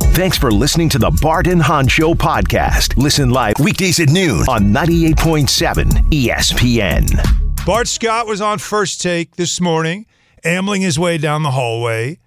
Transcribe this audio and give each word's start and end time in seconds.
Thanks 0.00 0.38
for 0.38 0.52
listening 0.52 0.88
to 0.90 0.98
the 0.98 1.10
Bart 1.22 1.46
and 1.46 1.60
Hahn 1.60 1.88
Show 1.88 2.14
podcast. 2.14 2.96
Listen 2.96 3.30
live 3.30 3.54
weekdays 3.58 3.98
at 3.98 4.08
noon 4.08 4.42
on 4.48 4.72
98.7 4.72 5.84
ESPN. 6.10 7.66
Bart 7.66 7.88
Scott 7.88 8.26
was 8.26 8.40
on 8.40 8.58
first 8.58 9.00
take 9.00 9.36
this 9.36 9.60
morning, 9.60 10.06
ambling 10.44 10.82
his 10.82 10.98
way 10.98 11.18
down 11.18 11.42
the 11.42 11.50
hallway 11.50 12.18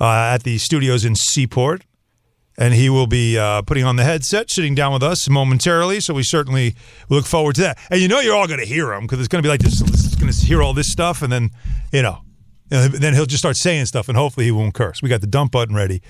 uh, 0.00 0.32
at 0.34 0.42
the 0.42 0.58
studios 0.58 1.04
in 1.04 1.14
Seaport. 1.14 1.84
And 2.56 2.74
he 2.74 2.90
will 2.90 3.06
be 3.06 3.38
uh, 3.38 3.62
putting 3.62 3.84
on 3.84 3.94
the 3.94 4.02
headset, 4.02 4.50
sitting 4.50 4.74
down 4.74 4.92
with 4.92 5.04
us 5.04 5.28
momentarily. 5.30 6.00
So 6.00 6.12
we 6.14 6.24
certainly 6.24 6.74
look 7.08 7.24
forward 7.24 7.54
to 7.54 7.60
that. 7.60 7.78
And 7.88 8.00
you 8.00 8.08
know, 8.08 8.18
you're 8.18 8.34
all 8.34 8.48
going 8.48 8.58
to 8.58 8.66
hear 8.66 8.92
him 8.92 9.02
because 9.02 9.20
it's 9.20 9.28
going 9.28 9.40
to 9.40 9.46
be 9.46 9.50
like 9.50 9.60
this. 9.60 9.80
It's 9.80 10.16
going 10.16 10.32
to 10.32 10.44
hear 10.44 10.60
all 10.60 10.74
this 10.74 10.90
stuff, 10.90 11.22
and 11.22 11.32
then 11.32 11.50
you 11.92 12.02
know, 12.02 12.18
then 12.68 13.14
he'll 13.14 13.26
just 13.26 13.38
start 13.42 13.56
saying 13.56 13.86
stuff, 13.86 14.08
and 14.08 14.18
hopefully 14.18 14.46
he 14.46 14.50
won't 14.50 14.74
curse. 14.74 15.00
We 15.02 15.08
got 15.08 15.20
the 15.20 15.28
dump 15.28 15.52
button 15.52 15.76
ready 15.76 16.02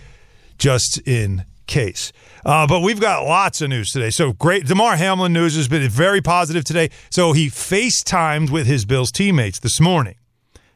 just 0.59 0.99
in 1.07 1.45
case. 1.67 2.13
Uh, 2.45 2.67
but 2.67 2.81
we've 2.81 3.01
got 3.01 3.25
lots 3.25 3.61
of 3.61 3.69
news 3.69 3.91
today. 3.93 4.11
So 4.11 4.33
great. 4.33 4.67
Damar 4.67 4.97
Hamlin 4.97 5.33
news 5.33 5.55
has 5.57 5.69
been 5.69 5.89
very 5.89 6.21
positive 6.21 6.65
today. 6.65 6.91
So 7.11 7.33
he 7.33 7.49
FaceTimed 7.49 8.51
with 8.51 8.67
his 8.67 8.85
Bills 8.85 9.13
teammates 9.13 9.61
this 9.61 9.81
morning, 9.81 10.17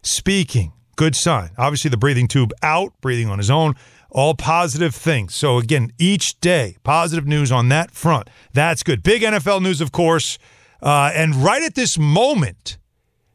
speaking. 0.02 0.72
Good 0.96 1.16
sign. 1.16 1.50
Obviously, 1.56 1.88
the 1.88 1.96
breathing 1.96 2.28
tube 2.28 2.52
out, 2.62 2.92
breathing 3.00 3.28
on 3.28 3.38
his 3.38 3.50
own, 3.50 3.74
all 4.10 4.34
positive 4.34 4.94
things. 4.94 5.34
So, 5.34 5.56
again, 5.56 5.90
each 5.98 6.38
day, 6.40 6.76
positive 6.84 7.26
news 7.26 7.50
on 7.50 7.70
that 7.70 7.90
front. 7.90 8.28
That's 8.52 8.82
good. 8.82 9.02
Big 9.02 9.22
NFL 9.22 9.62
news, 9.62 9.80
of 9.80 9.90
course. 9.90 10.38
Uh, 10.82 11.10
and 11.14 11.34
right 11.34 11.62
at 11.62 11.74
this 11.74 11.98
moment, 11.98 12.76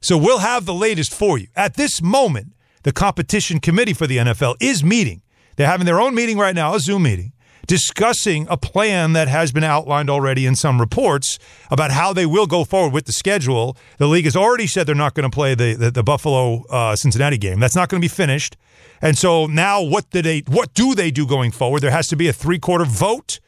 so 0.02 0.18
we'll 0.18 0.38
have 0.38 0.66
the 0.66 0.74
latest 0.74 1.14
for 1.14 1.40
you. 1.40 1.48
At 1.56 1.74
this 1.74 2.00
moment, 2.02 2.54
the 2.84 2.92
competition 2.92 3.60
committee 3.60 3.94
for 3.94 4.06
the 4.06 4.18
NFL 4.18 4.56
is 4.62 4.84
meeting 4.84 5.24
they're 5.58 5.68
having 5.68 5.86
their 5.86 6.00
own 6.00 6.16
meeting 6.16 6.38
right 6.38 6.56
now, 6.56 6.74
a 6.76 6.80
Zoom 6.80 7.04
meeting, 7.04 7.34
discussing 7.66 8.48
a 8.50 8.56
plan 8.56 9.14
that 9.14 9.28
has 9.28 9.52
been 9.52 9.64
outlined 9.64 10.10
already 10.10 10.46
in 10.46 10.56
some 10.56 10.80
reports 10.80 11.38
about 11.70 11.92
how 11.92 12.14
they 12.14 12.26
will 12.26 12.48
go 12.48 12.64
forward 12.64 12.94
with 12.94 13.06
the 13.06 13.12
schedule. 13.12 13.76
The 13.98 14.08
league 14.08 14.26
has 14.26 14.36
already 14.36 14.68
said 14.68 14.88
they're 14.88 14.96
not 14.96 15.16
going 15.16 15.30
to 15.30 15.36
play 15.36 15.56
the 15.56 15.74
the, 15.74 15.92
the 15.92 16.04
Buffalo 16.04 16.64
uh, 16.70 16.96
Cincinnati 16.96 17.38
game. 17.38 17.60
That's 17.60 17.76
not 17.76 17.90
going 17.90 18.02
to 18.02 18.06
be 18.06 18.10
finished. 18.10 18.56
And 19.02 19.18
so 19.18 19.46
now, 19.48 19.82
what 19.82 20.10
do 20.12 20.22
they 20.22 20.40
what 20.48 20.74
do 20.74 20.96
they 20.96 21.12
do 21.12 21.28
going 21.28 21.52
forward? 21.52 21.82
There 21.82 21.92
has 21.92 22.08
to 22.10 22.16
be 22.16 22.28
a 22.28 22.34
three 22.34 22.60
quarter 22.60 22.86
vote 22.86 23.40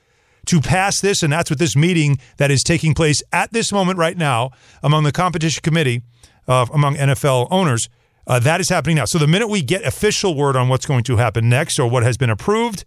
to 0.47 0.59
pass 0.59 0.99
this, 0.99 1.21
and 1.21 1.31
that's 1.31 1.49
what 1.49 1.59
this 1.59 1.75
meeting 1.75 2.17
that 2.37 2.49
is 2.49 2.63
taking 2.63 2.95
place 2.95 3.21
at 3.31 3.53
this 3.53 3.71
moment 3.71 3.99
right 3.99 4.17
now 4.17 4.51
among 4.81 5.03
the 5.03 5.11
competition 5.11 5.61
committee, 5.61 6.01
uh, 6.47 6.65
among 6.73 6.95
NFL 6.95 7.47
owners 7.51 7.87
uh, 8.29 8.39
that 8.39 8.61
is 8.61 8.69
happening 8.69 8.95
now. 8.95 9.05
So 9.05 9.17
the 9.17 9.27
minute 9.27 9.47
we 9.47 9.63
get 9.63 9.83
official 9.83 10.35
word 10.35 10.55
on 10.55 10.69
what's 10.69 10.85
going 10.85 11.03
to 11.05 11.17
happen 11.17 11.49
next 11.49 11.79
or 11.79 11.89
what 11.89 12.03
has 12.03 12.15
been 12.15 12.29
approved, 12.29 12.85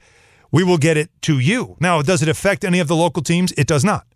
we 0.53 0.63
will 0.63 0.79
get 0.79 0.97
it 0.97 1.11
to 1.23 1.41
you. 1.41 1.77
Now, 1.81 2.01
does 2.01 2.23
it 2.23 2.29
affect 2.29 2.65
any 2.65 2.79
of 2.79 2.87
the 2.87 2.95
local 2.95 3.23
teams? 3.23 3.53
It 3.59 3.67
does 3.67 3.85
not. 3.85 4.07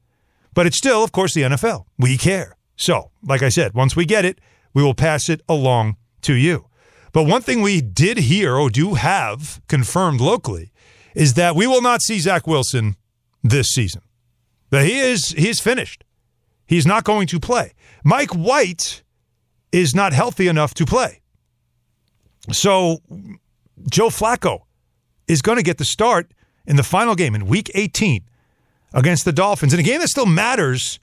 But 0.55 0.67
it's 0.67 0.79
still, 0.79 1.03
of 1.03 1.11
course, 1.11 1.35
the 1.35 1.43
NFL. 1.43 1.85
We 1.99 2.17
care. 2.17 2.57
So, 2.77 3.11
like 3.23 3.43
I 3.43 3.49
said, 3.49 3.75
once 3.75 3.97
we 3.97 4.05
get 4.05 4.25
it, 4.25 4.41
we 4.73 4.85
will 4.85 4.95
pass 4.95 5.29
it 5.29 5.43
along 5.49 5.97
to 6.23 6.35
you. 6.35 6.67
But 7.13 7.25
one 7.25 7.43
thing 7.43 7.61
we 7.61 7.81
did 7.81 8.19
hear 8.19 8.55
or 8.55 8.71
do 8.71 8.95
have 8.95 9.61
confirmed 9.69 10.21
locally 10.21 10.71
is 11.15 11.35
that 11.35 11.57
we 11.57 11.67
will 11.67 11.83
not 11.83 12.03
see 12.03 12.21
Zach 12.21 12.47
Wilson 12.47 12.95
this 13.43 13.69
season. 13.69 14.03
That 14.71 14.85
he 14.85 15.01
is 15.01 15.31
he 15.31 15.49
is 15.49 15.59
finished. 15.59 16.05
He's 16.67 16.87
not 16.87 17.05
going 17.05 17.27
to 17.29 17.41
play. 17.41 17.73
Mike 18.05 18.33
White 18.33 19.03
is 19.81 19.95
not 19.95 20.13
healthy 20.13 20.49
enough 20.49 20.75
to 20.75 20.87
play. 20.87 21.21
So 22.53 22.99
Joe 23.91 24.09
Flacco 24.09 24.61
is 25.29 25.43
going 25.43 25.57
to 25.57 25.63
get 25.63 25.79
the 25.79 25.85
start 25.85 26.33
in 26.67 26.77
the 26.77 26.83
final 26.83 27.15
game 27.15 27.35
in 27.35 27.47
week 27.47 27.71
18 27.75 28.23
against 28.95 29.25
the 29.25 29.33
Dolphins 29.33 29.75
in 29.75 29.81
a 29.81 29.83
game 29.83 30.01
that 30.01 30.09
still 30.09 30.27
matters 30.27 30.99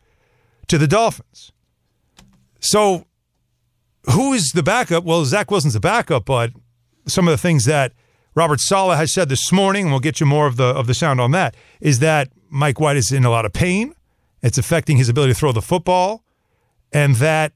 to 0.68 0.78
the 0.78 0.88
Dolphins. 0.88 1.52
So 2.60 3.06
who 4.12 4.34
is 4.34 4.52
the 4.54 4.64
backup? 4.64 5.04
Well, 5.04 5.26
Zach 5.26 5.52
Wilson's 5.52 5.74
the 5.74 5.80
backup, 5.80 6.26
but 6.26 6.52
some 7.06 7.28
of 7.28 7.32
the 7.32 7.38
things 7.38 7.66
that 7.66 7.94
Robert 8.36 8.60
Saleh 8.60 8.98
has 8.98 9.14
said 9.14 9.30
this 9.30 9.52
morning, 9.52 9.84
and 9.84 9.92
we'll 9.92 10.00
get 10.00 10.20
you 10.20 10.26
more 10.26 10.48
of 10.48 10.58
the 10.58 10.66
of 10.66 10.88
the 10.88 10.94
sound 10.94 11.22
on 11.22 11.32
that, 11.32 11.56
is 11.80 12.00
that 12.00 12.30
Mike 12.50 12.80
White 12.80 12.98
is 12.98 13.12
in 13.12 13.26
a 13.26 13.30
lot 13.30 13.46
of 13.46 13.54
pain. 13.54 13.94
It's 14.42 14.58
affecting 14.58 14.98
his 14.98 15.10
ability 15.10 15.34
to 15.34 15.40
throw 15.40 15.52
the 15.52 15.62
football, 15.62 16.24
and 16.92 17.16
that 17.18 17.54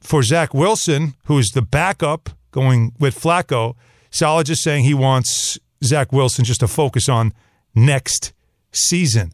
for 0.00 0.22
Zach 0.22 0.54
Wilson, 0.54 1.14
who 1.24 1.38
is 1.38 1.48
the 1.48 1.62
backup 1.62 2.30
going 2.50 2.92
with 2.98 3.18
Flacco, 3.18 3.74
Saleh 4.10 4.48
is 4.48 4.62
saying 4.62 4.84
he 4.84 4.94
wants 4.94 5.58
Zach 5.84 6.12
Wilson 6.12 6.44
just 6.44 6.60
to 6.60 6.68
focus 6.68 7.08
on 7.08 7.32
next 7.74 8.32
season. 8.72 9.32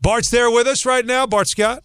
Bart's 0.00 0.30
there 0.30 0.50
with 0.50 0.66
us 0.66 0.84
right 0.86 1.04
now. 1.04 1.26
Bart 1.26 1.48
Scott. 1.48 1.82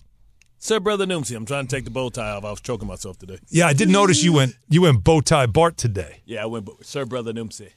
Sir 0.62 0.82
Brother 0.82 1.06
Noomsy, 1.06 1.38
I'm 1.38 1.46
trying 1.46 1.68
to 1.68 1.74
take 1.74 1.86
the 1.86 1.90
bow 1.90 2.10
tie 2.10 2.32
off. 2.32 2.44
I 2.44 2.52
was 2.52 2.60
choking 2.60 2.86
myself 2.86 3.18
today. 3.18 3.40
Yeah, 3.48 3.68
I 3.68 3.74
did 3.74 3.88
notice 3.88 4.24
you 4.24 4.34
went 4.34 4.56
you 4.68 4.82
went 4.82 5.06
bow 5.06 5.22
tie 5.22 5.46
Bart 5.46 5.78
today. 5.78 6.22
Yeah, 6.26 6.44
I 6.44 6.48
went 6.48 6.68
Sir 6.86 7.06
Brother 7.06 7.32
Noomsy. 7.32 7.72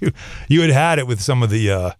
you 0.02 0.10
you 0.48 0.60
had 0.62 0.70
had 0.70 0.98
it 0.98 1.06
with 1.06 1.20
some 1.20 1.44
of 1.44 1.50
the 1.50 1.70
uh, 1.70 1.90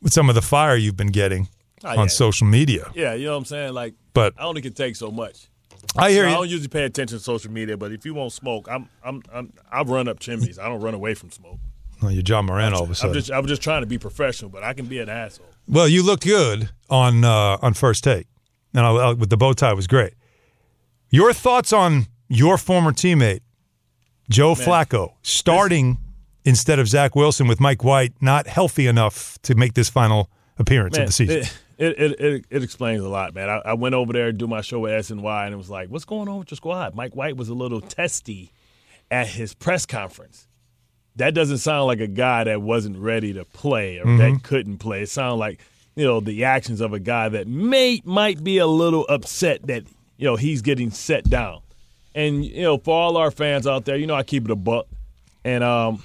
with 0.00 0.14
some 0.14 0.30
of 0.30 0.34
the 0.34 0.40
fire 0.40 0.76
you've 0.76 0.96
been 0.96 1.12
getting 1.12 1.48
oh, 1.84 1.90
on 1.90 1.98
yeah. 1.98 2.06
social 2.06 2.46
media. 2.46 2.90
Yeah, 2.94 3.12
you 3.12 3.26
know 3.26 3.32
what 3.32 3.38
I'm 3.38 3.44
saying. 3.44 3.74
Like, 3.74 3.94
but 4.14 4.32
I 4.38 4.44
only 4.44 4.62
can 4.62 4.72
take 4.72 4.96
so 4.96 5.10
much. 5.10 5.48
I 5.96 6.10
hear 6.10 6.24
you. 6.24 6.30
I 6.30 6.34
don't 6.34 6.48
usually 6.48 6.68
pay 6.68 6.84
attention 6.84 7.18
to 7.18 7.24
social 7.24 7.50
media, 7.50 7.76
but 7.76 7.92
if 7.92 8.04
you 8.04 8.14
won't 8.14 8.32
smoke, 8.32 8.68
I'm 8.70 8.88
I'm, 9.04 9.22
I'm 9.32 9.52
I 9.70 9.82
run 9.82 10.08
up 10.08 10.20
chimneys. 10.20 10.58
I 10.58 10.68
don't 10.68 10.80
run 10.80 10.94
away 10.94 11.14
from 11.14 11.30
smoke. 11.30 11.58
Well, 12.00 12.10
you're 12.10 12.22
John 12.22 12.46
Moran 12.46 12.74
all 12.74 12.82
of 12.82 12.90
a 12.90 12.94
sudden. 12.94 13.10
I'm 13.10 13.14
just 13.14 13.30
I'm 13.30 13.46
just 13.46 13.62
trying 13.62 13.82
to 13.82 13.86
be 13.86 13.98
professional, 13.98 14.50
but 14.50 14.62
I 14.64 14.72
can 14.74 14.86
be 14.86 14.98
an 14.98 15.08
asshole. 15.08 15.46
Well, 15.68 15.86
you 15.86 16.02
looked 16.02 16.24
good 16.24 16.70
on 16.90 17.24
uh, 17.24 17.58
on 17.62 17.74
first 17.74 18.04
take, 18.04 18.26
and 18.74 18.84
I, 18.84 18.90
I, 18.90 19.12
with 19.12 19.30
the 19.30 19.36
bow 19.36 19.52
tie 19.52 19.74
was 19.74 19.86
great. 19.86 20.14
Your 21.10 21.32
thoughts 21.32 21.72
on 21.72 22.06
your 22.28 22.56
former 22.56 22.92
teammate 22.92 23.40
Joe 24.30 24.54
Man. 24.54 24.66
Flacco 24.66 25.12
starting 25.22 25.98
instead 26.44 26.78
of 26.78 26.88
Zach 26.88 27.14
Wilson 27.14 27.46
with 27.46 27.60
Mike 27.60 27.84
White 27.84 28.14
not 28.20 28.46
healthy 28.46 28.86
enough 28.86 29.38
to 29.42 29.54
make 29.54 29.74
this 29.74 29.88
final 29.88 30.30
appearance 30.58 30.96
Man, 30.96 31.02
of 31.02 31.08
the 31.08 31.12
season? 31.12 31.44
It, 31.82 31.98
it, 31.98 32.20
it, 32.20 32.44
it, 32.48 32.62
explains 32.62 33.02
a 33.02 33.08
lot, 33.08 33.34
man. 33.34 33.50
I, 33.50 33.56
I, 33.64 33.72
went 33.72 33.96
over 33.96 34.12
there 34.12 34.26
to 34.26 34.32
do 34.32 34.46
my 34.46 34.60
show 34.60 34.78
with 34.78 34.92
SNY, 34.92 35.46
and 35.46 35.52
it 35.52 35.56
was 35.56 35.68
like, 35.68 35.88
what's 35.88 36.04
going 36.04 36.28
on 36.28 36.38
with 36.38 36.48
your 36.48 36.56
squad? 36.56 36.94
Mike 36.94 37.16
White 37.16 37.36
was 37.36 37.48
a 37.48 37.54
little 37.54 37.80
testy 37.80 38.52
at 39.10 39.26
his 39.26 39.52
press 39.52 39.84
conference. 39.84 40.46
That 41.16 41.34
doesn't 41.34 41.58
sound 41.58 41.88
like 41.88 41.98
a 41.98 42.06
guy 42.06 42.44
that 42.44 42.62
wasn't 42.62 42.98
ready 42.98 43.32
to 43.32 43.44
play 43.44 43.98
or 43.98 44.04
mm-hmm. 44.04 44.18
that 44.18 44.44
couldn't 44.44 44.78
play. 44.78 45.02
It 45.02 45.08
sounded 45.08 45.38
like, 45.38 45.60
you 45.96 46.04
know, 46.04 46.20
the 46.20 46.44
actions 46.44 46.80
of 46.80 46.92
a 46.92 47.00
guy 47.00 47.28
that 47.30 47.48
may 47.48 48.00
might 48.04 48.44
be 48.44 48.58
a 48.58 48.66
little 48.68 49.04
upset 49.08 49.66
that, 49.66 49.82
you 50.18 50.24
know, 50.24 50.36
he's 50.36 50.62
getting 50.62 50.92
set 50.92 51.28
down. 51.28 51.62
And, 52.14 52.44
you 52.44 52.62
know, 52.62 52.78
for 52.78 52.94
all 52.94 53.16
our 53.16 53.32
fans 53.32 53.66
out 53.66 53.86
there, 53.86 53.96
you 53.96 54.06
know, 54.06 54.14
I 54.14 54.22
keep 54.22 54.44
it 54.44 54.52
a 54.52 54.56
buck. 54.56 54.86
And 55.44 55.64
um, 55.64 56.00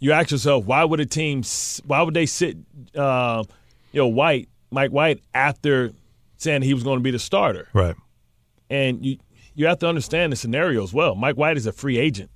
you 0.00 0.10
ask 0.10 0.32
yourself, 0.32 0.64
why 0.64 0.82
would 0.82 0.98
a 0.98 1.06
team, 1.06 1.44
why 1.86 2.02
would 2.02 2.14
they 2.14 2.26
sit, 2.26 2.56
uh, 2.96 3.44
you 3.92 4.00
know, 4.00 4.08
White 4.08 4.48
Mike 4.72 4.90
White 4.90 5.22
after 5.34 5.92
saying 6.36 6.62
he 6.62 6.74
was 6.74 6.82
going 6.82 6.98
to 6.98 7.02
be 7.02 7.10
the 7.10 7.18
starter. 7.18 7.68
Right. 7.72 7.96
And 8.70 9.04
you 9.04 9.18
you 9.54 9.66
have 9.66 9.78
to 9.80 9.88
understand 9.88 10.32
the 10.32 10.36
scenario 10.36 10.82
as 10.82 10.92
well. 10.92 11.14
Mike 11.14 11.36
White 11.36 11.56
is 11.56 11.66
a 11.66 11.72
free 11.72 11.98
agent. 11.98 12.30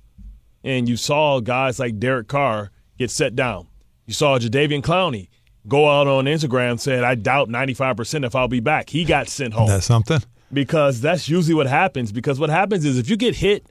And 0.63 0.87
you 0.87 0.97
saw 0.97 1.39
guys 1.39 1.79
like 1.79 1.99
Derek 1.99 2.27
Carr 2.27 2.71
get 2.97 3.09
set 3.09 3.35
down. 3.35 3.67
You 4.05 4.13
saw 4.13 4.37
Jadeveon 4.37 4.81
Clowney 4.81 5.29
go 5.67 5.89
out 5.89 6.07
on 6.07 6.25
Instagram 6.25 6.71
and 6.71 6.81
said, 6.81 7.03
I 7.03 7.15
doubt 7.15 7.49
95% 7.49 8.25
if 8.25 8.35
I'll 8.35 8.47
be 8.47 8.59
back. 8.59 8.89
He 8.89 9.03
got 9.03 9.27
sent 9.27 9.53
home. 9.53 9.67
That's 9.67 9.85
something. 9.85 10.21
Because 10.53 11.01
that's 11.01 11.27
usually 11.27 11.55
what 11.55 11.67
happens. 11.67 12.11
Because 12.11 12.39
what 12.39 12.49
happens 12.49 12.85
is 12.85 12.97
if 12.97 13.09
you 13.09 13.17
get 13.17 13.35
hit 13.35 13.65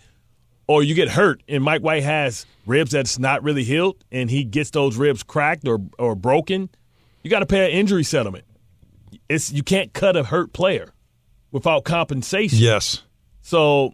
or 0.67 0.83
you 0.83 0.95
get 0.95 1.09
hurt 1.09 1.43
and 1.49 1.63
Mike 1.63 1.83
White 1.83 2.03
has 2.03 2.45
ribs 2.67 2.91
that's 2.91 3.19
not 3.19 3.43
really 3.43 3.65
healed 3.65 4.05
and 4.11 4.31
he 4.31 4.45
gets 4.45 4.71
those 4.71 4.97
ribs 4.97 5.23
cracked 5.23 5.67
or, 5.67 5.81
or 5.99 6.15
broken, 6.15 6.69
you 7.23 7.31
got 7.31 7.41
to 7.41 7.47
pay 7.47 7.71
an 7.71 7.79
injury 7.79 8.05
settlement 8.05 8.45
it's 9.29 9.53
you 9.53 9.63
can't 9.63 9.93
cut 9.93 10.17
a 10.17 10.25
hurt 10.25 10.53
player 10.53 10.93
without 11.53 11.85
compensation. 11.85 12.59
Yes. 12.59 13.03
So 13.43 13.93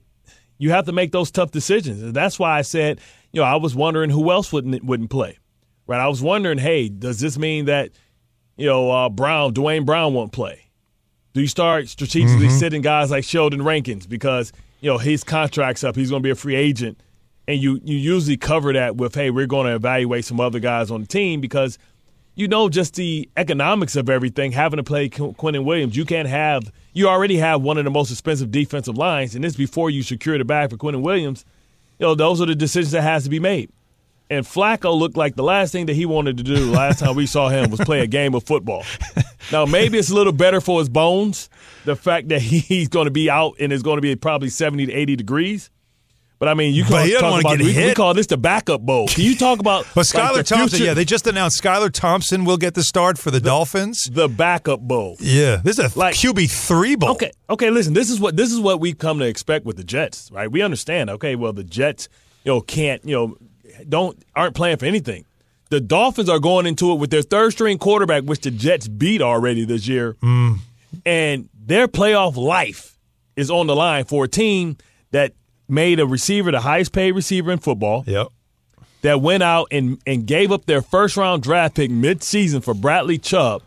you 0.59 0.71
have 0.71 0.87
to 0.87 0.93
make 0.93 1.13
those 1.13 1.31
tough 1.31 1.51
decisions. 1.51 2.03
And 2.03 2.15
that's 2.15 2.39
why 2.39 2.59
I 2.59 2.63
said, 2.63 3.01
you 3.33 3.41
know, 3.41 3.47
I 3.47 3.57
was 3.57 3.75
wondering 3.75 4.11
who 4.11 4.31
else 4.31 4.53
wouldn't 4.53 4.83
wouldn't 4.85 5.11
play. 5.11 5.39
right? 5.87 6.01
I 6.01 6.09
was 6.09 6.23
wondering, 6.23 6.59
hey, 6.59 6.89
does 6.89 7.21
this 7.21 7.37
mean 7.39 7.67
that 7.67 7.91
you 8.57 8.67
know 8.67 8.91
uh, 8.91 9.09
Brown, 9.09 9.53
Duane 9.53 9.85
Brown, 9.85 10.15
won't 10.15 10.33
play? 10.33 10.61
Do 11.35 11.41
you 11.41 11.47
start 11.47 11.89
strategically 11.89 12.47
Mm-hmm. 12.49 12.59
sitting 12.59 12.83
guys 12.83 13.11
like 13.11 13.25
Sheldon 13.25 13.63
Rankins 13.63 14.07
because 14.07 14.53
you 14.81 14.91
know 14.91 14.99
his 14.99 15.25
contract's 15.25 15.83
up, 15.85 15.97
he's 15.97 16.11
going 16.11 16.23
to 16.23 16.27
be 16.27 16.31
a 16.31 16.35
free 16.35 16.57
agent, 16.57 17.01
and 17.49 17.59
you 17.61 17.81
you 17.83 17.97
usually 17.97 18.37
cover 18.37 18.73
that 18.75 18.97
with, 18.97 19.15
hey, 19.15 19.31
we're 19.31 19.47
going 19.47 19.67
to 19.67 19.75
evaluate 19.75 20.25
some 20.25 20.41
other 20.41 20.59
guys 20.61 20.91
on 20.91 21.01
the 21.01 21.07
team 21.07 21.41
because 21.41 21.79
you 22.35 22.49
know 22.49 22.69
just 22.69 22.95
the 22.95 23.29
economics 23.37 23.97
of 23.97 24.09
everything. 24.09 24.53
Having 24.53 24.79
to 24.79 24.85
play 24.85 25.09
Qu- 25.09 25.33
Quinnen 25.35 25.65
Williams, 25.65 25.97
you 25.97 26.05
can't 26.05 26.29
have. 26.29 26.73
You 26.93 27.09
already 27.09 27.37
have 27.39 27.63
one 27.63 27.79
of 27.79 27.85
the 27.85 27.91
most 27.91 28.11
expensive 28.11 28.51
defensive 28.51 28.97
lines, 28.97 29.35
and 29.35 29.45
this 29.45 29.57
before 29.57 29.91
you 29.91 30.03
secure 30.03 30.39
the 30.39 30.45
bag 30.45 30.71
for 30.71 30.77
Quinnen 30.77 31.03
Williams. 31.03 31.45
You 31.99 32.07
know 32.07 32.15
those 32.15 32.41
are 32.41 32.47
the 32.47 32.55
decisions 32.55 32.93
that 32.93 33.03
has 33.03 33.25
to 33.25 33.31
be 33.31 33.39
made. 33.39 33.71
And 34.31 34.47
Flacco 34.47 34.99
looked 34.99 35.17
like 35.17 35.37
the 35.37 35.43
last 35.43 35.73
thing 35.73 35.87
that 35.87 35.95
he 35.95 36.07
wanted 36.07 36.39
to 36.39 36.43
do 36.43 36.71
last 36.73 37.01
time 37.01 37.17
we 37.17 37.27
saw 37.27 37.51
him 37.51 37.71
was 37.71 37.81
play 37.81 38.01
a 38.01 38.07
game 38.07 38.35
of 38.35 38.45
football. 38.45 38.83
Now 39.51 39.67
maybe 39.67 39.99
it's 39.99 40.09
a 40.09 40.15
little 40.15 40.33
better 40.33 40.61
for 40.63 40.79
his 40.79 40.89
bones, 40.89 41.51
the 41.85 41.97
fact 41.97 42.29
that 42.29 42.41
he's 42.41 42.89
going 42.89 43.05
to 43.05 43.11
be 43.11 43.29
out 43.29 43.57
and 43.61 43.73
it's 43.73 43.83
going 43.83 43.99
to 43.99 44.03
be 44.03 44.17
probably 44.17 44.49
seventy 44.49 44.87
to 44.87 44.93
eighty 44.93 45.17
degrees. 45.17 45.71
But 46.43 46.49
I 46.49 46.55
mean, 46.55 46.75
you 46.75 46.83
but 46.91 47.07
he 47.07 47.13
doesn't 47.13 47.21
talk 47.23 47.31
wanna 47.31 47.41
about 47.43 47.59
get 47.59 47.77
we, 47.77 47.87
we 47.87 47.95
call 47.95 48.15
this 48.15 48.27
the 48.27 48.37
backup 48.37 48.81
bowl. 48.81 49.07
Can 49.07 49.23
you 49.23 49.37
talk 49.37 49.61
about 49.61 49.87
But 49.95 50.07
Skylar 50.07 50.39
the 50.39 50.43
Thompson, 50.43 50.71
future- 50.71 50.85
yeah, 50.87 50.93
they 50.95 51.05
just 51.05 51.25
announced 51.29 51.63
Skylar 51.63 51.89
Thompson 51.93 52.45
will 52.45 52.57
get 52.57 52.75
the 52.75 52.83
start 52.83 53.17
for 53.17 53.31
the 53.31 53.39
Dolphins. 53.39 54.11
the 54.11 54.29
backup 54.29 54.81
bowl? 54.81 55.15
Yeah, 55.21 55.61
this 55.63 55.79
is 55.79 55.95
a 55.95 55.97
Like- 55.97 56.17
QB 56.17 56.51
three 56.51 56.97
bowl. 56.97 57.11
Okay, 57.11 57.31
okay. 57.49 57.71
Listen, 57.71 57.95
this 57.95 58.11
is 58.11 58.19
what 58.19 58.37
this 58.37 58.51
is 58.51 58.59
what 58.59 58.81
we 58.81 58.93
come 58.93 59.21
to 59.21 59.25
expect 59.25 59.65
with 59.65 59.77
the 59.77 59.85
Jets, 59.85 60.33
right? 60.33 60.51
We 60.51 60.63
understand. 60.63 61.11
Okay, 61.11 61.37
well, 61.37 61.53
the 61.53 61.63
Jets, 61.63 62.09
you 62.43 62.51
know, 62.51 62.61
can't, 62.61 63.05
you 63.05 63.15
know, 63.15 63.37
don't 63.89 64.21
aren't 64.35 64.57
playing 64.57 64.79
for 64.79 64.87
anything. 64.87 65.25
The 65.71 65.81
Dolphins 65.81 66.29
are 66.29 66.41
going 66.41 66.67
into 66.67 66.91
it 66.91 66.97
with 66.97 67.11
their 67.11 67.23
third 67.23 67.53
string 67.53 67.79
quarterback, 67.79 68.25
which 68.25 68.41
the 68.41 68.51
Jets 68.51 68.89
beat 68.89 69.23
already 69.23 69.65
this 69.65 69.87
year, 69.87 70.15
mm. 70.15 70.59
and 71.07 71.49
their 71.55 71.87
playoff 71.87 72.35
life 72.35 72.99
is 73.37 73.49
on 73.49 73.69
the 73.69 73.77
line 73.77 74.07
for 74.07 74.25
a 74.25 74.29
team 74.29 74.77
that 75.13 75.35
made 75.73 75.99
a 75.99 76.07
receiver 76.07 76.51
the 76.51 76.61
highest 76.61 76.93
paid 76.93 77.13
receiver 77.13 77.51
in 77.51 77.59
football 77.59 78.05
Yep. 78.07 78.29
that 79.01 79.21
went 79.21 79.43
out 79.43 79.69
and, 79.73 79.99
and 80.07 80.27
gave 80.27 80.53
up 80.53 80.67
their 80.67 80.83
first 80.83 81.17
round 81.17 81.43
draft 81.43 81.75
pick 81.77 81.91
midseason 81.91 82.63
for 82.63 82.75
Bradley 82.75 83.19
Chubb 83.19 83.63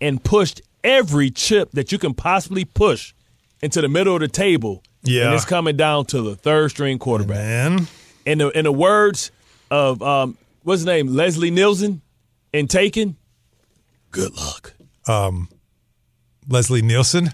and 0.00 0.22
pushed 0.22 0.60
every 0.84 1.30
chip 1.30 1.70
that 1.72 1.90
you 1.90 1.98
can 1.98 2.14
possibly 2.14 2.64
push 2.64 3.14
into 3.62 3.80
the 3.80 3.88
middle 3.88 4.14
of 4.14 4.20
the 4.20 4.28
table. 4.28 4.82
Yeah. 5.02 5.26
And 5.26 5.34
it's 5.34 5.44
coming 5.44 5.76
down 5.76 6.04
to 6.06 6.20
the 6.22 6.36
third 6.36 6.70
string 6.70 6.98
quarterback. 6.98 7.36
Man. 7.36 7.88
In 8.26 8.38
the 8.38 8.50
in 8.50 8.64
the 8.64 8.72
words 8.72 9.30
of 9.70 10.02
um, 10.02 10.36
what's 10.64 10.80
his 10.80 10.86
name? 10.86 11.08
Leslie 11.08 11.50
Nielsen 11.50 12.02
in 12.52 12.68
Taken. 12.68 13.16
Good 14.10 14.36
luck. 14.36 14.74
Um, 15.06 15.48
Leslie 16.48 16.82
Nielsen. 16.82 17.30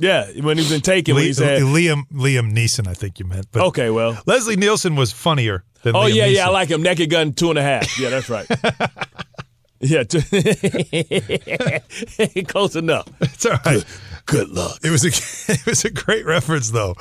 Yeah, 0.00 0.30
when 0.40 0.56
he 0.58 0.64
was 0.64 0.72
in 0.72 0.80
Taken, 0.80 1.14
Le- 1.14 1.22
he 1.22 1.32
said, 1.32 1.62
Liam 1.62 2.02
Liam 2.12 2.52
Neeson, 2.52 2.88
I 2.88 2.94
think 2.94 3.18
you 3.18 3.26
meant. 3.26 3.46
But 3.52 3.62
"Okay, 3.66 3.90
well, 3.90 4.18
Leslie 4.26 4.56
Nielsen 4.56 4.96
was 4.96 5.12
funnier 5.12 5.62
than 5.82 5.94
oh 5.94 6.00
Liam 6.00 6.14
yeah, 6.14 6.26
yeah, 6.26 6.46
I 6.46 6.50
like 6.50 6.68
him. 6.70 6.82
Naked 6.82 7.10
Gun 7.10 7.32
two 7.32 7.50
and 7.50 7.58
a 7.58 7.62
half. 7.62 7.98
Yeah, 7.98 8.10
that's 8.10 8.28
right. 8.28 8.46
yeah, 9.80 10.04
close 12.48 12.76
enough. 12.76 13.06
It's 13.20 13.46
all 13.46 13.58
right. 13.64 13.84
Good 14.26 14.48
luck. 14.48 14.78
It 14.82 14.90
was 14.90 15.04
a 15.04 15.08
it 15.52 15.66
was 15.66 15.84
a 15.84 15.90
great 15.90 16.26
reference 16.26 16.70
though. 16.70 16.94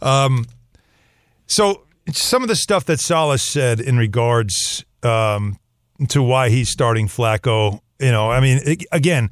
Um, 0.00 0.46
so 1.46 1.82
some 2.12 2.42
of 2.42 2.48
the 2.48 2.56
stuff 2.56 2.84
that 2.86 3.00
Saleh's 3.00 3.42
said 3.42 3.80
in 3.80 3.98
regards 3.98 4.84
um, 5.02 5.58
to 6.08 6.22
why 6.22 6.48
he's 6.48 6.70
starting 6.70 7.06
Flacco, 7.08 7.80
you 8.00 8.10
know, 8.10 8.30
I 8.30 8.40
mean, 8.40 8.60
it- 8.64 8.86
again, 8.92 9.30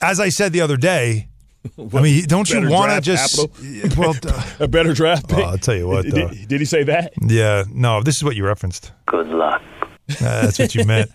as 0.00 0.20
I 0.20 0.28
said 0.28 0.52
the 0.52 0.60
other 0.60 0.76
day, 0.76 1.28
I 1.94 2.02
mean, 2.02 2.24
don't 2.26 2.48
you 2.50 2.68
want 2.68 2.92
to 2.92 3.00
draft 3.00 3.34
just 3.36 3.96
well, 3.98 4.14
uh, 4.26 4.42
A 4.60 4.68
better 4.68 4.92
draft 4.94 5.28
pick. 5.28 5.38
Oh, 5.38 5.42
I'll 5.42 5.58
tell 5.58 5.76
you 5.76 5.88
what, 5.88 6.04
Did, 6.04 6.14
though. 6.14 6.28
did 6.28 6.60
he 6.60 6.64
say 6.66 6.82
that? 6.84 7.12
yeah, 7.22 7.64
no, 7.72 8.02
this 8.02 8.16
is 8.16 8.24
what 8.24 8.36
you 8.36 8.44
referenced. 8.44 8.92
Good 9.06 9.28
luck. 9.28 9.62
Uh, 10.08 10.42
that's 10.42 10.58
what 10.58 10.72
you 10.74 10.84
meant. 10.84 11.10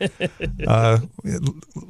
Uh, 0.67 0.99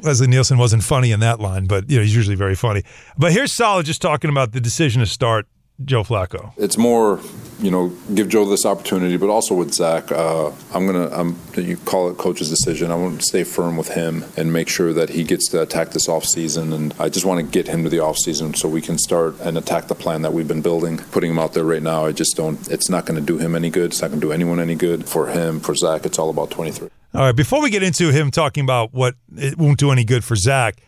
Leslie 0.04 0.28
Nielsen 0.28 0.60
wasn't 0.60 0.84
funny 0.84 1.12
in 1.12 1.20
that 1.22 1.40
line, 1.40 1.66
but 1.66 1.90
you 1.90 1.98
know 1.98 2.04
he's 2.04 2.16
usually 2.16 2.36
very 2.36 2.54
funny. 2.56 2.84
But 3.18 3.32
here's 3.32 3.54
Saleh 3.54 3.86
just 3.86 4.02
talking 4.04 4.30
about 4.30 4.52
the 4.52 4.62
decision 4.62 5.00
to 5.00 5.08
start 5.08 5.48
Joe 5.86 6.04
Flacco. 6.04 6.54
It's 6.58 6.78
more, 6.78 7.20
you 7.60 7.72
know, 7.72 7.90
give 8.14 8.30
Joe 8.30 8.46
this 8.46 8.66
opportunity, 8.66 9.18
but 9.18 9.30
also 9.30 9.56
with 9.56 9.74
Zach, 9.74 10.12
uh, 10.12 10.52
I'm 10.74 10.86
gonna, 10.86 11.10
I'm, 11.10 11.38
you 11.56 11.78
call 11.78 12.10
it 12.10 12.18
coach's 12.18 12.50
decision. 12.50 12.92
I 12.92 12.96
want 12.96 13.20
to 13.20 13.26
stay 13.26 13.44
firm 13.44 13.78
with 13.78 13.90
him 13.90 14.26
and 14.38 14.52
make 14.52 14.70
sure 14.70 14.94
that 14.94 15.10
he 15.10 15.24
gets 15.24 15.48
to 15.50 15.62
attack 15.62 15.92
this 15.92 16.08
off 16.10 16.26
season. 16.26 16.74
And 16.74 16.94
I 17.00 17.10
just 17.10 17.26
want 17.26 17.40
to 17.40 17.52
get 17.52 17.68
him 17.68 17.84
to 17.84 17.90
the 17.90 18.00
off 18.00 18.18
season 18.18 18.54
so 18.54 18.68
we 18.68 18.82
can 18.82 18.98
start 18.98 19.40
and 19.42 19.58
attack 19.58 19.88
the 19.88 19.96
plan 19.96 20.22
that 20.22 20.34
we've 20.34 20.48
been 20.48 20.62
building. 20.62 20.98
Putting 21.12 21.32
him 21.32 21.40
out 21.40 21.54
there 21.54 21.66
right 21.66 21.84
now, 21.84 22.06
I 22.06 22.12
just 22.12 22.36
don't. 22.36 22.68
It's 22.70 22.90
not 22.90 23.06
going 23.06 23.20
to 23.20 23.26
do 23.26 23.38
him 23.38 23.56
any 23.56 23.70
good. 23.70 23.92
It's 23.92 24.02
not 24.02 24.10
going 24.10 24.22
to 24.22 24.28
do 24.28 24.32
anyone 24.32 24.60
any 24.60 24.76
good. 24.76 25.08
For 25.08 25.28
him, 25.28 25.60
for 25.60 25.76
Zach, 25.76 26.06
it's 26.06 26.20
all 26.20 26.30
about 26.30 26.52
23. 26.52 26.90
All 27.14 27.22
right, 27.22 27.36
before 27.36 27.62
we 27.62 27.70
get 27.70 27.84
into 27.84 28.12
him 28.12 28.32
talking 28.32 28.64
about 28.64 28.94
what 28.94 29.16
it 29.36 29.58
won't 29.58 29.78
do 29.78 29.92
any 29.92 30.06
good 30.06 30.24
for 30.24 30.36
Zach, 30.38 30.82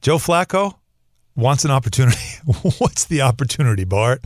Joe 0.00 0.18
Flacco 0.18 0.76
wants 1.36 1.64
an 1.64 1.70
opportunity. 1.70 2.18
What's 2.78 3.04
the 3.04 3.22
opportunity, 3.22 3.84
Bart? 3.84 4.24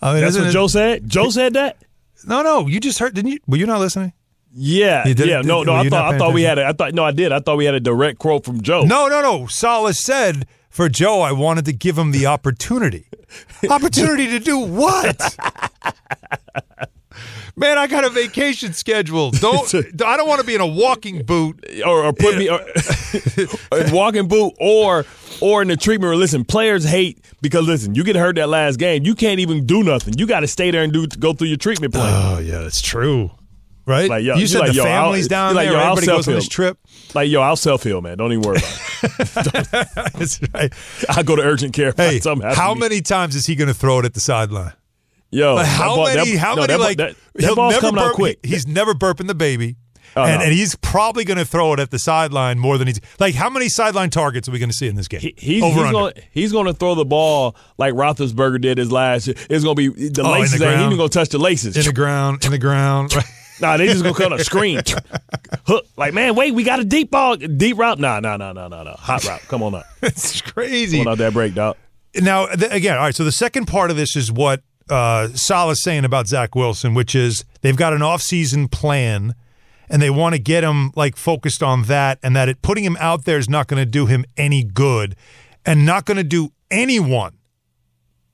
I 0.00 0.12
mean, 0.14 0.22
That's 0.22 0.36
what 0.38 0.46
it- 0.48 0.52
Joe 0.52 0.66
said. 0.66 1.08
Joe 1.08 1.30
said 1.30 1.54
that. 1.54 1.78
No, 2.26 2.42
no, 2.42 2.66
you 2.68 2.80
just 2.80 2.98
heard, 2.98 3.14
didn't 3.14 3.32
you? 3.32 3.38
Were 3.46 3.56
you 3.56 3.66
not 3.66 3.80
listening? 3.80 4.12
Yeah, 4.52 5.04
did- 5.04 5.18
yeah. 5.18 5.40
No, 5.40 5.64
did- 5.64 5.70
no. 5.70 5.76
I 5.76 5.88
thought, 5.88 6.14
I 6.14 6.18
thought 6.18 6.32
we 6.32 6.42
had. 6.42 6.58
A, 6.58 6.66
I 6.66 6.72
thought. 6.72 6.94
No, 6.94 7.04
I 7.04 7.10
did. 7.10 7.32
I 7.32 7.40
thought 7.40 7.56
we 7.56 7.64
had 7.64 7.74
a 7.74 7.80
direct 7.80 8.18
quote 8.18 8.44
from 8.44 8.62
Joe. 8.62 8.82
No, 8.84 9.08
no, 9.08 9.20
no. 9.20 9.46
Saleh 9.46 9.94
said 9.94 10.46
for 10.70 10.88
Joe, 10.88 11.20
I 11.22 11.32
wanted 11.32 11.64
to 11.66 11.72
give 11.72 11.98
him 11.98 12.12
the 12.12 12.26
opportunity. 12.26 13.06
opportunity 13.68 14.28
to 14.28 14.38
do 14.38 14.58
what? 14.58 15.36
Man, 17.56 17.78
I 17.78 17.86
got 17.86 18.04
a 18.04 18.10
vacation 18.10 18.72
scheduled. 18.72 19.38
Don't 19.40 19.72
I 20.02 20.16
don't 20.16 20.28
want 20.28 20.40
to 20.40 20.46
be 20.46 20.54
in 20.56 20.60
a 20.60 20.66
walking 20.66 21.22
boot. 21.22 21.64
or, 21.86 22.04
or 22.06 22.12
put 22.12 22.36
me 22.36 22.48
or, 22.48 22.60
uh, 22.60 23.76
in 23.76 23.92
walking 23.92 24.26
boot 24.26 24.54
or 24.58 25.04
or 25.40 25.62
in 25.62 25.68
the 25.68 25.76
treatment 25.76 26.10
room. 26.10 26.18
Listen, 26.18 26.44
players 26.44 26.84
hate 26.84 27.24
because 27.42 27.64
listen, 27.66 27.94
you 27.94 28.02
get 28.02 28.16
hurt 28.16 28.34
that 28.36 28.48
last 28.48 28.78
game, 28.78 29.04
you 29.04 29.14
can't 29.14 29.38
even 29.40 29.66
do 29.66 29.82
nothing. 29.84 30.14
You 30.18 30.26
got 30.26 30.40
to 30.40 30.48
stay 30.48 30.70
there 30.72 30.82
and 30.82 30.92
do 30.92 31.06
go 31.06 31.32
through 31.32 31.48
your 31.48 31.56
treatment 31.56 31.94
plan. 31.94 32.12
Oh 32.12 32.38
yeah, 32.40 32.58
that's 32.58 32.80
true. 32.80 33.30
Right? 33.86 34.08
Like, 34.08 34.24
yo- 34.24 34.36
you 34.36 34.46
said 34.46 34.60
like, 34.60 34.68
the 34.70 34.76
yo, 34.76 34.82
I'll- 34.84 35.02
family's 35.04 35.28
down 35.28 35.54
like, 35.54 35.68
there. 35.68 35.74
yo, 35.76 35.80
Everybody 35.80 36.06
goes 36.06 36.26
on 36.26 36.34
this 36.34 36.48
trip. 36.48 36.78
like 37.14 37.28
yo, 37.30 37.40
I'll 37.42 37.54
self 37.54 37.82
heal, 37.82 38.00
man. 38.00 38.16
Don't 38.18 38.32
even 38.32 38.42
worry 38.42 38.56
about 38.56 38.80
it. 39.46 39.88
That's 40.14 40.40
right. 40.54 40.72
I 41.08 41.22
go 41.22 41.36
to 41.36 41.42
urgent 41.42 41.74
care. 41.74 41.92
Hey, 41.96 42.18
how 42.54 42.74
many 42.74 43.00
times 43.02 43.36
is 43.36 43.46
he 43.46 43.54
going 43.54 43.68
to 43.68 43.74
throw 43.74 43.98
it 44.00 44.06
at 44.06 44.14
the 44.14 44.20
sideline? 44.20 44.72
Yo, 45.34 45.56
that 45.56 45.66
how 45.66 45.96
ball- 45.96 46.06
that- 46.06 46.16
many? 46.16 46.36
how 46.36 46.54
no, 46.54 46.60
many? 46.62 46.72
that 46.74 46.80
like 46.80 46.96
that, 46.98 47.16
that 47.34 47.42
he'll 47.42 47.56
ball's 47.56 47.72
never 47.74 47.80
coming 47.88 48.00
burp. 48.00 48.10
out 48.10 48.14
quick. 48.14 48.38
he- 48.42 48.50
he's 48.50 48.66
never 48.66 48.94
burping 48.94 49.26
the 49.26 49.34
baby. 49.34 49.76
Oh, 50.16 50.22
and, 50.22 50.42
and 50.42 50.52
he's 50.52 50.76
probably 50.76 51.24
going 51.24 51.38
to 51.38 51.44
throw 51.44 51.72
it 51.72 51.80
at 51.80 51.90
the 51.90 51.98
sideline 51.98 52.56
more 52.60 52.78
than 52.78 52.86
he's 52.86 53.00
like. 53.18 53.34
How 53.34 53.50
many 53.50 53.68
sideline 53.68 54.10
targets 54.10 54.48
are 54.48 54.52
we 54.52 54.60
going 54.60 54.70
to 54.70 54.76
see 54.76 54.86
in 54.86 54.94
this 54.94 55.08
game? 55.08 55.18
He- 55.20 55.34
he's, 55.36 55.60
Over 55.62 55.74
he's 55.74 55.82
under. 55.86 55.92
going 55.92 56.12
he's 56.30 56.52
going 56.52 56.66
to 56.66 56.72
throw 56.72 56.94
the 56.94 57.04
ball 57.04 57.56
like 57.78 57.94
Roethlisberger 57.94 58.60
did 58.60 58.78
his 58.78 58.92
last. 58.92 59.26
year. 59.26 59.34
It's 59.50 59.64
going 59.64 59.74
to 59.74 59.92
be 59.92 60.08
the 60.10 60.22
Oh, 60.22 60.26
in 60.26 60.32
the 60.34 60.40
laces. 60.42 60.62
ain't 60.62 60.80
even 60.82 60.96
going 60.96 61.08
to 61.08 61.18
touch 61.18 61.30
the 61.30 61.38
laces. 61.38 61.76
in 61.76 61.82
the 61.84 61.92
ground, 61.92 62.44
in 62.44 62.52
the 62.52 62.58
ground. 62.58 63.14
Right. 63.16 63.24
Nah, 63.60 63.76
they 63.76 63.86
just 63.86 64.02
gonna 64.02 64.34
on 64.34 64.40
a 64.40 64.42
screen. 64.42 64.80
Hook. 65.66 65.86
Like, 65.96 66.12
man, 66.12 66.34
wait, 66.34 66.54
we 66.54 66.64
got 66.64 66.80
a 66.80 66.84
deep 66.84 67.12
ball, 67.12 67.36
deep 67.36 67.78
route. 67.78 68.00
Nah, 68.00 68.18
nah, 68.18 68.36
nah, 68.36 68.52
nah, 68.52 68.66
nah, 68.66 68.82
nah. 68.82 68.96
Hot 68.96 69.24
route. 69.24 69.40
Come 69.46 69.62
on 69.62 69.76
out. 69.76 69.84
it's 70.02 70.40
crazy. 70.40 70.98
Come 70.98 71.06
on 71.06 71.12
out 71.12 71.18
that 71.18 71.32
break, 71.32 71.54
dog. 71.54 71.76
Now, 72.16 72.46
th- 72.46 72.72
again, 72.72 72.96
all 72.96 73.04
right. 73.04 73.14
So 73.14 73.22
the 73.22 73.30
second 73.30 73.66
part 73.66 73.92
of 73.92 73.96
this 73.96 74.16
is 74.16 74.32
what 74.32 74.62
uh, 74.90 75.28
Saleh's 75.28 75.82
saying 75.82 76.04
about 76.04 76.26
Zach 76.26 76.54
Wilson, 76.54 76.94
which 76.94 77.14
is 77.14 77.44
they've 77.62 77.76
got 77.76 77.92
an 77.92 78.02
off-season 78.02 78.68
plan, 78.68 79.34
and 79.88 80.00
they 80.02 80.10
want 80.10 80.34
to 80.34 80.38
get 80.40 80.64
him 80.64 80.92
like 80.96 81.16
focused 81.16 81.62
on 81.62 81.84
that, 81.84 82.18
and 82.22 82.34
that 82.36 82.48
it 82.48 82.62
putting 82.62 82.84
him 82.84 82.96
out 83.00 83.24
there 83.24 83.38
is 83.38 83.48
not 83.48 83.66
going 83.68 83.80
to 83.82 83.90
do 83.90 84.06
him 84.06 84.24
any 84.36 84.62
good, 84.64 85.16
and 85.64 85.84
not 85.86 86.04
going 86.04 86.16
to 86.18 86.24
do 86.24 86.52
anyone 86.70 87.38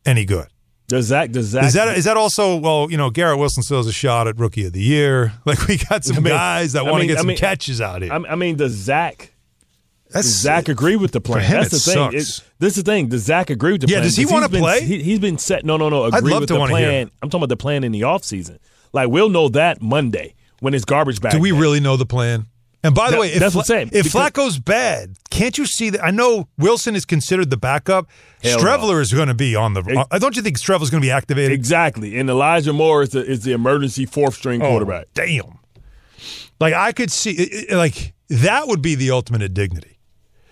any 0.04 0.24
good. 0.24 0.48
Does 0.88 1.06
Zach? 1.06 1.30
Does 1.30 1.46
Zach? 1.46 1.64
Is 1.64 1.74
that 1.74 1.96
is 1.96 2.04
that 2.04 2.16
also 2.16 2.56
well? 2.56 2.90
You 2.90 2.96
know, 2.96 3.10
Garrett 3.10 3.38
Wilson 3.38 3.62
still 3.62 3.76
has 3.76 3.86
a 3.86 3.92
shot 3.92 4.26
at 4.26 4.36
Rookie 4.38 4.64
of 4.66 4.72
the 4.72 4.82
Year. 4.82 5.32
Like 5.46 5.66
we 5.68 5.76
got 5.78 6.04
some 6.04 6.16
I 6.16 6.20
mean- 6.20 6.32
guys 6.34 6.72
that 6.72 6.84
I 6.86 6.90
want 6.90 7.02
to 7.02 7.06
get 7.06 7.18
I 7.18 7.20
some 7.20 7.28
mean- 7.28 7.36
catches 7.36 7.80
out 7.80 8.02
here. 8.02 8.12
I 8.12 8.16
I 8.16 8.34
mean, 8.34 8.56
does 8.56 8.72
Zach? 8.72 9.32
That's 10.12 10.26
Does 10.26 10.40
Zach 10.40 10.68
agree 10.68 10.96
with 10.96 11.12
the 11.12 11.20
plan? 11.20 11.48
That's 11.50 11.70
the 11.70 11.76
it 11.76 11.80
thing. 11.80 11.94
sucks. 11.94 12.38
It- 12.40 12.44
this 12.58 12.76
is 12.76 12.82
the 12.84 12.90
thing. 12.90 13.08
Does 13.08 13.22
Zach 13.24 13.48
agree 13.50 13.72
with 13.72 13.82
the 13.82 13.86
Yeah, 13.88 13.96
plan? 13.98 14.02
does 14.04 14.16
he 14.16 14.22
he's 14.24 14.30
been- 14.32 14.60
play? 14.60 14.84
He, 14.84 15.10
has 15.12 15.18
been 15.20 15.38
set. 15.38 15.64
No, 15.64 15.76
no, 15.76 15.88
no. 15.88 16.04
Agree 16.04 16.32
love 16.32 16.40
with 16.40 16.48
to 16.48 16.54
the 16.54 16.66
plan. 16.66 16.90
hear. 17.06 17.10
I'm 17.22 17.30
talking 17.30 17.40
about 17.40 17.48
the 17.48 17.56
plan 17.56 17.84
in 17.84 17.92
the 17.92 18.02
offseason. 18.02 18.58
Like 18.92 19.08
we'll 19.08 19.28
know 19.30 19.48
that 19.50 19.80
Monday 19.80 20.34
when 20.60 20.74
it's 20.74 20.84
garbage 20.84 21.20
bag. 21.20 21.32
Do 21.32 21.38
we 21.38 21.52
day. 21.52 21.58
really 21.58 21.80
know 21.80 21.96
the 21.96 22.06
plan? 22.06 22.46
And 22.82 22.94
by 22.94 23.06
the 23.10 23.12
That- 23.16 23.20
way, 23.20 23.32
if, 23.32 23.40
that's 23.40 23.54
what 23.54 23.62
I'm 23.62 23.66
saying, 23.66 23.90
if 23.92 24.06
Flacco's 24.06 24.58
bad, 24.58 25.16
can't 25.30 25.56
you 25.58 25.66
see 25.66 25.90
that? 25.90 26.02
I 26.04 26.10
know 26.10 26.48
Wilson 26.58 26.96
is 26.96 27.04
considered 27.04 27.50
the 27.50 27.58
backup. 27.58 28.08
Streveler 28.42 29.00
is 29.02 29.12
going 29.12 29.28
to 29.28 29.34
be 29.34 29.54
on 29.54 29.74
the. 29.74 30.06
uh, 30.10 30.18
don't 30.18 30.34
you 30.34 30.40
think 30.42 30.58
Streveler's 30.58 30.88
going 30.90 31.02
to 31.02 31.06
be 31.06 31.10
activated? 31.10 31.52
Exactly. 31.52 32.18
And 32.18 32.28
Elijah 32.30 32.72
Moore 32.72 33.02
is 33.02 33.10
the, 33.10 33.24
is 33.24 33.42
the 33.44 33.52
emergency 33.52 34.06
fourth 34.06 34.34
string 34.34 34.62
Oh, 34.62 34.68
quarterback. 34.70 35.06
Damn. 35.14 35.58
Like 36.58 36.74
I 36.74 36.92
could 36.92 37.10
see, 37.10 37.32
it- 37.32 37.70
it- 37.70 37.76
like 37.76 38.12
that 38.28 38.66
would 38.68 38.80
be 38.82 38.94
the 38.94 39.10
ultimate 39.10 39.42
indignity. 39.42 39.89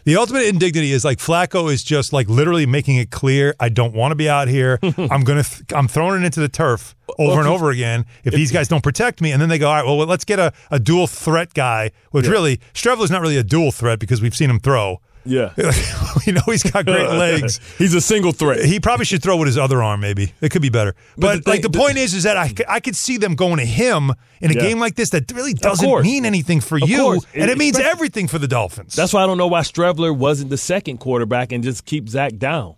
The 0.09 0.17
ultimate 0.17 0.45
indignity 0.45 0.93
is 0.93 1.05
like 1.05 1.19
Flacco 1.19 1.71
is 1.71 1.85
just 1.85 2.15
like 2.15 2.31
literally 2.31 2.65
making 2.65 2.97
it 2.97 3.11
clear 3.11 3.55
I 3.61 3.69
don't 3.69 3.93
want 3.93 4.13
to 4.13 4.15
be 4.15 4.27
out 4.27 4.49
here. 4.49 4.79
I'm 4.83 5.21
gonna 5.23 5.43
th- 5.43 5.65
I'm 5.75 5.87
throwing 5.87 6.23
it 6.23 6.25
into 6.25 6.41
the 6.41 6.49
turf 6.49 6.97
over 7.19 7.41
and 7.41 7.47
over 7.47 7.69
again 7.69 8.07
if 8.25 8.33
these 8.33 8.51
guys 8.51 8.69
don't 8.69 8.83
protect 8.83 9.21
me. 9.21 9.33
And 9.33 9.43
then 9.43 9.51
they 9.51 9.59
go, 9.59 9.69
all 9.69 9.75
right, 9.75 9.85
well 9.85 9.99
let's 9.99 10.25
get 10.25 10.39
a, 10.39 10.55
a 10.71 10.79
dual 10.79 11.09
threat 11.09 11.53
guy. 11.53 11.91
Which 12.11 12.27
really 12.27 12.57
Streveler's 12.73 13.11
not 13.11 13.21
really 13.21 13.37
a 13.37 13.43
dual 13.43 13.71
threat 13.71 13.99
because 13.99 14.23
we've 14.23 14.35
seen 14.35 14.49
him 14.49 14.61
throw. 14.61 15.03
Yeah. 15.29 15.53
we 16.27 16.33
know 16.33 16.41
he's 16.47 16.63
got 16.63 16.87
great 16.87 17.09
legs. 17.11 17.61
He's 17.79 17.93
a 17.95 18.01
single 18.01 18.33
threat. 18.33 18.65
He 18.65 18.81
probably 18.81 19.05
should 19.05 19.23
throw 19.23 19.37
with 19.37 19.47
his 19.47 19.59
other 19.59 19.83
arm. 19.83 20.01
Maybe 20.01 20.33
it 20.41 20.51
could 20.51 20.63
be 20.63 20.69
better. 20.71 20.95
But, 21.17 21.45
the 21.45 21.51
like 21.51 21.63
thing- 21.63 21.71
the 21.71 21.79
point 21.79 21.99
is, 21.99 22.15
is 22.15 22.23
that 22.23 22.37
I, 22.37 22.53
I 22.69 22.81
could 22.81 22.97
see 22.97 23.17
them 23.19 23.35
going 23.35 23.59
to 23.59 23.65
him 23.67 24.13
in 24.41 24.51
a 24.51 24.55
Yeah. 24.55 24.61
game 24.61 24.79
like 24.81 24.95
this 24.95 25.11
that 25.11 25.31
really 25.33 25.53
doesn't 25.55 26.03
mean 26.03 26.25
anything 26.25 26.61
for 26.61 26.79
Of 26.83 26.89
you, 26.89 26.99
course. 27.03 27.27
and 27.35 27.51
it 27.51 27.59
means 27.59 27.79
everything 27.79 28.27
for 28.29 28.39
the 28.39 28.49
Dolphins. 28.49 28.95
That's 28.97 29.13
why 29.13 29.23
I 29.23 29.27
don't 29.27 29.39
know 29.39 29.47
why 29.49 29.61
Streveler 29.61 30.17
wasn't 30.17 30.51
the 30.51 30.57
second 30.59 30.99
quarterback 30.99 31.53
and 31.53 31.63
just 31.63 31.85
keep 31.85 32.09
Zach 32.09 32.37
down. 32.39 32.77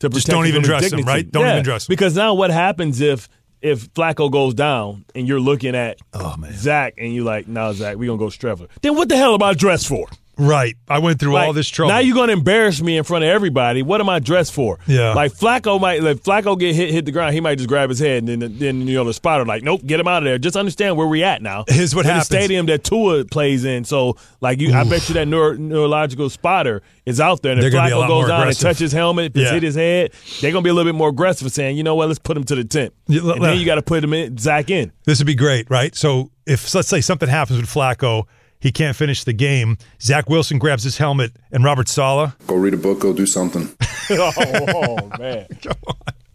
To 0.00 0.08
Just 0.10 0.26
don't 0.26 0.46
even 0.46 0.62
dress 0.62 0.92
him, 0.92 1.00
right? 1.02 1.30
Don't 1.30 1.44
Yeah, 1.44 1.52
even 1.52 1.64
dress 1.64 1.84
him. 1.88 1.92
Because 1.92 2.14
now 2.14 2.34
what 2.34 2.50
happens 2.50 3.00
if 3.00 3.28
if 3.62 3.92
Flacco 3.94 4.30
goes 4.30 4.52
down 4.52 5.06
and 5.14 5.26
you're 5.26 5.40
looking 5.40 5.74
at 5.74 5.98
Oh, 6.12 6.36
man. 6.36 6.52
Zach 6.52 6.94
and 6.98 7.14
you're 7.14 7.24
like, 7.24 7.48
no, 7.48 7.72
Zach, 7.72 7.96
we're 7.96 8.06
gonna 8.06 8.18
go 8.18 8.26
Streveler. 8.26 8.68
Then 8.82 8.94
what 8.94 9.08
the 9.08 9.16
hell 9.16 9.32
am 9.34 9.42
I 9.42 9.54
dressed 9.54 9.88
for? 9.88 10.06
Right. 10.38 10.76
I 10.88 10.98
went 10.98 11.18
through 11.20 11.36
all 11.36 11.52
this 11.52 11.68
trouble. 11.68 11.90
Now 11.92 11.98
you're 11.98 12.14
going 12.14 12.28
to 12.28 12.32
embarrass 12.34 12.80
me 12.82 12.96
in 12.96 13.04
front 13.04 13.24
of 13.24 13.30
everybody. 13.30 13.82
What 13.82 14.00
am 14.00 14.08
I 14.08 14.18
dressed 14.18 14.52
for? 14.52 14.78
Yeah. 14.86 15.14
Like 15.14 15.32
Flacco 15.32 15.80
might, 15.80 16.02
like 16.02 16.18
Flacco 16.18 16.58
get 16.58 16.74
hit 16.74 16.90
hit 16.90 17.04
the 17.04 17.12
ground, 17.12 17.34
he 17.34 17.40
might 17.40 17.56
just 17.56 17.68
grab 17.68 17.88
his 17.88 17.98
head, 17.98 18.28
and 18.28 18.42
then 18.42 18.58
then 18.58 18.80
you 18.88 18.94
know 18.94 19.04
the 19.04 19.14
spotter 19.14 19.44
like, 19.44 19.62
nope, 19.62 19.82
get 19.84 19.98
him 20.00 20.08
out 20.08 20.18
of 20.18 20.24
there. 20.24 20.38
Just 20.38 20.56
understand 20.56 20.96
where 20.96 21.06
we 21.06 21.22
at 21.22 21.42
now. 21.42 21.64
Here's 21.68 21.94
what 21.94 22.04
happens. 22.06 22.28
The 22.28 22.36
stadium 22.36 22.66
that 22.66 22.84
Tua 22.84 23.24
plays 23.24 23.64
in. 23.64 23.84
So 23.84 24.16
like 24.40 24.60
you, 24.60 24.72
I 24.72 24.84
bet 24.84 25.08
you 25.08 25.14
that 25.14 25.26
neuro, 25.26 25.54
neurological 25.56 26.30
spotter 26.30 26.82
is 27.04 27.20
out 27.20 27.42
there. 27.42 27.52
And 27.52 27.62
if 27.62 27.72
gonna 27.72 27.88
be 27.88 27.92
a 27.92 27.96
Flacco 27.96 28.08
goes 28.08 28.28
down 28.28 28.48
and 28.48 28.56
touches 28.58 28.78
his 28.78 28.92
helmet, 28.92 29.32
Yeah. 29.34 29.52
hit 29.52 29.62
his 29.62 29.74
head, 29.74 30.12
they're 30.40 30.52
gonna 30.52 30.62
be 30.62 30.70
a 30.70 30.74
little 30.74 30.90
bit 30.90 30.96
more 30.96 31.08
aggressive, 31.08 31.50
saying, 31.52 31.76
you 31.76 31.82
know 31.82 31.94
what, 31.94 32.08
let's 32.08 32.18
put 32.18 32.36
him 32.36 32.44
to 32.44 32.54
the 32.54 32.64
tent. 32.64 32.92
Yeah, 33.08 33.32
and 33.32 33.42
then 33.44 33.58
you 33.58 33.64
got 33.64 33.76
to 33.76 33.82
put 33.82 34.02
him 34.02 34.12
in 34.12 34.36
Zach 34.38 34.70
in. 34.70 34.92
This 35.04 35.18
would 35.18 35.26
be 35.26 35.34
great, 35.34 35.70
right? 35.70 35.94
So 35.94 36.30
if 36.46 36.74
let's 36.74 36.88
say 36.88 37.00
something 37.00 37.28
happens 37.28 37.60
with 37.60 37.70
Flacco, 37.70 38.24
he 38.66 38.72
can't 38.72 38.96
finish 38.96 39.22
the 39.22 39.32
game. 39.32 39.78
Zach 40.02 40.28
Wilson 40.28 40.58
grabs 40.58 40.82
his 40.82 40.98
helmet, 40.98 41.30
and 41.52 41.62
Robert 41.62 41.88
Saleh. 41.88 42.32
Go 42.48 42.56
read 42.56 42.74
a 42.74 42.76
book, 42.76 42.98
go 42.98 43.12
do 43.12 43.24
something. 43.24 43.68
oh, 44.10 44.32
oh, 44.38 45.10
man. 45.18 45.46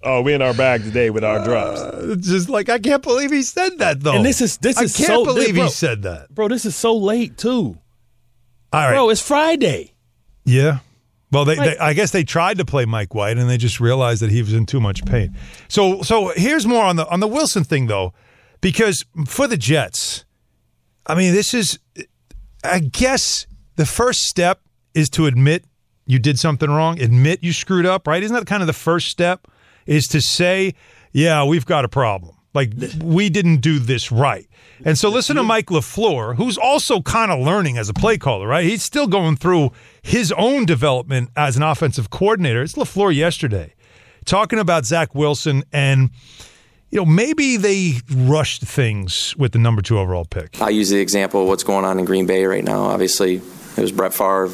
Oh, 0.04 0.22
we 0.24 0.34
in 0.34 0.42
our 0.42 0.56
bag 0.56 0.82
today 0.84 1.12
with 1.12 1.24
our 1.24 1.44
drops. 1.44 1.80
Uh, 1.80 2.16
just 2.20 2.50
like 2.50 2.70
I 2.70 2.80
can't 2.80 3.04
believe 3.04 3.30
he 3.32 3.44
said 3.44 3.78
that 3.78 4.00
though. 4.02 4.16
And 4.16 4.26
this 4.26 4.42
is- 4.42 4.58
this 4.58 4.76
I 4.80 4.84
is 4.86 4.96
I 4.96 5.06
can't 5.06 5.08
so- 5.20 5.26
believe 5.26 5.54
bro- 5.54 5.66
he 5.66 5.70
said 5.70 6.02
that. 6.02 6.34
Bro, 6.34 6.48
this 6.48 6.66
is 6.66 6.76
so 6.76 6.96
late 6.98 7.38
too. 7.38 7.78
All 8.74 8.80
right, 8.82 8.94
Bro, 8.94 9.10
it's 9.12 9.22
Friday. 9.22 9.94
yeah. 10.44 10.80
Well, 11.32 11.46
they, 11.46 11.54
they, 11.56 11.78
I 11.78 11.94
guess 11.94 12.10
they 12.10 12.24
tried 12.24 12.58
to 12.58 12.66
play 12.66 12.86
Mike 12.86 13.14
White, 13.14 13.38
and 13.38 13.48
they 13.48 13.58
just 13.58 13.80
realized 13.80 14.24
that 14.24 14.32
he 14.32 14.42
was 14.42 14.54
in 14.54 14.66
too 14.66 14.80
much 14.82 15.06
pain. 15.06 15.38
So, 15.70 16.02
so 16.02 16.34
here's 16.36 16.66
more 16.66 16.84
on 16.84 16.96
the 16.96 17.08
on 17.08 17.20
the 17.20 17.28
Wilson 17.28 17.64
thing 17.64 17.86
though, 17.86 18.12
because 18.60 19.06
for 19.28 19.48
the 19.48 19.56
Jets, 19.56 20.26
I 21.06 21.14
mean, 21.14 21.32
this 21.34 21.54
is, 21.54 21.78
I 22.64 22.80
guess, 22.80 23.48
the 23.76 23.86
first 23.86 24.22
step 24.22 24.62
is 24.94 25.10
to 25.12 25.26
admit 25.26 25.66
you 26.06 26.20
did 26.20 26.38
something 26.40 26.70
wrong, 26.70 27.02
admit 27.02 27.44
you 27.44 27.54
screwed 27.54 27.86
up, 27.86 28.08
right? 28.08 28.22
Isn't 28.22 28.36
that 28.36 28.46
kind 28.46 28.62
of 28.62 28.68
the 28.68 28.74
first 28.74 29.08
step? 29.08 29.48
Is 29.86 30.08
to 30.08 30.22
say, 30.22 30.76
yeah, 31.12 31.44
we've 31.44 31.66
got 31.66 31.86
a 31.86 31.90
problem. 31.90 32.36
Like 32.54 32.74
we 33.02 33.30
didn't 33.30 33.58
do 33.58 33.80
this 33.80 34.12
right. 34.12 34.48
And 34.84 34.98
so 34.98 35.10
listen 35.10 35.38
to 35.38 35.44
Mike 35.44 35.68
LaFleur, 35.68 36.36
who's 36.36 36.58
also 36.58 37.02
kind 37.02 37.32
of 37.32 37.40
learning 37.40 37.78
as 37.78 37.88
a 37.88 37.94
play 37.94 38.18
caller, 38.18 38.48
right? 38.48 38.66
He's 38.66 38.84
still 38.84 39.08
going 39.08 39.38
through 39.38 39.72
his 40.02 40.32
own 40.34 40.66
development 40.66 41.30
as 41.36 41.56
an 41.56 41.64
offensive 41.64 42.10
coordinator. 42.10 42.62
It's 42.62 42.74
LaFleur 42.74 43.16
yesterday 43.16 43.74
talking 44.26 44.60
about 44.60 44.86
Zach 44.86 45.16
Wilson 45.16 45.64
and 45.72 46.10
you 46.92 47.00
know, 47.00 47.06
maybe 47.06 47.58
they 47.58 47.94
rushed 48.14 48.62
things 48.64 49.36
with 49.38 49.54
the 49.54 49.60
number 49.60 49.82
two 49.82 49.98
overall 49.98 50.26
pick. 50.26 50.62
I 50.62 50.70
use 50.70 50.90
the 50.90 51.00
example 51.00 51.42
of 51.42 51.48
what's 51.48 51.64
going 51.64 51.86
on 51.86 51.98
in 52.00 52.06
Green 52.06 52.26
Bay 52.26 52.46
right 52.46 52.64
now. 52.64 52.84
Obviously, 52.84 53.36
it 53.36 53.82
was 53.82 53.92
Brett 53.92 54.14
Favre. 54.14 54.50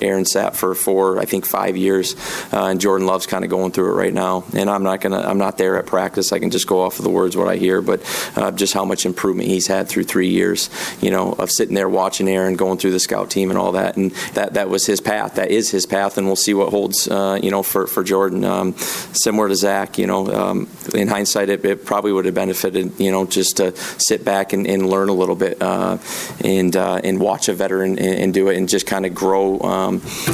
Aaron 0.00 0.24
sat 0.24 0.56
for 0.56 0.74
four, 0.74 1.18
I 1.18 1.24
think, 1.24 1.46
five 1.46 1.76
years, 1.76 2.14
uh, 2.52 2.66
and 2.66 2.80
Jordan 2.80 3.06
Love's 3.06 3.26
kind 3.26 3.44
of 3.44 3.50
going 3.50 3.72
through 3.72 3.92
it 3.92 3.96
right 3.96 4.14
now. 4.14 4.44
And 4.54 4.70
I'm 4.70 4.82
not 4.82 5.00
gonna, 5.00 5.20
I'm 5.20 5.38
not 5.38 5.58
there 5.58 5.76
at 5.78 5.86
practice. 5.86 6.32
I 6.32 6.38
can 6.38 6.50
just 6.50 6.66
go 6.66 6.80
off 6.80 6.98
of 6.98 7.04
the 7.04 7.10
words 7.10 7.36
what 7.36 7.48
I 7.48 7.56
hear, 7.56 7.82
but 7.82 8.00
uh, 8.36 8.50
just 8.50 8.74
how 8.74 8.84
much 8.84 9.06
improvement 9.06 9.48
he's 9.48 9.66
had 9.66 9.88
through 9.88 10.04
three 10.04 10.28
years, 10.28 10.70
you 11.00 11.10
know, 11.10 11.32
of 11.32 11.50
sitting 11.50 11.74
there 11.74 11.88
watching 11.88 12.28
Aaron 12.28 12.56
going 12.56 12.78
through 12.78 12.92
the 12.92 13.00
scout 13.00 13.30
team 13.30 13.50
and 13.50 13.58
all 13.58 13.72
that. 13.72 13.96
And 13.96 14.12
that 14.34 14.54
that 14.54 14.68
was 14.68 14.86
his 14.86 15.00
path. 15.00 15.34
That 15.36 15.50
is 15.50 15.70
his 15.70 15.86
path, 15.86 16.18
and 16.18 16.26
we'll 16.26 16.36
see 16.36 16.54
what 16.54 16.70
holds, 16.70 17.08
uh, 17.08 17.38
you 17.42 17.50
know, 17.50 17.62
for 17.62 17.86
for 17.86 18.02
Jordan. 18.02 18.44
Um, 18.44 18.74
similar 18.76 19.48
to 19.48 19.56
Zach, 19.56 19.98
you 19.98 20.06
know, 20.06 20.32
um, 20.32 20.68
in 20.94 21.08
hindsight, 21.08 21.48
it, 21.48 21.64
it 21.64 21.84
probably 21.84 22.12
would 22.12 22.24
have 22.24 22.34
benefited, 22.34 22.98
you 22.98 23.10
know, 23.10 23.26
just 23.26 23.58
to 23.58 23.76
sit 23.98 24.24
back 24.24 24.52
and, 24.52 24.66
and 24.66 24.88
learn 24.88 25.08
a 25.08 25.12
little 25.12 25.36
bit 25.36 25.60
uh, 25.62 25.98
and 26.44 26.76
uh, 26.76 27.00
and 27.04 27.20
watch 27.20 27.48
a 27.48 27.54
veteran 27.54 27.98
and, 27.98 28.14
and 28.22 28.34
do 28.34 28.48
it 28.48 28.56
and 28.56 28.68
just 28.68 28.86
kind 28.86 29.04
of 29.06 29.14
grow, 29.14 29.58
um, 29.60 29.81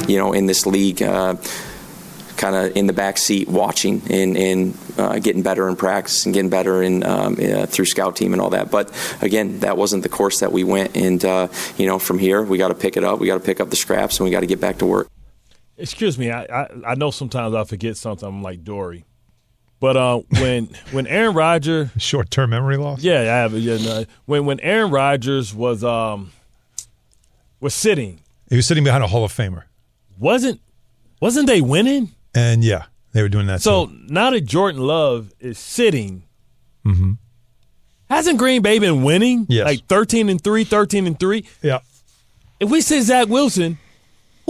you 0.07 0.17
know, 0.17 0.33
in 0.33 0.45
this 0.45 0.65
league. 0.65 1.01
Uh, 1.01 1.35
kind 2.37 2.55
of 2.55 2.73
in 2.77 2.87
the 2.87 2.93
back 2.93 3.17
seat 3.17 3.49
watching 3.49 4.01
and, 4.09 4.37
and 4.37 4.77
uh, 4.97 5.19
getting 5.19 5.43
better 5.43 5.67
in 5.67 5.75
practice 5.75 6.25
and 6.25 6.33
getting 6.33 6.49
better 6.49 6.81
in 6.81 7.03
um, 7.03 7.33
uh, 7.33 7.65
through 7.65 7.83
scout 7.83 8.15
team 8.15 8.31
and 8.31 8.41
all 8.41 8.49
that. 8.51 8.71
But 8.71 8.89
again, 9.21 9.59
that 9.59 9.75
wasn't 9.75 10.03
the 10.03 10.09
course 10.09 10.39
that 10.39 10.53
we 10.53 10.63
went. 10.63 10.95
And 10.95 11.23
uh, 11.25 11.49
you 11.77 11.85
know, 11.85 11.99
from 11.99 12.17
here, 12.17 12.41
we 12.41 12.57
got 12.57 12.69
to 12.69 12.75
pick 12.75 12.95
it 12.95 13.03
up. 13.03 13.19
We 13.19 13.27
got 13.27 13.33
to 13.33 13.45
pick 13.45 13.59
up 13.59 13.69
the 13.69 13.75
scraps, 13.75 14.19
and 14.19 14.23
we 14.25 14.31
got 14.31 14.39
to 14.39 14.47
get 14.47 14.61
back 14.61 14.77
to 14.77 14.85
work. 14.85 15.09
Excuse 15.77 16.17
me, 16.17 16.31
I, 16.31 16.43
I 16.43 16.67
I 16.87 16.95
know 16.95 17.11
sometimes 17.11 17.53
I 17.55 17.65
forget 17.65 17.97
something. 17.97 18.27
I'm 18.27 18.41
like 18.41 18.63
Dory, 18.63 19.03
but 19.81 19.97
uh, 19.97 20.21
when 20.39 20.69
when 20.91 21.07
Aaron 21.07 21.35
Rodgers, 21.35 21.89
Short 21.97 22.31
term 22.31 22.51
memory 22.51 22.77
loss. 22.77 23.03
yeah, 23.03 23.19
I 23.19 23.23
have 23.25 23.53
yeah, 23.53 23.77
no, 23.77 24.05
when 24.25 24.45
when 24.45 24.59
Aaron 24.61 24.91
Rodgers 24.91 25.53
was 25.53 25.83
um 25.83 26.31
was 27.59 27.73
sitting, 27.73 28.21
He 28.49 28.55
was 28.55 28.65
sitting 28.67 28.83
behind 28.83 29.03
a 29.03 29.07
Hall 29.07 29.23
of 29.23 29.31
Famer. 29.33 29.63
wasn't 30.17 30.59
wasn't 31.21 31.47
they 31.47 31.61
winning? 31.61 32.09
And 32.33 32.63
yeah, 32.63 32.85
they 33.13 33.21
were 33.21 33.29
doing 33.29 33.47
that. 33.47 33.61
So 33.61 33.87
too. 33.87 33.99
now 34.07 34.29
that 34.31 34.41
Jordan 34.41 34.81
Love 34.81 35.33
is 35.39 35.57
sitting, 35.59 36.23
Mm-hmm. 36.85 37.13
hasn't 38.09 38.37
Green 38.39 38.61
Bay 38.61 38.79
been 38.79 39.03
winning? 39.03 39.45
Yes. 39.49 39.65
Like 39.65 39.85
13 39.87 40.29
and 40.29 40.41
3, 40.43 40.63
13 40.63 41.07
and 41.07 41.19
3. 41.19 41.45
yeah. 41.61 41.79
If 42.59 42.69
we 42.69 42.81
say 42.81 43.01
Zach 43.01 43.27
Wilson, 43.27 43.77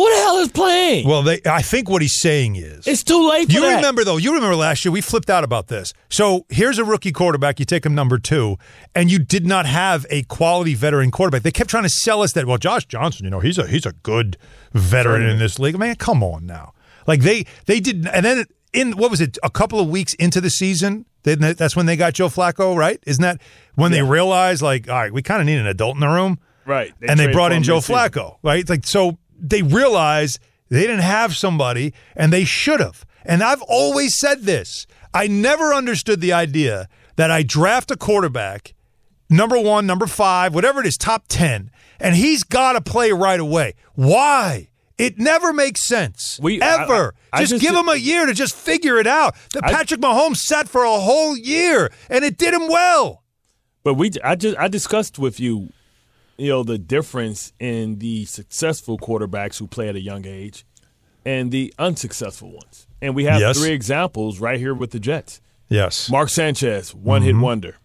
who 0.02 0.10
the 0.10 0.16
hell 0.22 0.38
is 0.38 0.48
playing? 0.50 1.08
Well, 1.08 1.24
they. 1.24 1.42
I 1.46 1.62
think 1.62 1.90
what 1.90 2.02
he's 2.02 2.20
saying 2.22 2.56
is 2.56 2.88
it's 2.88 3.04
too 3.04 3.30
late 3.30 3.48
for 3.48 3.52
You 3.52 3.62
that. 3.62 3.76
remember 3.76 4.04
though? 4.04 4.18
You 4.18 4.34
remember 4.34 4.56
last 4.56 4.86
year 4.86 4.92
we 4.92 5.02
flipped 5.02 5.30
out 5.30 5.44
about 5.44 5.68
this. 5.68 5.94
So 6.10 6.46
here's 6.50 6.80
a 6.80 6.86
rookie 6.86 7.12
quarterback. 7.12 7.60
You 7.60 7.66
take 7.66 7.86
him 7.86 7.96
number 7.96 8.18
two, 8.18 8.58
and 8.96 9.12
you 9.12 9.20
did 9.20 9.46
not 9.46 9.66
have 9.66 10.06
a 10.10 10.24
quality 10.24 10.74
veteran 10.74 11.12
quarterback. 11.12 11.42
They 11.44 11.52
kept 11.52 11.70
trying 11.70 11.84
to 11.84 11.90
sell 11.90 12.22
us 12.22 12.32
that. 12.34 12.46
Well, 12.46 12.58
Josh 12.58 12.86
Johnson, 12.86 13.26
you 13.26 13.30
know, 13.32 13.42
he's 13.42 13.58
a 13.58 13.68
he's 13.68 13.86
a 13.86 13.92
good 13.92 14.38
veteran 14.74 15.24
in 15.24 15.40
this 15.40 15.60
league. 15.60 15.78
Man, 15.78 15.96
come 15.96 16.24
on 16.24 16.46
now. 16.46 16.74
Like 17.08 17.22
they 17.22 17.46
they 17.66 17.80
did, 17.80 18.08
and 18.08 18.26
then 18.26 18.46
in 18.72 18.94
what 18.94 19.12
was 19.12 19.20
it? 19.20 19.38
A 19.44 19.50
couple 19.50 19.80
of 19.80 19.90
weeks 19.90 20.14
into 20.14 20.40
the 20.40 20.50
season, 20.50 21.06
they, 21.24 21.36
that's 21.36 21.76
when 21.76 21.86
they 21.88 21.96
got 21.98 22.14
Joe 22.14 22.30
Flacco, 22.30 22.76
right? 22.76 23.02
Isn't 23.06 23.22
that 23.24 23.42
when 23.76 23.92
they 23.92 24.02
realized 24.02 24.62
like, 24.62 24.88
all 24.90 24.96
right, 24.96 25.12
we 25.12 25.22
kind 25.22 25.42
of 25.42 25.46
need 25.48 25.58
an 25.58 25.68
adult 25.68 25.96
in 25.96 26.00
the 26.02 26.08
room, 26.08 26.40
Right. 26.66 26.94
and 27.02 27.20
they 27.20 27.32
brought 27.32 27.52
in 27.52 27.64
Joe 27.64 27.80
midseason. 27.80 28.10
Flacco, 28.12 28.38
right? 28.44 28.70
Like 28.70 28.86
so 28.86 29.18
they 29.42 29.62
realized 29.62 30.40
they 30.70 30.82
didn't 30.82 31.00
have 31.00 31.36
somebody 31.36 31.94
and 32.16 32.32
they 32.32 32.44
should 32.46 32.80
have. 32.80 33.06
And 33.26 33.44
I've 33.44 33.62
always 33.64 34.18
said 34.20 34.44
this. 34.44 34.86
I 35.14 35.28
never 35.28 35.74
understood 35.74 36.22
the 36.22 36.34
idea 36.34 36.88
that 37.16 37.32
I 37.32 37.44
draft 37.44 37.92
a 37.92 37.98
quarterback, 37.98 38.74
number 39.30 39.60
1, 39.60 39.86
number 39.86 40.08
5, 40.08 40.54
whatever 40.54 40.80
it 40.82 40.86
is, 40.86 40.98
top 40.98 41.26
10, 41.28 41.72
and 42.00 42.16
he's 42.16 42.44
got 42.44 42.74
to 42.74 42.82
play 42.82 43.12
right 43.12 43.40
away. 43.40 43.74
Why? 43.96 44.70
It 44.98 45.18
never 45.18 45.52
makes 45.54 45.88
sense. 45.88 46.40
We- 46.42 46.62
ever. 46.62 47.16
I- 47.34 47.38
I 47.38 47.42
just, 47.42 47.52
just 47.54 47.62
give 47.64 47.76
him 47.76 47.90
a 47.90 47.96
year 47.96 48.26
to 48.26 48.34
just 48.34 48.56
figure 48.56 48.98
it 49.00 49.08
out. 49.08 49.36
The 49.54 49.62
I- 49.64 49.72
Patrick 49.72 50.02
Mahomes 50.02 50.38
sat 50.38 50.68
for 50.70 50.84
a 50.84 51.00
whole 51.00 51.38
year 51.38 51.92
and 52.10 52.24
it 52.26 52.38
did 52.38 52.54
him 52.54 52.68
well. 52.68 53.24
But 53.84 53.94
we, 53.96 54.12
I 54.24 54.36
just, 54.36 54.58
I 54.58 54.68
discussed 54.68 55.18
with 55.18 55.40
you, 55.40 55.72
you 56.40 56.50
know, 56.50 56.64
the 56.64 56.78
difference 56.78 57.54
in 57.60 58.00
the 58.00 58.26
successful 58.26 58.98
quarterbacks 58.98 59.60
who 59.60 59.68
play 59.68 59.90
at 59.90 59.96
a 59.96 60.02
young 60.02 60.26
age 60.26 60.66
and 61.26 61.52
the 61.52 61.74
unsuccessful 61.78 62.52
ones. 62.52 62.88
And 63.02 63.16
we 63.16 63.26
have 63.26 63.40
Yes. 63.40 63.58
three 63.60 63.72
examples 63.72 64.40
right 64.40 64.60
here 64.60 64.74
with 64.74 64.92
the 64.92 65.00
Jets. 65.00 65.42
Yes. 65.68 66.10
Mark 66.10 66.30
Sanchez, 66.30 66.96
one 66.96 67.22
Mm-hmm. 67.22 67.28
hit 67.38 67.44
wonder. 67.44 67.76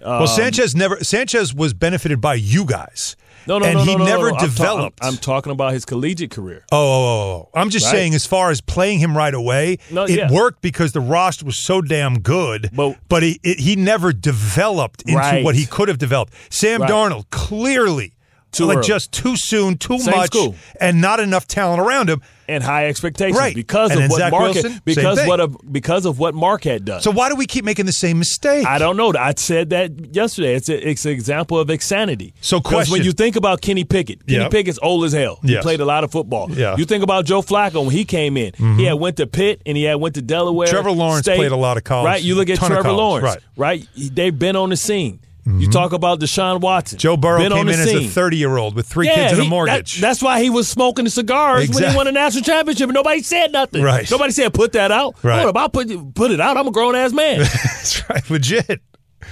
Well, 0.00 0.26
Sanchez 0.26 0.74
never 0.74 1.02
Sanchez 1.02 1.54
was 1.54 1.72
benefited 1.72 2.20
by 2.20 2.34
you 2.34 2.64
guys. 2.66 3.16
No, 3.46 3.58
no, 3.58 3.66
and 3.66 3.74
no, 3.78 3.84
he 3.84 3.92
no, 3.92 3.98
no, 3.98 4.04
never 4.04 4.22
no. 4.30 4.34
I'm 4.34 4.40
ta- 4.40 4.46
developed. 4.46 4.98
I'm, 5.02 5.12
I'm 5.14 5.16
talking 5.18 5.52
about 5.52 5.72
his 5.72 5.84
collegiate 5.84 6.30
career. 6.30 6.64
Oh, 6.72 6.76
oh, 6.76 6.80
oh, 6.80 7.06
oh, 7.42 7.50
oh. 7.54 7.60
I'm 7.60 7.70
just 7.70 7.86
Right. 7.86 7.92
saying, 7.92 8.14
as 8.14 8.26
far 8.26 8.50
as 8.50 8.60
playing 8.60 8.98
him 9.00 9.16
right 9.16 9.34
away, 9.34 9.78
No, 9.90 10.04
it 10.04 10.10
yeah. 10.10 10.30
worked 10.32 10.62
because 10.62 10.92
the 10.92 11.00
roster 11.00 11.44
was 11.44 11.56
so 11.56 11.80
damn 11.82 12.20
good. 12.20 12.70
But- 12.74 13.22
he, 13.22 13.38
it, 13.42 13.60
he 13.60 13.76
never 13.76 14.12
developed 14.12 15.02
into 15.02 15.16
Right. 15.18 15.44
what 15.44 15.54
he 15.54 15.66
could 15.66 15.88
have 15.88 15.98
developed. 15.98 16.32
Sam 16.50 16.80
Right. 16.80 16.90
Darnold 16.90 17.30
clearly 17.30 18.13
Too 18.56 18.64
like 18.66 18.78
early. 18.78 18.86
just 18.88 19.12
too 19.12 19.36
soon, 19.36 19.76
too 19.78 19.98
Same 19.98 20.16
much, 20.16 20.26
school. 20.26 20.54
and 20.80 21.00
not 21.00 21.20
enough 21.20 21.46
talent 21.46 21.80
around 21.80 22.08
him. 22.10 22.20
and 22.46 22.62
high 22.62 22.88
expectations 22.88 23.38
Right. 23.38 23.54
because 23.54 23.90
And 23.90 24.02
of 24.04 24.10
what 24.10 24.18
Zach 24.18 24.30
Mark 24.30 24.52
Wilson, 24.52 24.72
had, 24.72 24.84
because 24.84 25.26
what 25.26 25.40
of, 25.40 25.56
because 25.72 26.04
of 26.04 26.18
what 26.18 26.34
Mark 26.34 26.64
had 26.64 26.84
done. 26.84 27.00
So 27.00 27.10
why 27.10 27.30
do 27.30 27.36
we 27.36 27.46
keep 27.46 27.64
making 27.64 27.86
the 27.86 27.92
same 27.92 28.18
mistake? 28.18 28.66
I 28.66 28.76
don't 28.78 28.98
know. 28.98 29.14
I 29.18 29.32
said 29.34 29.70
that 29.70 30.14
yesterday. 30.14 30.54
It's 30.54 30.68
a, 30.68 30.88
it's 30.90 31.06
an 31.06 31.12
example 31.12 31.58
of 31.58 31.70
insanity. 31.70 32.34
So 32.42 32.60
because 32.60 32.90
when 32.90 33.02
you 33.02 33.12
think 33.12 33.36
about 33.36 33.62
Kenny 33.62 33.84
Pickett, 33.84 34.26
Kenny 34.26 34.40
Yep. 34.42 34.50
Pickett's 34.50 34.78
old 34.82 35.06
as 35.06 35.14
hell. 35.14 35.38
He 35.42 35.52
Yes. 35.52 35.62
played 35.62 35.80
a 35.80 35.86
lot 35.86 36.04
of 36.04 36.10
football. 36.12 36.50
Yeah. 36.50 36.72
Mm-hmm. 36.72 36.80
You 36.80 36.84
think 36.84 37.02
about 37.02 37.24
Joe 37.24 37.40
Flacco 37.40 37.80
when 37.82 37.92
he 37.94 38.04
came 38.04 38.36
in. 38.36 38.52
He 38.76 38.84
had 38.84 38.94
went 39.00 39.16
to 39.16 39.26
Pitt 39.26 39.62
and 39.64 39.74
he 39.74 39.84
had 39.84 39.94
went 39.94 40.14
to 40.16 40.20
Delaware. 40.22 40.66
Trevor 40.68 40.90
Lawrence 40.92 41.24
State, 41.24 41.36
played 41.36 41.50
a 41.52 41.56
lot 41.56 41.78
of 41.78 41.84
college, 41.84 42.04
Right. 42.08 42.22
You 42.22 42.34
look 42.34 42.50
at 42.50 42.58
Trevor 42.58 42.92
Lawrence. 42.92 43.24
right. 43.24 43.38
Mm-hmm. 43.38 43.60
Right. 43.62 43.88
They've 44.14 44.38
been 44.38 44.54
on 44.56 44.68
the 44.68 44.76
scene. 44.76 45.20
You 45.46 45.52
mm-hmm. 45.52 45.70
talk 45.72 45.92
about 45.92 46.20
Deshaun 46.20 46.60
Watson. 46.62 46.98
Joe 46.98 47.18
Burrow 47.18 47.46
came 47.50 47.68
in 47.68 47.78
as 47.78 47.92
a 47.92 48.08
30 48.08 48.36
year 48.38 48.56
old 48.56 48.74
with 48.74 48.86
three 48.86 49.06
Yeah, 49.08 49.28
kids 49.28 49.32
and 49.38 49.42
a 49.42 49.44
mortgage. 49.44 49.96
that- 49.96 50.00
that's 50.00 50.22
why 50.22 50.42
he 50.42 50.48
was 50.48 50.66
smoking 50.68 51.04
the 51.04 51.10
cigars 51.10 51.68
when 51.68 51.90
he 51.90 51.94
won 51.94 52.06
a 52.06 52.12
national 52.12 52.44
championship. 52.44 52.88
and 52.88 52.94
Nobody 52.94 53.22
said 53.22 53.52
nothing. 53.52 53.82
Right. 53.82 54.10
Nobody 54.10 54.32
said 54.32 54.54
put 54.54 54.72
that 54.72 54.90
out. 54.90 55.22
Right. 55.22 55.40
What 55.40 55.50
about 55.50 55.74
put 55.74 56.14
put 56.14 56.30
it 56.30 56.40
out? 56.40 56.56
I'm 56.56 56.66
a 56.66 56.70
grown 56.70 56.94
ass 56.94 57.12
man. 57.12 57.38
That's 57.40 58.08
right, 58.08 58.30
legit. 58.30 58.80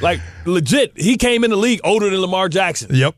like 0.03 0.21
legit, 0.45 0.93
he 0.97 1.17
came 1.17 1.45
in 1.45 1.51
the 1.51 1.57
league 1.57 1.81
older 1.83 2.11
than 2.11 2.21
Lamar 2.21 2.51
Jackson. 2.51 2.95
Yep. 2.95 3.15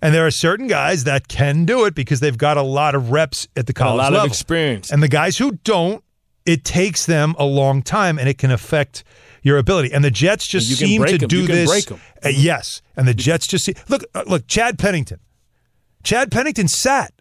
And 0.00 0.14
there 0.14 0.26
are 0.26 0.30
certain 0.30 0.66
guys 0.66 1.04
that 1.04 1.28
can 1.28 1.64
do 1.64 1.84
it 1.84 1.94
because 1.94 2.20
they've 2.20 2.36
got 2.36 2.56
a 2.56 2.62
lot 2.62 2.94
of 2.94 3.10
reps 3.10 3.48
at 3.56 3.66
the 3.66 3.72
college. 3.72 3.94
A 3.94 4.02
lot 4.02 4.12
level. 4.12 4.26
of 4.26 4.32
experience. 4.32 4.90
And 4.92 5.02
the 5.02 5.08
guys 5.08 5.38
who 5.38 5.52
don't, 5.64 6.04
it 6.46 6.64
takes 6.64 7.06
them 7.06 7.34
a 7.38 7.44
long 7.44 7.82
time 7.82 8.18
and 8.18 8.28
it 8.28 8.36
can 8.38 8.50
affect 8.50 9.02
your 9.44 9.58
ability. 9.58 9.92
And 9.92 10.02
the 10.02 10.10
Jets 10.10 10.48
just 10.48 10.68
And 10.68 10.80
you 10.90 10.98
can 10.98 11.08
seem 11.08 11.18
to 11.20 11.26
do 11.28 11.46
this. 11.46 11.92
Uh, 11.92 11.98
yes. 12.30 12.82
And 12.96 13.06
the 13.06 13.14
Jets 13.14 13.46
just 13.46 13.64
see 13.64 13.74
look 13.88 14.02
uh, 14.12 14.24
look 14.26 14.48
Chad 14.48 14.76
Pennington. 14.80 15.20
Chad 16.02 16.32
Pennington 16.32 16.66
sat. 16.66 17.12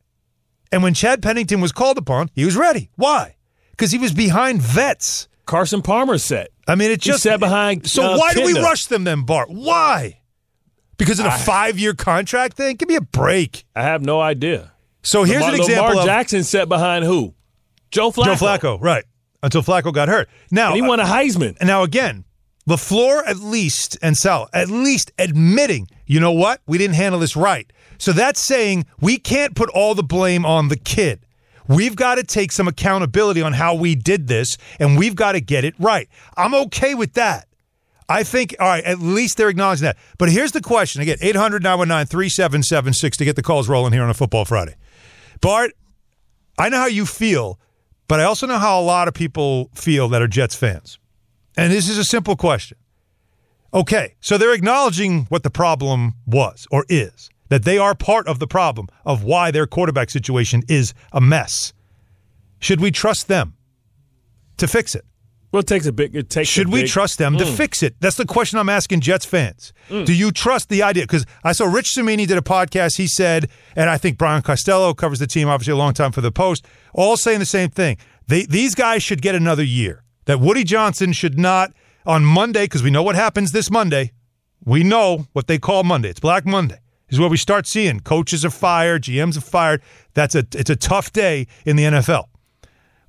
And 0.71 0.81
when 0.81 0.95
Chad 0.95 1.21
Pennington 1.21 1.61
was 1.61 1.71
called 1.71 1.99
upon, 1.99 2.31
he 2.33 2.43
was 2.43 2.55
ready. 2.55 2.89
Why? 2.95 3.35
Because 3.71 3.91
he 3.91 3.99
was 3.99 4.11
behind 4.11 4.59
vets. 4.61 5.27
Carson 5.45 5.83
Palmer 5.83 6.17
set. 6.17 6.49
I 6.67 6.73
mean, 6.73 6.89
it 6.89 7.03
He 7.03 7.11
just 7.11 7.21
sat 7.23 7.39
behind, 7.39 7.87
So 7.87 8.01
uh, 8.01 8.17
why 8.17 8.33
do 8.33 8.43
we 8.43 8.53
rush 8.53 8.85
them 8.85 9.03
then, 9.03 9.23
Bart? 9.23 9.49
Why? 9.51 10.21
Because 10.97 11.19
of 11.19 11.25
the 11.25 11.31
five-year 11.31 11.93
contract 11.95 12.55
thing? 12.55 12.77
Give 12.77 12.87
me 12.87 12.95
a 12.95 13.01
break. 13.01 13.65
I 13.75 13.83
have 13.83 14.01
no 14.01 14.21
idea. 14.21 14.71
So 15.01 15.23
here's 15.23 15.41
Lamar, 15.41 15.55
an 15.55 15.59
example 15.59 15.87
Lamar 15.89 16.01
of 16.01 16.05
Jackson 16.05 16.43
set 16.43 16.69
behind 16.69 17.03
who? 17.03 17.33
Joe 17.91 18.11
Flacco. 18.11 18.25
Joe 18.25 18.35
Flacco, 18.35 18.81
right? 18.81 19.03
Until 19.43 19.61
Flacco 19.61 19.93
got 19.93 20.07
hurt. 20.07 20.29
Now, 20.49 20.67
And 20.67 20.75
he 20.77 20.81
won 20.81 20.99
a 20.99 21.03
uh, 21.03 21.07
Heisman. 21.07 21.57
And 21.59 21.67
now 21.67 21.83
again, 21.83 22.23
LaFleur 22.67 23.27
at 23.27 23.37
least 23.37 23.97
and 24.01 24.17
Sal 24.17 24.49
at 24.53 24.69
least 24.69 25.11
admitting, 25.19 25.87
you 26.07 26.19
know 26.19 26.31
what? 26.31 26.61
We 26.65 26.77
didn't 26.77 26.95
handle 26.95 27.19
this 27.19 27.35
right. 27.35 27.71
So 27.97 28.13
that's 28.13 28.41
saying 28.41 28.85
we 28.99 29.17
can't 29.17 29.55
put 29.55 29.69
all 29.69 29.93
the 29.95 30.03
blame 30.03 30.45
on 30.45 30.69
the 30.69 30.77
kid. 30.77 31.25
We've 31.67 31.95
got 31.95 32.15
to 32.15 32.23
take 32.23 32.51
some 32.51 32.67
accountability 32.67 33.41
on 33.41 33.53
how 33.53 33.75
we 33.75 33.95
did 33.95 34.27
this 34.27 34.57
and 34.79 34.97
we've 34.97 35.15
got 35.15 35.33
to 35.33 35.41
get 35.41 35.63
it 35.63 35.75
right. 35.77 36.09
I'm 36.35 36.53
okay 36.55 36.95
with 36.95 37.13
that. 37.13 37.47
I 38.09 38.23
think, 38.23 38.55
all 38.59 38.67
right, 38.67 38.83
at 38.83 38.99
least 38.99 39.37
they're 39.37 39.49
acknowledging 39.49 39.85
that. 39.85 39.97
But 40.17 40.29
here's 40.29 40.51
the 40.51 40.61
question 40.61 41.01
again 41.01 41.17
800 41.21 41.63
919 41.63 42.07
3776 42.07 43.17
to 43.17 43.25
get 43.25 43.35
the 43.35 43.43
calls 43.43 43.69
rolling 43.69 43.93
here 43.93 44.03
on 44.03 44.09
a 44.09 44.13
Football 44.13 44.45
Friday. 44.45 44.75
Bart, 45.41 45.71
I 46.57 46.69
know 46.69 46.77
how 46.77 46.87
you 46.87 47.05
feel, 47.05 47.59
but 48.07 48.19
I 48.19 48.23
also 48.23 48.47
know 48.47 48.57
how 48.57 48.79
a 48.79 48.83
lot 48.83 49.07
of 49.07 49.13
people 49.13 49.69
feel 49.73 50.07
that 50.09 50.21
are 50.21 50.27
Jets 50.27 50.55
fans. 50.55 50.99
And 51.55 51.71
this 51.71 51.89
is 51.89 51.97
a 51.97 52.03
simple 52.03 52.35
question. 52.35 52.77
Okay, 53.73 54.15
so 54.19 54.37
they're 54.37 54.53
acknowledging 54.53 55.25
what 55.25 55.43
the 55.43 55.49
problem 55.49 56.15
was 56.27 56.67
or 56.71 56.85
is, 56.89 57.29
that 57.49 57.63
they 57.63 57.77
are 57.77 57.95
part 57.95 58.27
of 58.27 58.39
the 58.39 58.47
problem 58.47 58.87
of 59.05 59.23
why 59.23 59.51
their 59.51 59.65
quarterback 59.65 60.09
situation 60.09 60.63
is 60.67 60.93
a 61.11 61.21
mess. 61.21 61.73
Should 62.59 62.79
we 62.79 62.91
trust 62.91 63.27
them 63.27 63.55
to 64.57 64.67
fix 64.67 64.95
it? 64.95 65.05
Well, 65.53 65.59
it 65.59 65.67
takes 65.67 65.85
a 65.85 65.91
big. 65.93 66.15
It 66.15 66.29
takes. 66.31 66.49
Should 66.49 66.69
we 66.69 66.81
big- 66.81 66.89
trust 66.89 67.19
them 67.19 67.37
to 67.37 67.45
Mm. 67.45 67.55
fix 67.55 67.83
it? 67.83 67.95
That's 68.01 68.17
the 68.17 68.25
question 68.25 68.57
I'm 68.59 68.69
asking 68.69 69.01
Jets 69.01 69.23
fans. 69.23 69.71
Do 69.87 70.11
you 70.11 70.31
trust 70.31 70.67
the 70.67 70.81
idea? 70.81 71.03
Because 71.03 71.25
I 71.43 71.51
saw 71.51 71.65
Rich 71.65 71.91
Cimini 71.95 72.25
did 72.25 72.37
a 72.39 72.41
podcast. 72.41 72.97
He 72.97 73.05
said, 73.07 73.47
and 73.75 73.87
I 73.89 73.97
think 73.97 74.17
Brian 74.17 74.41
Costello 74.41 74.95
covers 74.95 75.19
the 75.19 75.27
team, 75.27 75.47
obviously 75.47 75.73
a 75.73 75.75
long 75.77 75.93
time 75.93 76.11
for 76.11 76.21
the 76.21 76.31
Post, 76.31 76.65
all 76.93 77.15
saying 77.17 77.37
the 77.39 77.45
same 77.45 77.69
thing. 77.69 77.97
They, 78.27 78.45
these 78.47 78.73
guys 78.73 79.03
should 79.03 79.21
get 79.21 79.35
another 79.35 79.63
year. 79.63 80.03
That 80.25 80.39
Woody 80.39 80.63
Johnson 80.63 81.13
should 81.13 81.37
not 81.37 81.71
on 82.05 82.25
Monday, 82.25 82.63
because 82.63 82.81
we 82.81 82.89
know 82.89 83.03
what 83.03 83.15
happens 83.15 83.51
this 83.51 83.69
Monday. 83.69 84.11
We 84.65 84.83
know 84.83 85.27
what 85.33 85.45
they 85.47 85.59
call 85.59 85.83
Monday. 85.83 86.09
It's 86.09 86.19
Black 86.19 86.45
Monday. 86.47 86.79
Is 87.09 87.19
where 87.19 87.29
we 87.29 87.37
start 87.37 87.67
seeing 87.67 87.99
coaches 87.99 88.43
are 88.43 88.49
fired, 88.49 89.03
GMs 89.03 89.37
are 89.37 89.41
fired. 89.41 89.83
That's 90.15 90.33
a 90.33 90.47
it's 90.55 90.71
a 90.71 90.75
tough 90.75 91.13
day 91.13 91.45
in 91.63 91.75
the 91.75 91.83
NFL. 91.83 92.23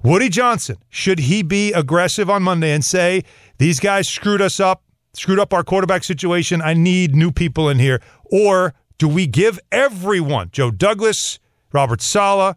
Woody 0.04 0.28
Johnson, 0.28 0.76
should 0.90 1.18
he 1.18 1.42
be 1.42 1.72
aggressive 1.72 2.28
on 2.28 2.42
Monday 2.42 2.72
and 2.72 2.84
say, 2.84 3.22
these 3.56 3.80
guys 3.80 4.06
screwed 4.06 4.42
us 4.42 4.60
up, 4.60 4.82
screwed 5.14 5.38
up 5.38 5.54
our 5.54 5.64
quarterback 5.64 6.04
situation. 6.04 6.60
I 6.60 6.74
need 6.74 7.16
new 7.16 7.32
people 7.32 7.70
in 7.70 7.78
here. 7.78 8.02
Or 8.24 8.74
do 8.98 9.08
we 9.08 9.26
give 9.26 9.58
everyone, 9.72 10.50
Joe 10.52 10.70
Douglas, 10.70 11.38
Robert 11.72 12.02
Saleh, 12.02 12.54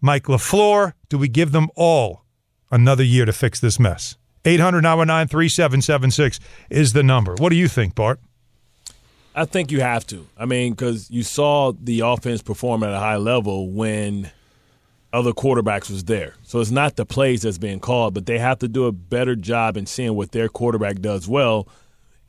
Mike 0.00 0.24
LaFleur, 0.24 0.94
do 1.08 1.18
we 1.18 1.28
give 1.28 1.52
them 1.52 1.68
all 1.76 2.24
another 2.68 3.04
year 3.04 3.24
to 3.24 3.32
fix 3.32 3.60
this 3.60 3.78
mess? 3.78 4.16
800 4.44 4.82
919 4.82 5.28
3776 5.28 6.40
is 6.68 6.94
the 6.94 7.04
number. 7.04 7.36
What 7.38 7.50
do 7.50 7.56
you 7.56 7.68
think, 7.68 7.94
Bart? 7.94 8.18
I 9.36 9.44
think 9.44 9.70
you 9.70 9.82
have 9.82 10.04
to. 10.08 10.26
I 10.36 10.46
mean, 10.46 10.72
because 10.72 11.08
you 11.12 11.22
saw 11.22 11.70
the 11.72 12.00
offense 12.00 12.42
perform 12.42 12.82
at 12.82 12.92
a 12.92 12.98
high 12.98 13.18
level 13.18 13.70
when 13.70 14.32
other 15.12 15.32
quarterbacks 15.32 15.90
was 15.90 16.04
there. 16.04 16.34
So 16.42 16.60
it's 16.60 16.70
not 16.70 16.96
the 16.96 17.06
plays 17.06 17.42
that's 17.42 17.58
being 17.58 17.80
called, 17.80 18.14
but 18.14 18.26
they 18.26 18.38
have 18.38 18.58
to 18.60 18.68
do 18.68 18.84
a 18.86 18.92
better 18.92 19.34
job 19.36 19.76
in 19.76 19.86
seeing 19.86 20.14
what 20.14 20.32
their 20.32 20.48
quarterback 20.48 20.96
does 21.00 21.26
well. 21.28 21.66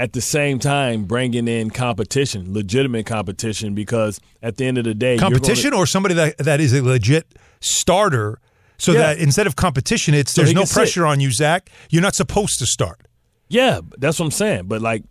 At 0.01 0.13
the 0.13 0.21
same 0.21 0.59
time, 0.59 1.03
bringing 1.03 1.49
in 1.49 1.71
competition, 1.71 2.53
legitimate 2.53 3.05
competition, 3.05 3.75
because 3.75 4.21
at 4.41 4.55
the 4.55 4.65
end 4.65 4.77
of 4.77 4.85
the 4.85 4.93
day, 4.93 5.17
Competition 5.17 5.73
or 5.73 5.85
somebody 5.85 6.15
that, 6.15 6.37
that 6.37 6.61
is 6.61 6.71
a 6.73 6.81
legit 6.81 7.27
starter 7.59 8.39
so 8.77 8.93
Yeah. 8.93 8.99
that 8.99 9.17
instead 9.17 9.45
of 9.45 9.57
competition, 9.57 10.13
it's 10.13 10.31
So 10.31 10.41
there's 10.41 10.53
no 10.53 10.61
can 10.61 10.67
sit. 10.67 10.73
pressure 10.75 11.05
on 11.05 11.19
you, 11.19 11.33
Zach. 11.33 11.69
You're 11.89 12.01
not 12.01 12.15
supposed 12.15 12.59
to 12.59 12.65
start. 12.65 13.01
Yeah, 13.49 13.81
that's 13.97 14.19
what 14.19 14.25
I'm 14.27 14.31
saying. 14.31 14.67
But 14.67 14.81
like, 14.81 15.03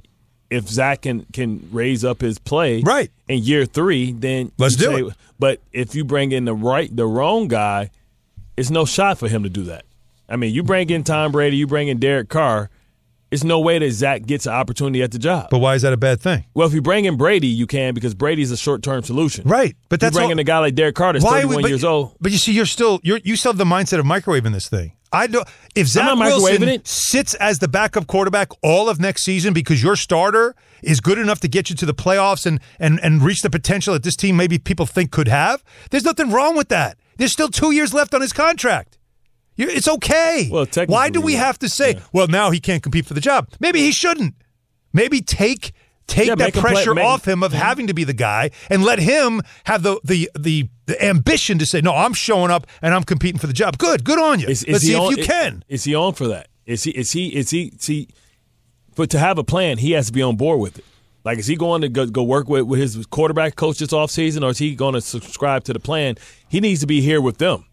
if 0.51 0.69
Zach 0.69 1.03
can 1.03 1.27
can 1.33 1.69
raise 1.73 2.05
up 2.05 2.21
his 2.21 2.39
play 2.39 2.81
Right. 2.83 3.11
in 3.29 3.43
year 3.43 3.67
three, 3.67 4.13
then 4.13 4.53
Let's 4.59 4.77
do 4.77 4.85
say- 4.85 5.01
it. 5.03 5.13
But 5.39 5.61
if 5.73 5.95
you 5.95 6.05
bring 6.05 6.33
in 6.33 6.45
the 6.47 6.55
right, 6.55 6.95
the 6.95 7.07
wrong 7.07 7.49
guy, 7.49 7.91
it's 8.57 8.71
no 8.71 8.85
shot 8.85 9.19
for 9.19 9.29
him 9.29 9.43
to 9.45 9.49
do 9.49 9.63
that. 9.65 9.85
I 10.29 10.37
mean, 10.37 10.53
you 10.53 10.63
bring 10.63 10.91
in 10.91 11.05
Tom 11.05 11.33
Brady, 11.33 11.57
you 11.57 11.67
bring 11.67 11.89
in 11.89 11.99
Derek 11.99 12.29
Carr. 12.29 12.71
It's 13.31 13.45
no 13.45 13.61
way 13.61 13.79
that 13.79 13.91
Zach 13.93 14.25
gets 14.25 14.47
an 14.47 14.55
opportunity 14.55 15.03
at 15.03 15.13
the 15.13 15.19
job. 15.19 15.49
But 15.51 15.59
why 15.59 15.75
is 15.75 15.83
that 15.83 15.93
a 15.93 15.99
bad 15.99 16.19
thing? 16.21 16.45
well, 16.55 16.67
if 16.67 16.73
you 16.73 16.81
bring 16.81 17.05
in 17.05 17.17
Brady, 17.19 17.47
you 17.47 17.67
can 17.67 17.93
because 17.93 18.15
Brady's 18.15 18.51
a 18.51 18.57
short 18.57 18.83
term 18.83 19.03
solution. 19.03 19.47
Right, 19.47 19.77
but 19.91 20.01
that's 20.01 20.15
you 20.15 20.19
bring 20.21 20.27
all- 20.27 20.33
in 20.33 20.39
a 20.39 20.45
guy 20.45 20.59
like 20.61 20.75
Derek 20.75 20.95
Carr 20.95 21.13
that's 21.13 21.25
Why? 21.25 21.43
31 21.43 21.57
we- 21.57 21.63
but, 21.63 21.69
years 21.69 21.85
old. 21.85 22.15
But 22.23 22.33
you 22.33 22.39
see, 22.39 22.53
you're 22.53 22.65
still 22.67 23.01
you're 23.03 23.21
you 23.23 23.37
still 23.37 23.53
have 23.53 23.59
the 23.59 23.65
mindset 23.65 23.99
of 23.99 24.07
microwaving 24.07 24.53
this 24.55 24.69
thing. 24.69 24.93
I 25.13 25.27
do. 25.27 25.43
If 25.75 25.87
Zach 25.89 26.17
Wilson 26.17 26.69
it. 26.69 26.87
sits 26.87 27.35
as 27.35 27.59
the 27.61 27.69
backup 27.69 28.07
quarterback 28.07 28.49
all 28.63 28.89
of 28.89 29.01
next 29.01 29.25
season 29.25 29.53
because 29.55 29.83
your 29.83 29.97
starter 29.97 30.55
is 30.83 31.01
good 31.01 31.19
enough 31.19 31.41
to 31.41 31.49
get 31.49 31.71
you 31.71 31.77
to 31.77 31.87
the 31.87 31.95
playoffs 31.95 32.45
and 32.47 32.61
and 32.79 33.01
and 33.03 33.23
reach 33.23 33.41
the 33.43 33.51
potential 33.51 33.95
that 33.95 34.03
this 34.03 34.17
team 34.17 34.37
maybe 34.37 34.59
people 34.59 34.85
think 34.87 35.11
could 35.11 35.29
have, 35.29 35.65
there's 35.91 36.05
nothing 36.05 36.31
wrong 36.31 36.57
with 36.57 36.69
that. 36.69 36.99
There's 37.17 37.33
still 37.33 37.49
two 37.49 37.73
years 37.73 37.93
left 37.95 38.15
on 38.15 38.21
his 38.21 38.33
contract. 38.33 38.99
You- 39.57 39.69
It's 39.69 39.89
okay. 39.89 40.49
Well, 40.53 40.67
technically, 40.67 40.93
why 40.93 41.11
do 41.11 41.21
we 41.21 41.35
have 41.35 41.59
to 41.61 41.69
say? 41.69 41.99
Well, 42.13 42.29
now 42.29 42.51
he 42.51 42.61
can't 42.61 42.83
compete 42.83 43.07
for 43.07 43.15
the 43.15 43.21
job. 43.21 43.49
Maybe 43.59 43.81
he 43.81 43.91
shouldn't. 43.93 44.35
Maybe 44.93 45.21
take 45.21 45.73
take 46.09 46.27
Yeah, 46.27 46.35
that 46.35 46.53
play- 46.55 46.61
pressure 46.61 46.95
make- 46.95 47.05
off 47.05 47.27
him 47.29 47.45
of 47.45 47.53
mhm. 47.53 47.57
having 47.57 47.87
to 47.87 47.95
be 47.95 48.03
the 48.03 48.13
guy 48.13 48.51
and 48.69 48.83
let 48.83 48.99
him 48.99 49.41
have 49.65 49.85
the 49.85 50.01
the 50.03 50.29
the, 50.37 50.69
the 50.87 51.05
ambition 51.05 51.59
to 51.59 51.67
say, 51.67 51.81
no, 51.81 51.95
I'm 51.95 52.15
showing 52.15 52.51
up 52.51 52.67
and 52.83 52.93
I'm 52.93 53.05
competing 53.05 53.39
for 53.39 53.47
the 53.47 53.53
job. 53.53 53.79
Good, 53.79 54.03
good 54.05 54.19
on 54.19 54.41
you. 54.41 54.49
Is, 54.49 54.65
is 54.65 54.73
Let's 54.73 54.85
see 54.85 54.95
on, 54.97 55.13
if 55.13 55.19
you 55.19 55.25
can. 55.25 55.63
Is 55.69 55.85
he 55.85 55.95
on 55.95 56.15
for 56.15 56.27
that? 56.27 56.49
Is 56.67 56.83
he? 56.83 56.91
Is 56.91 57.13
he? 57.13 57.29
Is 57.29 57.51
he? 57.51 57.73
See, 57.79 58.09
but 58.97 59.09
to 59.11 59.19
have 59.19 59.39
a 59.39 59.45
plan, 59.45 59.79
he 59.79 59.93
has 59.93 60.09
to 60.09 60.13
be 60.13 60.23
on 60.23 60.37
board 60.37 60.61
with 60.61 60.79
it. 60.79 60.85
Like, 61.25 61.39
is 61.39 61.47
he 61.47 61.57
going 61.57 61.83
to 61.83 61.89
go, 61.89 62.07
go 62.07 62.23
work 62.23 62.49
with, 62.49 62.63
with 62.65 62.81
his 62.81 63.05
quarterback 63.07 63.55
coach 63.57 63.79
this 63.79 63.91
offseason, 63.91 64.43
or 64.43 64.51
is 64.51 64.59
he 64.59 64.75
going 64.75 64.95
to 64.95 65.01
subscribe 65.01 65.65
to 65.65 65.73
the 65.73 65.81
plan? 65.81 66.17
He 66.49 66.59
needs 66.61 66.81
to 66.81 66.87
be 66.87 67.01
here 67.01 67.21
with 67.21 67.39
them, 67.39 67.67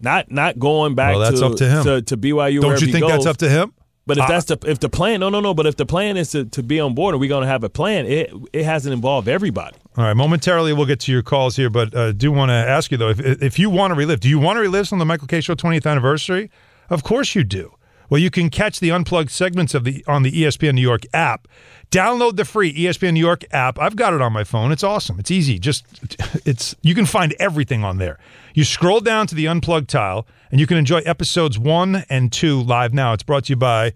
not 0.00 0.30
not 0.30 0.58
going 0.58 0.94
back. 0.94 1.16
Well, 1.16 1.20
that's 1.20 1.40
to, 1.40 1.46
up 1.46 1.56
to 1.56 1.68
him. 1.68 1.84
to, 1.84 2.02
to 2.02 2.16
BYU. 2.16 2.60
Don't 2.60 2.80
you 2.80 2.92
think 2.92 3.06
that's 3.08 3.26
up 3.26 3.38
to 3.38 3.48
him? 3.48 3.72
But 4.06 4.18
if 4.18 4.24
Uh, 4.24 4.28
that's 4.28 4.44
the 4.46 4.58
if 4.66 4.78
the 4.78 4.88
plan, 4.88 5.20
no, 5.20 5.28
no, 5.28 5.40
no. 5.40 5.52
But 5.52 5.66
if 5.66 5.76
the 5.76 5.86
plan 5.86 6.16
is 6.16 6.30
to, 6.30 6.44
to 6.44 6.62
be 6.62 6.78
on 6.78 6.94
board, 6.94 7.14
and 7.14 7.20
we're 7.20 7.28
going 7.28 7.42
to 7.42 7.48
have 7.48 7.64
a 7.64 7.68
plan, 7.68 8.06
it 8.06 8.32
it 8.52 8.64
hasn't 8.64 8.92
involved 8.92 9.28
everybody. 9.28 9.76
All 9.96 10.04
right, 10.04 10.14
momentarily 10.14 10.72
we'll 10.72 10.86
get 10.86 11.00
to 11.00 11.12
your 11.12 11.22
calls 11.22 11.56
here, 11.56 11.70
but 11.70 11.94
uh, 11.94 12.12
do 12.12 12.30
want 12.30 12.50
to 12.50 12.54
ask 12.54 12.90
you 12.90 12.96
though, 12.98 13.08
if 13.10 13.20
if 13.20 13.58
you 13.58 13.68
want 13.70 13.90
to 13.92 13.94
relive, 13.96 14.20
do 14.20 14.28
you 14.28 14.38
want 14.38 14.56
to 14.58 14.60
relive 14.60 14.92
on 14.92 14.98
the 14.98 15.04
Michael 15.04 15.26
Kay 15.26 15.40
Show 15.40 15.54
20th 15.54 15.86
anniversary? 15.90 16.50
Of 16.88 17.02
course 17.02 17.34
you 17.34 17.42
do. 17.44 17.72
Well, 18.08 18.20
you 18.20 18.30
can 18.30 18.50
catch 18.50 18.78
the 18.78 18.92
unplugged 18.92 19.30
segments 19.32 19.74
of 19.74 19.82
the 19.82 20.04
on 20.06 20.22
the 20.22 20.30
ESPN 20.30 20.74
New 20.74 20.82
York 20.82 21.02
app. 21.12 21.48
Download 21.90 22.36
the 22.36 22.44
free 22.44 22.72
ESPN 22.72 23.14
New 23.14 23.20
York 23.20 23.44
app. 23.50 23.80
I've 23.80 23.96
got 23.96 24.14
it 24.14 24.20
on 24.20 24.32
my 24.32 24.44
phone. 24.44 24.70
It's 24.70 24.84
awesome. 24.84 25.18
It's 25.18 25.30
easy. 25.32 25.58
Just 25.58 25.84
it's 26.46 26.76
you 26.82 26.94
can 26.94 27.06
find 27.06 27.34
everything 27.40 27.82
on 27.82 27.98
there. 27.98 28.18
You 28.54 28.62
scroll 28.62 29.00
down 29.00 29.26
to 29.28 29.34
the 29.34 29.48
unplugged 29.48 29.88
tile 29.88 30.26
and 30.50 30.60
you 30.60 30.66
can 30.66 30.76
enjoy 30.76 30.98
episodes 31.00 31.58
1 31.58 32.04
and 32.08 32.32
2 32.32 32.62
live 32.62 32.94
now. 32.94 33.12
It's 33.12 33.22
brought 33.22 33.44
to 33.44 33.52
you 33.52 33.56
by 33.56 33.92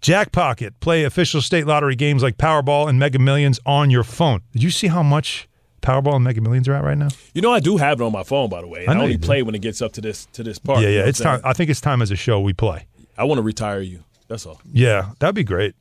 Jackpocket. 0.00 0.72
Play 0.80 1.04
official 1.04 1.40
state 1.40 1.66
lottery 1.66 1.96
games 1.96 2.22
like 2.22 2.36
Powerball 2.36 2.88
and 2.88 2.98
Mega 2.98 3.18
Millions 3.18 3.60
on 3.66 3.90
your 3.90 4.02
phone. 4.02 4.42
Did 4.52 4.62
you 4.62 4.70
see 4.70 4.86
how 4.88 5.02
much 5.02 5.48
Powerball 5.82 6.14
and 6.14 6.24
Mega 6.24 6.40
Millions 6.40 6.68
are 6.68 6.74
at 6.74 6.84
right 6.84 6.98
now? 6.98 7.08
You 7.34 7.42
know, 7.42 7.52
I 7.52 7.60
do 7.60 7.76
have 7.76 8.00
it 8.00 8.04
on 8.04 8.12
my 8.12 8.22
phone, 8.22 8.48
by 8.48 8.60
the 8.60 8.66
way. 8.66 8.86
I 8.86 8.92
I, 8.92 8.96
only 8.96 9.18
play 9.18 9.42
when 9.42 9.54
it 9.54 9.62
gets 9.62 9.82
up 9.82 9.92
to 9.94 10.00
this 10.00 10.26
to 10.32 10.42
this 10.42 10.58
part. 10.58 10.80
yeah, 10.80 10.88
you 10.88 10.98
know 10.98 11.02
yeah. 11.02 11.08
It's 11.08 11.20
time. 11.20 11.40
I 11.44 11.52
think 11.52 11.70
it's 11.70 11.80
time 11.80 12.02
as 12.02 12.10
a 12.10 12.16
show 12.16 12.40
we 12.40 12.52
play. 12.52 12.86
I 13.16 13.24
want 13.24 13.38
to 13.38 13.42
retire 13.42 13.80
you. 13.80 14.04
That's 14.28 14.46
all. 14.46 14.60
Yeah, 14.72 15.10
that'd 15.18 15.34
be 15.34 15.44
great. 15.44 15.74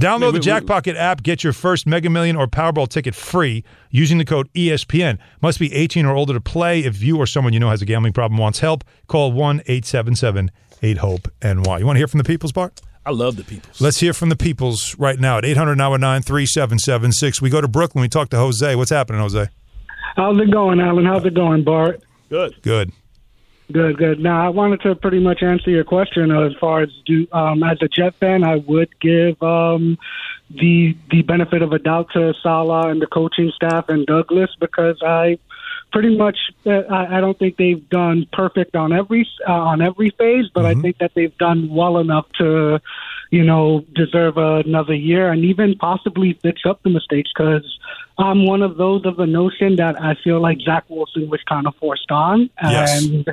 Download 0.00 0.32
Wait, 0.32 0.44
the 0.44 0.50
wait, 0.50 0.62
wait. 0.62 0.66
Jackpocket 0.66 0.96
app. 0.96 1.22
Get 1.22 1.44
your 1.44 1.52
first 1.52 1.86
Mega 1.86 2.10
Million 2.10 2.34
or 2.34 2.46
Powerball 2.48 2.88
ticket 2.88 3.14
free 3.14 3.62
using 3.90 4.18
the 4.18 4.24
code 4.24 4.52
ESPN. 4.52 5.18
Must 5.40 5.58
be 5.58 5.72
18 5.72 6.04
or 6.04 6.16
older 6.16 6.32
to 6.32 6.40
play. 6.40 6.80
If 6.80 7.02
you 7.02 7.16
or 7.16 7.26
someone 7.26 7.52
you 7.52 7.60
know 7.60 7.70
has 7.70 7.80
a 7.80 7.86
gambling 7.86 8.12
problem 8.12 8.38
wants 8.38 8.58
help, 8.58 8.82
call 9.06 9.32
1 9.32 9.60
877 9.66 10.50
8 10.82 10.98
HOPE 10.98 11.28
NY. 11.42 11.78
You 11.78 11.86
want 11.86 11.96
to 11.96 11.98
hear 11.98 12.08
from 12.08 12.18
the 12.18 12.24
People's 12.24 12.52
Bar? 12.52 12.72
I 13.06 13.10
love 13.10 13.36
the 13.36 13.44
peoples. 13.44 13.80
Let's 13.80 14.00
hear 14.00 14.12
from 14.12 14.30
the 14.30 14.36
Peoples 14.36 14.98
right 14.98 15.18
now 15.20 15.38
at 15.38 15.44
800 15.44 15.76
3776. 15.76 17.42
We 17.42 17.50
go 17.50 17.60
to 17.60 17.68
Brooklyn. 17.68 18.02
We 18.02 18.08
talk 18.08 18.30
to 18.30 18.36
Jose. 18.36 18.74
What's 18.74 18.90
happening, 18.90 19.20
Jose? 19.20 19.48
How's 20.16 20.40
it 20.40 20.50
going, 20.50 20.80
Alan? 20.80 21.04
How's 21.04 21.24
it 21.24 21.34
going, 21.34 21.64
Bart? 21.64 22.02
Good. 22.30 22.60
Good. 22.62 22.92
Good, 23.72 23.96
good. 23.96 24.20
Now, 24.20 24.44
I 24.44 24.50
wanted 24.50 24.82
to 24.82 24.94
pretty 24.94 25.20
much 25.20 25.42
answer 25.42 25.70
your 25.70 25.84
question 25.84 26.30
as 26.30 26.52
far 26.60 26.82
as 26.82 26.90
do 27.06 27.26
um, 27.32 27.62
as 27.62 27.78
a 27.80 27.88
Jet 27.88 28.14
fan, 28.16 28.44
I 28.44 28.56
would 28.56 28.98
give 29.00 29.42
um, 29.42 29.96
the 30.50 30.94
the 31.10 31.22
benefit 31.22 31.62
of 31.62 31.72
a 31.72 31.78
doubt 31.78 32.10
to 32.12 32.34
Saleh 32.42 32.90
and 32.90 33.00
the 33.00 33.06
coaching 33.06 33.50
staff 33.56 33.88
and 33.88 34.06
Douglas 34.06 34.50
because 34.60 34.98
I 35.02 35.38
pretty 35.92 36.14
much 36.14 36.36
uh, 36.66 36.82
I, 36.90 37.16
I 37.16 37.20
don't 37.20 37.38
think 37.38 37.56
they've 37.56 37.88
done 37.88 38.26
perfect 38.32 38.76
on 38.76 38.92
every 38.92 39.26
uh, 39.48 39.52
on 39.52 39.80
every 39.80 40.10
phase, 40.10 40.46
but 40.52 40.66
I 40.66 40.74
think 40.74 40.98
that 40.98 41.12
they've 41.14 41.36
done 41.38 41.70
well 41.70 41.96
enough 41.98 42.26
to 42.38 42.80
you 43.30 43.44
know 43.44 43.82
deserve 43.94 44.36
another 44.36 44.94
year 44.94 45.32
and 45.32 45.42
even 45.44 45.76
possibly 45.76 46.34
fix 46.34 46.62
up 46.68 46.82
the 46.82 46.90
mistakes 46.90 47.30
because 47.34 47.78
I'm 48.16 48.46
one 48.46 48.62
of 48.62 48.76
those 48.76 49.04
of 49.06 49.16
the 49.16 49.26
notion 49.26 49.76
that 49.76 50.00
I 50.00 50.14
feel 50.22 50.40
like 50.40 50.58
Zach 50.60 50.84
Wilson 50.88 51.28
was 51.28 51.42
kind 51.48 51.66
of 51.66 51.74
forced 51.76 52.10
on 52.10 52.48
Yes. 52.62 53.02
and 53.04 53.26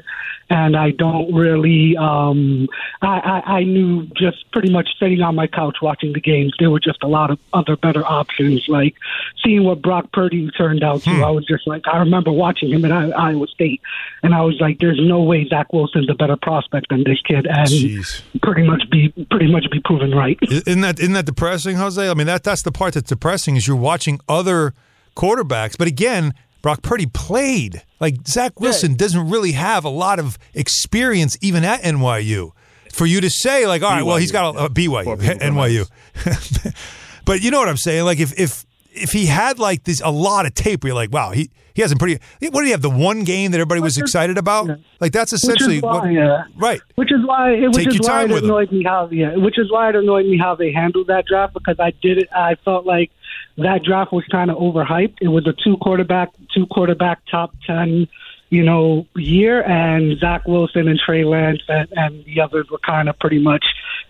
and 0.50 0.76
I 0.76 0.92
don't 0.92 1.34
really. 1.34 1.96
Um, 1.96 2.68
I, 3.02 3.42
I, 3.46 3.52
I 3.60 3.64
knew 3.64 4.06
just 4.18 4.52
pretty 4.52 4.70
much 4.70 4.90
sitting 5.00 5.22
on 5.22 5.34
my 5.36 5.48
couch 5.48 5.78
watching 5.82 6.12
the 6.12 6.20
games, 6.20 6.54
there 6.60 6.70
were 6.70 6.80
just 6.82 7.02
a 7.04 7.08
lot 7.08 7.32
of 7.32 7.40
other 7.54 7.78
better 7.78 8.06
options. 8.06 8.66
Like 8.68 8.96
seeing 9.44 9.64
what 9.64 9.82
Brock 9.82 10.12
Purdy 10.12 10.50
turned 10.58 10.84
out 10.84 11.04
to, 11.04 11.12
I 11.24 11.30
was 11.30 11.46
just 11.46 11.66
like, 11.68 11.84
I 11.88 12.00
remember 12.00 12.34
watching 12.34 12.70
him 12.72 12.84
at 12.84 12.92
Iowa 12.92 13.48
State, 13.48 13.82
and 14.24 14.36
I 14.36 14.42
was 14.42 14.60
like, 14.60 14.80
there's 14.80 15.00
no 15.02 15.22
way 15.22 15.48
Zach 15.48 15.72
Wilson's 15.72 16.10
a 16.10 16.16
better 16.16 16.36
prospect 16.36 16.88
than 16.90 17.06
this 17.06 17.22
kid, 17.22 17.46
and 17.48 17.70
Jeez. 17.70 18.22
pretty 18.42 18.64
much 18.68 18.90
be 18.90 19.10
pretty 19.30 19.50
much 19.50 19.70
be 19.72 19.80
proven 19.80 20.12
right. 20.12 20.38
Isn't 20.42 20.82
that 20.82 21.00
isn't 21.00 21.14
that 21.14 21.26
depressing, 21.28 21.78
Jose? 21.78 22.10
I 22.10 22.14
mean, 22.14 22.28
that 22.28 22.44
that's 22.44 22.64
the 22.64 22.74
part 22.74 22.96
that's 22.96 23.08
depressing 23.08 23.56
is 23.56 23.68
you're 23.68 23.78
watching 23.78 24.20
other 24.28 24.71
quarterbacks, 25.16 25.78
but 25.78 25.88
again, 25.88 26.34
Brock 26.62 26.82
Purdy 26.84 27.08
played. 27.08 27.84
Like 28.00 28.28
Zach 28.28 28.60
Wilson 28.60 28.96
doesn't 28.96 29.30
really 29.30 29.54
have 29.54 29.84
a 29.84 29.90
lot 29.90 30.20
of 30.20 30.38
experience 30.54 31.38
even 31.42 31.64
at 31.64 31.82
NYU. 31.82 32.52
For 32.94 33.06
you 33.06 33.22
to 33.22 33.30
say 33.30 33.66
like, 33.66 33.84
all 33.84 33.92
right, 33.92 34.04
well, 34.04 34.18
he's 34.18 34.32
got 34.32 34.56
a, 34.56 34.70
BYU, 34.70 35.04
Poor 35.06 35.18
people 35.18 35.40
come 35.40 35.56
NYU. 35.56 35.90
but 37.26 37.42
you 37.42 37.50
know 37.52 37.60
what 37.60 37.70
I'm 37.70 37.78
saying? 37.78 38.04
Like 38.06 38.20
if 38.20 38.38
if 38.40 38.66
if 38.92 39.12
he 39.12 39.26
had 39.28 39.60
like 39.60 39.86
this 39.86 40.02
a 40.02 40.12
lot 40.12 40.46
of 40.46 40.54
tape, 40.54 40.84
where 40.84 40.90
you're 40.90 40.96
like, 40.96 41.12
wow, 41.12 41.32
he 41.32 41.50
he 41.74 41.82
hasn't 41.82 42.00
pretty. 42.00 42.22
What 42.42 42.62
did 42.62 42.66
he 42.66 42.72
have? 42.72 42.82
The 42.82 42.90
one 42.90 43.24
game 43.24 43.52
that 43.52 43.58
everybody 43.58 43.80
was 43.82 43.98
excited 43.98 44.38
about? 44.38 44.70
Like 45.00 45.14
that's 45.14 45.32
essentially 45.32 45.78
which 45.78 45.84
why, 45.84 46.12
what. 46.12 46.18
uh, 46.18 46.44
Right. 46.58 46.82
Which 46.96 47.12
is 47.12 47.26
why 47.26 47.52
it, 47.52 47.68
which 47.68 47.86
Take 47.86 47.88
is 47.88 48.02
why 48.02 48.26
it 48.26 48.32
annoyed 48.32 48.72
me 48.72 48.84
how 48.84 49.08
yeah, 49.10 49.36
which 49.38 49.58
is 49.58 49.72
why 49.72 49.90
it 49.90 49.96
annoyed 49.96 50.26
me 50.26 50.38
how 50.38 50.56
they 50.56 50.72
handled 50.74 51.08
that 51.08 51.26
draft 51.26 51.54
because 51.54 51.78
I 51.80 51.92
did 52.02 52.18
it. 52.18 52.28
I 52.36 52.56
felt 52.66 52.86
like 52.86 53.12
that 53.58 53.84
draft 53.84 54.12
was 54.14 54.24
kind 54.32 54.50
of 54.52 54.58
overhyped. 54.58 55.18
It 55.22 55.28
was 55.30 55.46
a 55.48 55.54
two 55.64 55.78
quarterback, 55.78 56.30
two 56.54 56.66
quarterback 56.68 57.20
top 57.30 57.54
ten, 57.66 58.08
you 58.50 58.64
know, 58.64 59.06
year, 59.16 59.62
and 59.64 60.18
Zach 60.20 60.48
Wilson 60.48 60.88
and 60.88 61.00
Trey 61.00 61.24
Lance 61.24 61.62
and, 61.68 61.88
and 61.96 62.26
the 62.26 62.42
others 62.42 62.68
were 62.72 62.80
kind 62.80 63.10
of 63.10 63.18
pretty 63.20 63.40
much 63.40 63.66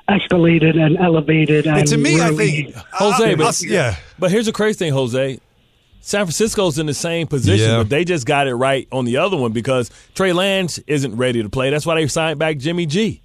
escalated 0.10 0.80
and 0.82 0.98
elevated. 0.98 1.66
And 1.68 1.80
And 1.80 1.88
to 1.88 1.98
me, 1.98 2.22
I 2.22 2.32
think 2.34 2.76
Jose, 2.94 3.34
uh, 3.34 3.36
but- 3.38 3.46
us- 3.48 3.64
yeah. 3.66 3.96
But 4.20 4.32
here's 4.32 4.46
the 4.46 4.52
crazy 4.52 4.78
thing, 4.78 4.94
Jose. 4.94 5.40
San 6.04 6.26
Francisco's 6.26 6.80
in 6.80 6.88
the 6.88 6.96
same 6.96 7.28
position, 7.28 7.70
Yeah. 7.70 7.78
but 7.78 7.90
they 7.90 8.04
just 8.04 8.26
got 8.26 8.48
it 8.48 8.56
right 8.56 8.88
on 8.92 9.06
the 9.06 9.18
other 9.18 9.38
one 9.38 9.52
because 9.52 9.92
Trey 10.16 10.34
Lance 10.34 10.80
isn't 10.88 11.16
ready 11.16 11.44
to 11.44 11.50
play. 11.50 11.70
That's 11.70 11.86
why 11.86 11.94
they 11.96 12.08
signed 12.08 12.40
back 12.40 12.58
Jimmy 12.58 12.88
G 12.88 13.22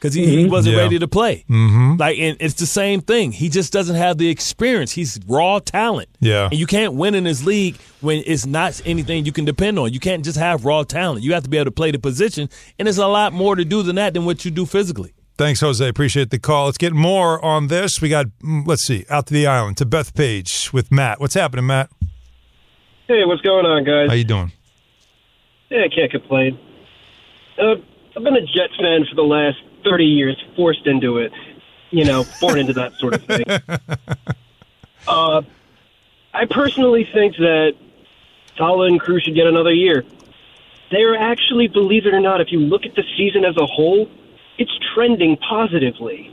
because 0.00 0.14
he, 0.14 0.24
he 0.26 0.46
wasn't 0.46 0.76
Yeah. 0.76 0.82
ready 0.82 0.98
to 0.98 1.06
play. 1.06 1.44
Mm-hmm. 1.50 1.96
Like, 1.98 2.18
and 2.18 2.36
it's 2.40 2.54
the 2.54 2.64
same 2.66 3.02
thing. 3.02 3.32
He 3.32 3.50
just 3.50 3.70
doesn't 3.70 3.96
have 3.96 4.16
the 4.16 4.30
experience. 4.30 4.92
He's 4.92 5.20
raw 5.26 5.58
talent. 5.58 6.08
Yeah. 6.20 6.46
and 6.50 6.58
you 6.58 6.66
can't 6.66 6.94
win 6.94 7.14
in 7.14 7.24
this 7.24 7.44
league 7.44 7.76
when 8.00 8.22
it's 8.26 8.46
not 8.46 8.80
anything 8.86 9.26
you 9.26 9.32
can 9.32 9.44
depend 9.44 9.78
on. 9.78 9.92
You 9.92 10.00
can't 10.00 10.24
just 10.24 10.38
have 10.38 10.64
raw 10.64 10.84
talent. 10.84 11.22
You 11.22 11.34
have 11.34 11.42
to 11.44 11.50
be 11.50 11.58
able 11.58 11.66
to 11.66 11.70
play 11.70 11.90
the 11.90 11.98
position, 11.98 12.48
and 12.78 12.86
there's 12.86 12.96
a 12.98 13.06
lot 13.06 13.34
more 13.34 13.54
to 13.56 13.64
do 13.64 13.82
than 13.82 13.96
that 13.96 14.14
than 14.14 14.24
what 14.24 14.44
you 14.44 14.50
do 14.50 14.64
physically. 14.64 15.12
Thanks, 15.36 15.60
Jose. 15.60 15.86
Appreciate 15.86 16.30
the 16.30 16.38
call. 16.38 16.66
Let's 16.66 16.78
get 16.78 16.92
more 16.92 17.42
on 17.44 17.68
this. 17.68 18.00
We 18.02 18.08
got, 18.10 18.26
mm, 18.42 18.66
let's 18.66 18.86
see, 18.86 19.04
out 19.10 19.26
to 19.28 19.34
the 19.34 19.46
island 19.46 19.76
to 19.78 19.86
Bethpage 19.86 20.72
with 20.72 20.90
Matt. 20.90 21.20
What's 21.20 21.34
happening, 21.34 21.66
Matt? 21.66 21.90
Hey, 23.08 23.24
what's 23.24 23.40
going 23.42 23.64
on, 23.66 23.84
guys? 23.84 24.08
How 24.08 24.14
you 24.14 24.24
doing? 24.24 24.52
Yeah, 25.70 25.84
I 25.84 25.88
can't 25.94 26.10
complain. 26.10 26.58
Uh, 27.58 27.76
I've 28.16 28.22
been 28.24 28.36
a 28.36 28.40
Jets 28.42 28.76
fan 28.78 29.06
for 29.08 29.14
the 29.16 29.22
last 29.22 29.56
30 29.84 30.04
years, 30.04 30.42
forced 30.56 30.86
into 30.86 31.18
it. 31.18 31.32
You 31.90 32.04
know, 32.04 32.24
born 32.40 32.58
into 32.58 32.72
that 32.74 32.92
sort 32.94 33.14
of 33.14 33.24
thing. 33.24 33.44
Uh, 35.08 35.42
I 36.34 36.44
personally 36.44 37.08
think 37.12 37.34
that 37.36 37.72
Saleh 38.56 38.88
and 38.88 39.00
Crew 39.00 39.18
should 39.18 39.34
get 39.34 39.46
another 39.46 39.72
year. 39.72 40.04
They're 40.90 41.16
actually, 41.16 41.68
believe 41.68 42.04
it 42.06 42.12
or 42.14 42.20
not, 42.20 42.40
if 42.40 42.52
you 42.52 42.60
look 42.60 42.84
at 42.84 42.94
the 42.94 43.02
season 43.16 43.44
as 43.44 43.56
a 43.56 43.66
whole, 43.66 44.08
it's 44.58 44.70
trending 44.94 45.36
positively. 45.38 46.30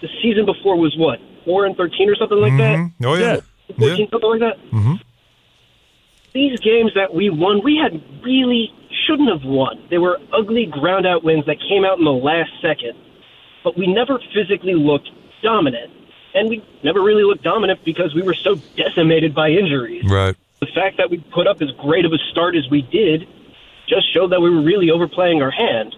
The 0.00 0.08
season 0.22 0.46
before 0.46 0.76
was 0.76 0.96
what, 0.96 1.20
4 1.44 1.66
and 1.66 1.76
13 1.76 2.08
or 2.08 2.14
something 2.14 2.38
like 2.38 2.56
that? 2.58 2.78
Mhm. 2.78 2.92
Oh, 3.04 3.14
yeah. 3.14 3.40
Yeah. 3.68 3.76
14, 3.78 4.08
something 4.10 4.30
like 4.30 4.40
that. 4.40 4.70
Mhm. 4.70 5.00
These 6.32 6.60
games 6.60 6.92
that 6.94 7.12
we 7.12 7.30
won, 7.30 7.62
we 7.62 7.76
had 7.76 8.00
really 8.22 8.72
shouldn't 9.06 9.28
have 9.28 9.44
won. 9.44 9.82
They 9.90 9.98
were 9.98 10.18
ugly 10.32 10.66
ground 10.66 11.06
out 11.06 11.24
wins 11.24 11.46
that 11.46 11.58
came 11.68 11.84
out 11.84 11.98
in 11.98 12.04
the 12.04 12.12
last 12.12 12.50
second. 12.60 12.92
But 13.64 13.76
we 13.76 13.86
never 13.86 14.18
physically 14.34 14.74
looked 14.74 15.10
dominant. 15.42 15.90
And 16.34 16.48
we 16.48 16.64
never 16.82 17.02
really 17.02 17.24
looked 17.24 17.42
dominant 17.42 17.84
because 17.84 18.14
we 18.14 18.22
were 18.22 18.34
so 18.34 18.56
decimated 18.76 19.34
by 19.34 19.50
injuries. 19.50 20.04
Right. 20.08 20.34
The 20.60 20.66
fact 20.74 20.96
that 20.96 21.10
we 21.10 21.18
put 21.32 21.46
up 21.46 21.60
as 21.60 21.70
great 21.72 22.04
of 22.04 22.12
a 22.12 22.18
start 22.30 22.56
as 22.56 22.68
we 22.70 22.82
did 22.82 23.28
just 23.88 24.12
showed 24.12 24.30
that 24.32 24.40
we 24.40 24.48
were 24.48 24.62
really 24.62 24.90
overplaying 24.90 25.42
our 25.42 25.50
hand. 25.50 25.94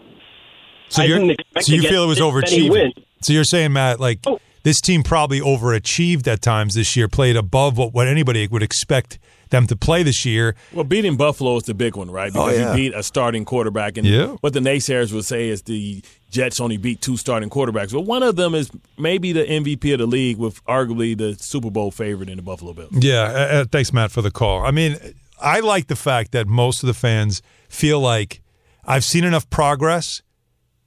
So, 0.88 1.02
I 1.02 1.06
you're, 1.06 1.18
didn't 1.18 1.32
expect 1.32 1.66
so 1.66 1.74
you 1.74 1.82
feel 1.82 2.04
it 2.04 2.06
was 2.06 2.20
overachieving. 2.20 2.92
So 3.22 3.32
you're 3.32 3.44
saying, 3.44 3.72
Matt, 3.72 4.00
like 4.00 4.20
Oh. 4.26 4.40
This 4.64 4.80
team 4.80 5.02
probably 5.04 5.40
overachieved 5.40 6.26
at 6.26 6.42
times 6.42 6.74
this 6.74 6.96
year, 6.96 7.06
played 7.08 7.36
above 7.36 7.78
what, 7.78 7.94
what 7.94 8.08
anybody 8.08 8.46
would 8.48 8.62
expect 8.62 9.18
them 9.50 9.66
to 9.68 9.76
play 9.76 10.02
this 10.02 10.24
year. 10.24 10.56
Well, 10.72 10.84
beating 10.84 11.16
Buffalo 11.16 11.56
is 11.56 11.62
the 11.64 11.74
big 11.74 11.94
one, 11.96 12.10
right? 12.10 12.32
Because 12.32 12.54
Oh, 12.54 12.58
yeah. 12.58 12.70
you 12.70 12.76
beat 12.90 12.94
a 12.96 13.02
starting 13.02 13.44
quarterback. 13.44 13.96
And 13.96 14.06
Yeah. 14.06 14.28
what 14.40 14.52
the 14.52 14.60
naysayers 14.60 15.12
would 15.12 15.24
say 15.26 15.48
is 15.48 15.62
the 15.62 16.02
Jets 16.30 16.58
only 16.60 16.76
beat 16.78 17.00
two 17.00 17.16
starting 17.16 17.50
quarterbacks. 17.50 17.92
But 17.92 18.00
one 18.00 18.22
of 18.24 18.34
them 18.36 18.54
is 18.54 18.70
maybe 18.98 19.32
the 19.32 19.44
MVP 19.48 19.92
of 19.92 20.00
the 20.00 20.06
league 20.06 20.38
with 20.38 20.64
arguably 20.64 21.16
the 21.16 21.36
Super 21.38 21.70
Bowl 21.70 21.90
favorite 21.92 22.28
in 22.28 22.36
the 22.36 22.42
Buffalo 22.42 22.72
Bills. 22.72 22.90
Yeah. 22.92 23.22
Uh, 23.22 23.26
uh, 23.60 23.64
thanks, 23.70 23.92
Matt, 23.92 24.10
for 24.10 24.22
the 24.22 24.32
call. 24.32 24.64
I 24.64 24.72
mean, 24.72 24.96
I 25.40 25.60
like 25.60 25.86
the 25.86 25.96
fact 25.96 26.32
that 26.32 26.48
most 26.48 26.82
of 26.82 26.88
the 26.88 26.94
fans 26.94 27.40
feel 27.68 28.00
like 28.00 28.40
I've 28.86 29.04
seen 29.04 29.22
enough 29.24 29.48
progress, 29.50 30.22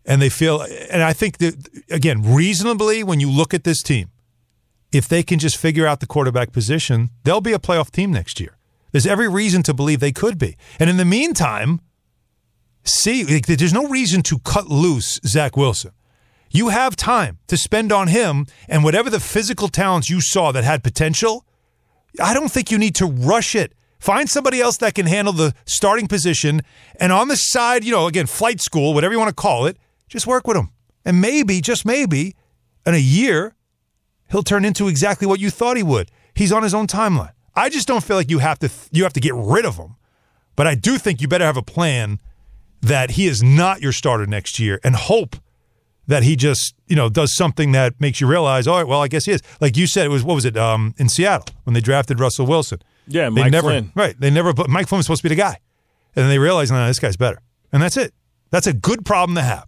and 0.08 0.22
they 0.22 0.30
feel, 0.30 0.62
and 0.89 1.04
I 1.04 1.13
think 1.13 1.38
that 1.38 1.56
again, 1.91 2.24
reasonably, 2.24 3.04
when 3.04 3.20
you 3.20 3.30
look 3.30 3.54
at 3.54 3.65
this 3.65 3.84
team, 3.84 4.10
if 4.91 5.08
they 5.08 5.22
can 5.22 5.38
just 5.38 5.58
figure 5.58 5.86
out 5.86 6.00
the 6.00 6.08
quarterback 6.08 6.54
position, 6.54 7.10
they'll 7.24 7.41
be 7.41 7.54
a 7.54 7.60
playoff 7.60 7.91
team 7.91 8.12
next 8.12 8.39
year. 8.39 8.58
There's 8.91 9.06
every 9.06 9.28
reason 9.28 9.62
to 9.63 9.74
believe 9.74 10.00
they 10.00 10.13
could 10.13 10.39
be. 10.39 10.56
And 10.80 10.89
in 10.89 10.96
the 10.96 11.06
meantime, 11.06 11.82
see, 12.86 13.26
like, 13.26 13.46
there's 13.46 13.74
no 13.74 13.88
reason 13.88 14.24
to 14.24 14.39
cut 14.39 14.67
loose 14.67 15.20
Zach 15.26 15.58
Wilson. 15.58 15.91
You 16.50 16.70
have 16.70 16.96
time 16.96 17.39
to 17.48 17.58
spend 17.58 17.91
on 17.91 18.08
him 18.08 18.46
and 18.70 18.86
whatever 18.86 19.10
the 19.10 19.20
physical 19.20 19.67
talents 19.67 20.10
you 20.10 20.22
saw 20.22 20.54
that 20.54 20.63
had 20.63 20.84
potential. 20.84 21.46
I 22.22 22.34
don't 22.34 22.50
think 22.50 22.72
you 22.72 22.78
need 22.78 22.96
to 22.96 23.06
rush 23.06 23.56
it. 23.56 23.74
Find 24.00 24.30
somebody 24.30 24.62
else 24.62 24.78
that 24.78 24.96
can 24.96 25.06
handle 25.06 25.34
the 25.34 25.54
starting 25.65 26.08
position. 26.08 26.62
And 27.00 27.12
on 27.12 27.28
the 27.28 27.36
side, 27.36 27.84
you 27.84 27.91
know, 27.91 28.08
again, 28.08 28.28
flight 28.28 28.62
school, 28.62 28.93
whatever 28.93 29.13
you 29.13 29.20
want 29.20 29.30
to 29.30 29.36
call 29.36 29.65
it, 29.65 29.78
just 30.08 30.28
work 30.28 30.48
with 30.48 30.58
him. 30.58 30.70
And 31.06 31.22
maybe, 31.22 31.62
just 31.62 31.86
maybe, 31.86 32.36
in 32.86 32.93
a 32.93 32.98
year, 32.98 33.56
he'll 34.30 34.43
turn 34.43 34.65
into 34.65 34.88
exactly 34.88 35.26
what 35.28 35.39
you 35.39 35.50
thought 35.50 35.78
he 35.78 35.84
would. 35.84 36.12
He's 36.34 36.52
on 36.52 36.63
his 36.63 36.74
own 36.74 36.88
timeline. 36.88 37.32
I 37.56 37.70
just 37.70 37.88
don't 37.88 38.04
feel 38.04 38.17
like 38.17 38.30
you 38.30 38.39
have 38.39 38.60
to 38.60 38.70
you 38.91 39.04
have 39.04 39.13
to 39.13 39.20
get 39.20 39.34
rid 39.36 39.65
of 39.65 39.78
him. 39.78 39.96
But 40.56 40.67
I 40.67 40.76
do 40.76 40.98
think 40.98 41.22
you 41.22 41.28
better 41.28 41.46
have 41.46 41.58
a 41.58 41.62
plan 41.63 42.20
that 42.82 43.12
he 43.12 43.26
is 43.28 43.41
not 43.41 43.82
your 43.82 43.91
starter 43.91 44.26
next 44.26 44.60
year 44.60 44.80
and 44.84 44.96
hope 44.96 45.36
that 46.08 46.24
he 46.24 46.36
just, 46.36 46.74
you 46.88 46.96
know, 46.96 47.10
does 47.10 47.36
something 47.36 47.74
that 47.74 48.00
makes 48.00 48.22
you 48.22 48.28
realize, 48.28 48.65
all 48.67 48.78
right, 48.78 48.88
well, 48.88 49.02
I 49.02 49.08
guess 49.08 49.26
he 49.26 49.32
is. 49.34 49.41
Like 49.60 49.76
you 49.76 49.88
said, 49.88 50.06
it 50.06 50.10
was 50.10 50.24
what 50.24 50.36
was 50.36 50.46
it, 50.46 50.56
um, 50.56 50.93
in 50.98 51.10
Seattle 51.10 51.54
when 51.63 51.74
they 51.74 51.82
drafted 51.82 52.20
Russell 52.20 52.46
Wilson. 52.46 52.82
Yeah, 53.08 53.26
They 53.30 53.41
Mike 53.41 53.52
never 53.52 53.67
Flynn. 53.70 53.91
right. 53.96 54.17
They 54.20 54.30
never 54.30 54.54
put 54.54 54.70
Mike 54.70 54.88
Flynn 54.88 54.98
was 55.00 55.06
supposed 55.06 55.22
to 55.22 55.30
be 55.30 55.36
the 55.36 55.41
guy. 55.41 55.58
And 56.15 56.24
then 56.24 56.30
they 56.30 56.39
realized, 56.39 56.72
no, 56.72 56.86
this 56.88 57.00
guy's 57.00 57.17
better. 57.17 57.39
And 57.72 57.82
that's 57.84 57.98
it. 57.98 58.13
That's 58.52 58.67
a 58.67 58.74
good 58.74 59.06
problem 59.06 59.36
to 59.36 59.41
have. 59.41 59.67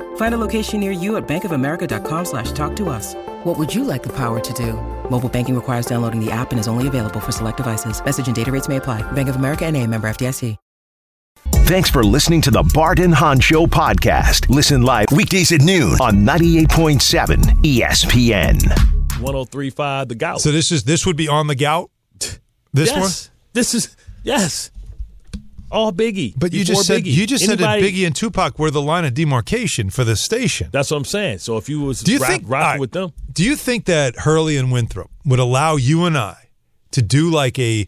Find 0.15 0.33
a 0.33 0.37
location 0.37 0.79
near 0.79 0.91
you 0.91 1.17
at 1.17 1.27
bankofamerica.com 1.27 2.25
slash 2.25 2.53
talk 2.53 2.75
to 2.77 2.89
us. 2.89 3.15
What 3.43 3.59
would 3.59 3.73
you 3.75 3.83
like 3.83 4.01
the 4.01 4.13
power 4.15 4.39
to 4.39 4.53
do? 4.53 4.73
Mobile 5.09 5.29
banking 5.29 5.55
requires 5.55 5.85
downloading 5.85 6.23
the 6.23 6.31
app 6.31 6.51
and 6.51 6.59
is 6.59 6.67
only 6.69 6.87
available 6.87 7.19
for 7.19 7.33
select 7.33 7.57
devices. 7.57 8.03
Message 8.03 8.27
and 8.27 8.35
data 8.35 8.51
rates 8.51 8.69
may 8.69 8.77
apply. 8.77 9.03
Bank 9.11 9.29
of 9.29 9.35
America 9.35 9.65
and 9.65 9.75
a 9.75 9.85
member 9.85 10.09
FDIC. 10.09 10.57
Thanks 11.71 11.89
for 11.89 12.03
listening 12.03 12.41
to 12.41 12.51
the 12.51 12.63
Barton 12.73 13.05
and 13.05 13.13
Hahn 13.13 13.39
Show 13.39 13.65
podcast. 13.65 14.49
Listen 14.49 14.81
live 14.81 15.07
weekdays 15.11 15.51
at 15.51 15.61
noon 15.61 15.93
on 16.01 16.17
98.7 16.25 17.37
ESPN. 17.63 18.61
1035 19.21 20.09
The 20.09 20.15
Gout. 20.15 20.41
So 20.41 20.51
this 20.51 20.71
is 20.71 20.83
this 20.83 21.05
would 21.05 21.15
be 21.15 21.27
on 21.27 21.47
the 21.47 21.55
gout. 21.55 21.89
This 22.73 22.89
yes. 22.89 22.99
one? 22.99 23.35
This 23.53 23.73
is, 23.73 23.95
yes. 24.23 24.70
All 25.71 25.91
Biggie. 25.93 26.33
But 26.37 26.53
you 26.53 26.63
just 26.63 26.85
said 26.85 27.03
Biggie. 27.03 27.13
you 27.13 27.25
just 27.25 27.43
Anybody- 27.43 27.63
said 27.81 27.93
that 27.93 27.95
Biggie 27.95 28.05
and 28.05 28.15
Tupac 28.15 28.59
were 28.59 28.69
the 28.71 28.81
line 28.81 29.05
of 29.05 29.13
demarcation 29.13 29.89
for 29.89 30.03
the 30.03 30.15
station. 30.15 30.69
That's 30.71 30.91
what 30.91 30.97
I'm 30.97 31.05
saying. 31.05 31.39
So 31.39 31.57
if 31.57 31.69
you 31.69 31.81
was 31.81 32.01
Do 32.01 32.11
you 32.11 32.19
rock, 32.19 32.29
think 32.29 32.43
rocking 32.45 32.69
right, 32.71 32.79
with 32.79 32.91
them, 32.91 33.13
Do 33.31 33.43
you 33.43 33.55
think 33.55 33.85
that 33.85 34.15
Hurley 34.17 34.57
and 34.57 34.71
Winthrop 34.71 35.09
would 35.25 35.39
allow 35.39 35.77
you 35.77 36.05
and 36.05 36.17
I 36.17 36.49
to 36.91 37.01
do 37.01 37.29
like 37.31 37.57
a, 37.57 37.87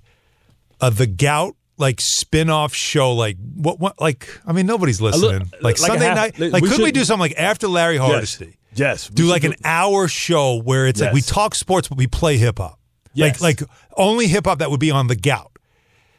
a 0.81 0.91
the 0.91 1.07
gout 1.07 1.55
like 1.77 1.99
spin-off 1.99 2.73
show 2.73 3.13
like 3.13 3.35
what 3.55 3.79
what 3.79 3.99
like 3.99 4.29
I 4.45 4.53
mean 4.53 4.65
nobody's 4.67 5.01
listening. 5.01 5.49
like, 5.53 5.61
like 5.61 5.77
Sunday 5.77 6.05
half- 6.05 6.15
night 6.39 6.39
like 6.53 6.63
could 6.63 6.81
we 6.81 6.91
do 6.91 7.03
something 7.03 7.19
like 7.19 7.35
after 7.37 7.67
Larry 7.67 7.97
Hardesty? 7.97 8.57
yes, 8.75 9.09
we 9.09 9.15
Do 9.15 9.25
like 9.25 9.43
an 9.43 9.55
hour 9.65 10.07
show 10.07 10.61
where 10.61 10.87
it's 10.87 11.01
like 11.01 11.13
we 11.13 11.21
talk 11.21 11.55
sports 11.55 11.87
but 11.89 11.97
we 11.97 12.07
play 12.07 12.37
hip 12.37 12.59
hop. 12.59 12.79
Yes. 13.15 13.41
Like 13.41 13.59
like 13.61 13.69
only 13.97 14.27
hip 14.27 14.45
hop 14.45 14.59
that 14.59 14.69
would 14.71 14.79
be 14.79 14.91
on 14.91 15.07
the 15.07 15.15
gout. 15.15 15.51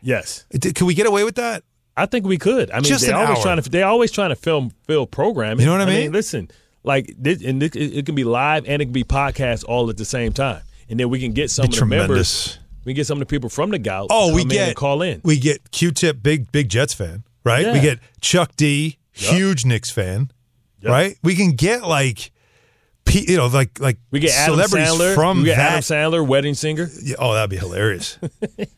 Yes. 0.04 0.44
Can 0.74 0.86
we 0.86 0.94
get 0.94 1.06
away 1.06 1.24
with 1.24 1.34
that? 1.36 1.64
I 1.96 2.06
think 2.06 2.26
we 2.26 2.38
could. 2.38 2.70
I 2.70 2.76
mean, 2.76 2.84
Just 2.84 3.04
they 3.06 3.10
an 3.12 3.16
always 3.16 3.38
hour. 3.38 3.42
trying 3.42 3.62
to 3.62 3.70
they 3.70 3.82
always 3.82 4.10
trying 4.10 4.30
to 4.30 4.36
film 4.36 4.70
fill 4.86 5.06
programming. 5.06 5.60
You 5.60 5.66
know 5.66 5.78
what 5.78 5.88
I 5.88 5.92
mean? 5.92 6.12
listen, 6.12 6.50
like 6.82 7.14
this, 7.18 7.42
and 7.42 7.62
this, 7.62 7.70
it, 7.76 7.98
it 7.98 8.06
can 8.06 8.14
be 8.14 8.24
live 8.24 8.64
and 8.66 8.82
it 8.82 8.86
can 8.86 8.92
be 8.92 9.04
podcast 9.04 9.64
all 9.66 9.88
at 9.90 9.96
the 9.96 10.04
same 10.04 10.32
time, 10.32 10.62
and 10.88 10.98
then 10.98 11.08
we 11.08 11.20
can 11.20 11.32
get 11.32 11.50
some 11.50 11.66
of 11.66 11.70
the 11.74 11.86
members. 11.86 12.58
We 12.84 12.92
can 12.92 12.96
get 12.96 13.06
some 13.06 13.16
of 13.16 13.20
the 13.20 13.26
people 13.26 13.48
from 13.48 13.70
the 13.70 13.78
Gout. 13.78 14.08
Oh, 14.10 14.34
we 14.34 14.42
in 14.42 14.48
get 14.48 14.68
and 14.68 14.76
call 14.76 15.02
in. 15.02 15.20
We 15.24 15.38
get 15.38 15.70
Q-Tip, 15.70 16.22
big 16.22 16.50
big 16.52 16.68
Jets 16.68 16.92
fan, 16.94 17.24
right? 17.44 17.72
We 17.72 17.80
get 17.80 17.98
Chuck 18.20 18.56
D, 18.56 18.98
Yup. 19.14 19.34
huge 19.34 19.64
Knicks 19.64 19.90
fan, 19.90 20.30
Yup. 20.80 20.90
right? 20.92 21.16
We 21.22 21.34
can 21.36 21.52
get 21.52 21.84
like, 21.86 22.30
you 23.10 23.36
know, 23.36 23.46
like 23.46 23.78
like 23.80 23.98
We 24.10 24.20
get 24.20 24.32
Adam 24.36 24.54
celebrities 24.54 24.88
Sandler 24.88 25.14
from 25.14 25.38
We 25.38 25.44
get 25.44 25.56
that. 25.56 25.70
Adam 25.72 25.80
Sandler, 25.82 26.26
wedding 26.26 26.54
singer. 26.54 26.88
Yeah, 27.02 27.16
oh, 27.18 27.34
that'd 27.34 27.50
be 27.50 27.56
hilarious. 27.56 28.18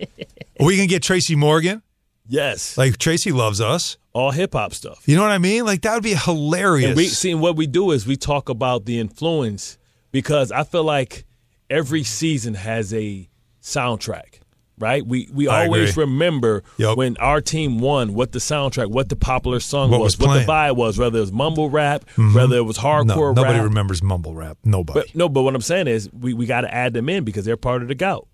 we 0.61 0.77
can 0.77 0.87
get 0.87 1.03
Tracy 1.03 1.37
Morgan. 1.37 1.83
Yes, 2.29 2.77
Like 2.77 2.99
Tracy 2.99 3.31
loves 3.31 3.61
us. 3.61 3.99
all 4.13 4.33
hip 4.33 4.55
hop 4.55 4.75
stuff. 4.75 5.05
You 5.07 5.15
know 5.15 5.23
what 5.23 5.31
I 5.31 5.39
mean? 5.39 5.65
Like 5.65 5.83
that 5.83 5.95
would 5.95 6.03
be 6.03 6.15
hilarious. 6.15 6.89
And 6.89 6.97
we 6.97 7.07
see 7.07 7.35
what 7.37 7.55
we 7.57 7.67
do 7.69 7.93
is 7.93 8.05
we 8.07 8.17
talk 8.17 8.49
about 8.49 8.85
the 8.85 8.99
influence 8.99 9.79
because 10.11 10.51
I 10.51 10.65
feel 10.65 10.83
like 10.83 11.25
every 11.71 12.03
season 12.03 12.55
has 12.55 12.93
a 12.93 13.29
soundtrack, 13.63 14.41
right? 14.79 15.07
We 15.07 15.29
we 15.33 15.49
I 15.49 15.65
always 15.65 15.91
agree. 15.91 16.05
remember 16.05 16.63
Yup. 16.77 16.97
when 16.99 17.17
our 17.19 17.41
team 17.41 17.79
won, 17.79 18.15
what 18.15 18.33
the 18.33 18.39
soundtrack, 18.39 18.91
what 18.91 19.09
the 19.09 19.17
popular 19.17 19.61
song 19.61 19.91
What 19.91 20.01
was, 20.01 20.19
was 20.19 20.27
what 20.27 20.39
the 20.39 20.45
vibe 20.45 20.77
was, 20.77 20.99
whether 20.99 21.19
it 21.19 21.23
was 21.23 21.33
mumble 21.33 21.71
rap, 21.71 22.05
whether 22.17 22.57
it 22.57 22.65
was 22.65 22.77
no, 22.77 22.83
hardcore 22.83 23.35
nobody 23.35 23.59
rap. 23.59 23.65
remembers 23.65 24.03
mumble 24.03 24.35
rap. 24.35 24.59
Nobody. 24.65 25.01
But 25.01 25.15
no, 25.15 25.29
but 25.29 25.43
what 25.43 25.55
I'm 25.55 25.61
saying 25.61 25.89
is 25.89 26.11
we, 26.13 26.35
we 26.35 26.47
got 26.47 26.63
to 26.63 26.73
add 26.73 26.93
them 26.93 27.09
in 27.09 27.25
because 27.25 27.45
they're 27.45 27.57
part 27.57 27.83
of 27.83 27.89
the 27.89 27.95
gout. 27.95 28.29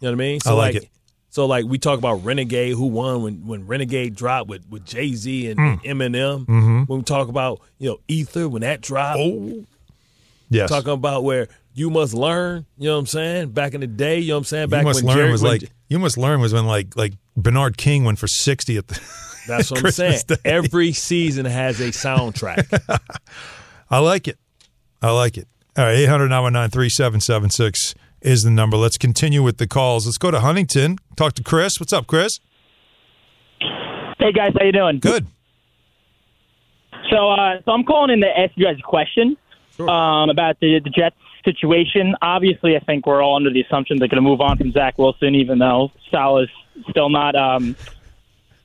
You 0.00 0.06
know 0.06 0.12
what 0.12 0.14
I 0.14 0.16
mean? 0.16 0.40
I 0.46 0.52
like 0.52 0.74
it. 0.76 0.88
So 1.30 1.46
like 1.46 1.66
we 1.66 1.78
talk 1.78 1.98
about 1.98 2.24
Renegade, 2.24 2.74
who 2.74 2.86
won 2.86 3.22
when 3.22 3.46
when 3.46 3.66
Renegade 3.66 4.14
dropped 4.14 4.48
with 4.48 4.66
with 4.70 4.84
Jay 4.84 5.12
Z 5.14 5.50
and, 5.50 5.60
and 5.60 5.82
Eminem. 5.82 6.46
Mm-hmm. 6.46 6.82
When 6.84 7.00
we 7.00 7.04
talk 7.04 7.28
about 7.28 7.60
you 7.78 7.90
know 7.90 7.98
Ether 8.08 8.48
when 8.48 8.62
that 8.62 8.80
dropped, 8.80 9.18
oh, 9.20 9.64
yes. 10.48 10.70
talking 10.70 10.92
about 10.92 11.24
where 11.24 11.48
you 11.78 11.90
must 11.90 12.12
learn. 12.12 12.66
You 12.76 12.88
know 12.88 12.94
what 12.94 13.00
I'm 13.00 13.06
saying? 13.06 13.50
Back 13.50 13.74
in 13.74 13.80
the 13.80 13.86
day, 13.86 14.18
you 14.18 14.28
know 14.28 14.34
what 14.34 14.38
I'm 14.38 14.44
saying? 14.44 14.62
you 14.64 14.68
Back 14.68 14.84
must 14.84 15.02
when 15.02 15.06
learn 15.06 15.16
Jerry, 15.16 15.30
was 15.30 15.42
when 15.42 15.52
like 15.52 15.72
you 15.88 15.98
must 15.98 16.18
learn 16.18 16.40
was 16.40 16.52
when 16.52 16.66
like 16.66 16.96
like 16.96 17.14
Bernard 17.36 17.78
King 17.78 18.04
went 18.04 18.18
for 18.18 18.26
sixty 18.26 18.76
at 18.76 18.88
the. 18.88 18.94
that's 19.46 19.70
what 19.70 19.84
I'm 19.84 19.90
saying. 19.92 20.20
Day. 20.26 20.36
Every 20.44 20.92
season 20.92 21.46
has 21.46 21.80
a 21.80 21.88
soundtrack. 21.88 22.98
I 23.90 23.98
like 24.00 24.28
it. 24.28 24.38
I 25.00 25.12
like 25.12 25.38
it. 25.38 25.46
All 25.76 25.84
right, 25.84 25.94
800 25.94 26.28
919 26.28 26.70
3776 26.70 27.94
is 28.20 28.42
the 28.42 28.50
number. 28.50 28.76
Let's 28.76 28.98
continue 28.98 29.44
with 29.44 29.58
the 29.58 29.68
calls. 29.68 30.06
Let's 30.06 30.18
go 30.18 30.32
to 30.32 30.40
Huntington. 30.40 30.98
Talk 31.14 31.34
to 31.34 31.42
Chris. 31.44 31.78
What's 31.78 31.92
up, 31.92 32.08
Chris? 32.08 32.40
Hey 34.18 34.32
guys, 34.32 34.52
how 34.58 34.66
you 34.66 34.72
doing? 34.72 34.98
Good. 34.98 35.28
So, 37.10 37.30
uh, 37.30 37.60
so 37.64 37.70
I'm 37.70 37.84
calling 37.84 38.10
in 38.10 38.20
to 38.22 38.26
ask 38.26 38.52
you 38.56 38.66
guys 38.66 38.76
a 38.78 38.82
question 38.82 39.36
um, 39.78 40.28
about 40.30 40.58
the 40.60 40.80
the 40.82 40.90
Jets 40.90 41.14
situation. 41.50 42.14
Obviously, 42.20 42.76
I 42.76 42.80
think 42.80 43.06
we're 43.06 43.22
all 43.22 43.36
under 43.36 43.50
the 43.50 43.60
assumption 43.62 43.98
they're 43.98 44.08
going 44.08 44.22
to 44.22 44.28
move 44.28 44.40
on 44.40 44.56
from 44.58 44.72
Zach 44.72 44.98
Wilson, 44.98 45.34
even 45.34 45.58
though 45.58 45.90
Saleh's 46.10 46.50
still 46.90 47.08
not 47.08 47.34
um, 47.34 47.76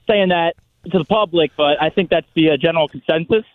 saying 0.08 0.30
that 0.30 0.56
to 0.92 0.98
the 0.98 1.06
public. 1.06 1.52
But 1.56 1.82
I 1.82 1.90
think 1.90 2.10
that's 2.10 2.28
the 2.36 2.52
uh, 2.52 2.58
general 2.58 2.88
consensus. 2.88 3.46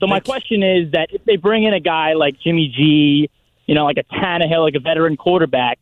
So 0.00 0.06
my 0.06 0.18
question 0.18 0.62
is 0.62 0.92
that 0.92 1.08
if 1.12 1.24
they 1.24 1.36
bring 1.36 1.62
in 1.62 1.74
a 1.74 1.80
guy 1.80 2.14
like 2.14 2.34
Jimmy 2.42 2.72
G, 2.76 3.30
you 3.66 3.74
know, 3.74 3.84
like 3.84 3.98
a 3.98 4.14
Tannehill, 4.14 4.64
like 4.64 4.74
a 4.74 4.80
veteran 4.80 5.16
quarterback, 5.16 5.78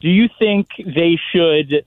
do 0.00 0.08
you 0.08 0.28
think 0.38 0.68
they 0.76 1.18
should 1.32 1.86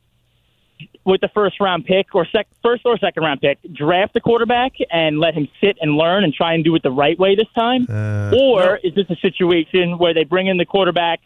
with 1.06 1.22
the 1.22 1.30
first 1.34 1.60
round 1.60 1.86
pick 1.86 2.16
or 2.16 2.26
sec- 2.32 2.48
first 2.62 2.84
or 2.86 2.98
second 2.98 3.24
round 3.24 3.42
pick, 3.42 3.60
draft 3.74 4.14
the 4.14 4.22
quarterback 4.22 4.74
and 4.92 5.20
let 5.20 5.34
him 5.34 5.48
sit 5.62 5.78
and 5.82 5.96
learn 5.96 6.24
and 6.24 6.34
try 6.34 6.54
and 6.54 6.64
do 6.64 6.74
it 6.76 6.84
the 6.84 6.92
right 6.92 7.18
way 7.20 7.36
this 7.36 7.48
time? 7.56 7.88
Uh, 7.90 8.36
or 8.36 8.78
is 8.84 8.96
this 8.96 9.10
a 9.10 9.16
situation 9.18 9.98
where 9.98 10.14
they 10.14 10.24
bring 10.24 10.48
in 10.48 10.58
the 10.58 10.66
quarterback 10.66 11.20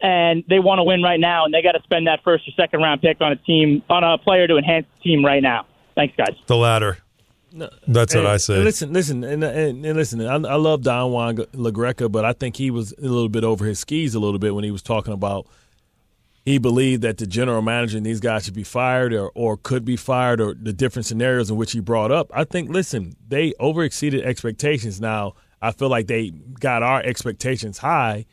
and 0.00 0.44
they 0.48 0.58
want 0.58 0.78
to 0.78 0.84
win 0.84 1.02
right 1.02 1.20
now 1.20 1.44
and 1.44 1.52
they 1.52 1.62
got 1.62 1.72
to 1.72 1.82
spend 1.82 2.06
that 2.06 2.20
first 2.24 2.48
or 2.48 2.52
second 2.52 2.80
round 2.80 3.02
pick 3.02 3.20
on 3.20 3.32
a 3.32 3.36
team 3.36 3.82
on 3.90 4.02
a 4.02 4.16
player 4.18 4.46
to 4.46 4.56
enhance 4.56 4.86
the 4.96 5.10
team 5.10 5.24
right 5.24 5.42
now? 5.42 5.66
Thanks, 5.94 6.14
guys. 6.16 6.36
The 6.46 6.56
latter. 6.56 6.98
That's 7.52 8.14
what 8.14 8.26
I 8.26 8.36
say. 8.36 8.54
and 8.54 8.64
listen, 8.64 8.92
listen, 8.92 9.24
and, 9.24 9.42
and, 9.42 9.84
and 9.84 9.96
listen. 9.96 10.20
I, 10.20 10.34
I 10.34 10.54
love 10.54 10.82
Don 10.82 11.10
Juan 11.10 11.36
LaGreca, 11.36 12.10
but 12.10 12.24
I 12.24 12.32
think 12.32 12.56
he 12.56 12.70
was 12.70 12.92
a 12.92 13.00
little 13.02 13.28
bit 13.28 13.42
over 13.42 13.64
his 13.64 13.80
skis 13.80 14.14
a 14.14 14.20
little 14.20 14.38
bit 14.38 14.54
when 14.54 14.62
he 14.62 14.70
was 14.70 14.82
talking 14.82 15.12
about 15.12 15.46
he 16.44 16.58
believed 16.58 17.02
that 17.02 17.18
the 17.18 17.26
general 17.26 17.62
manager 17.62 17.96
and 17.96 18.06
these 18.06 18.20
guys 18.20 18.44
should 18.44 18.54
be 18.54 18.64
fired 18.64 19.12
or, 19.12 19.30
or 19.34 19.56
could 19.56 19.84
be 19.84 19.96
fired 19.96 20.40
or 20.40 20.54
the 20.54 20.72
different 20.72 21.06
scenarios 21.06 21.50
in 21.50 21.56
which 21.56 21.72
he 21.72 21.80
brought 21.80 22.10
up. 22.10 22.30
I 22.34 22.44
think, 22.44 22.70
listen, 22.70 23.14
they 23.28 23.52
overexceeded 23.60 24.22
expectations. 24.24 25.00
Now, 25.00 25.34
I 25.60 25.72
feel 25.72 25.88
like 25.90 26.06
they 26.06 26.30
got 26.30 26.82
our 26.82 27.02
expectations 27.02 27.78
high, 27.78 28.24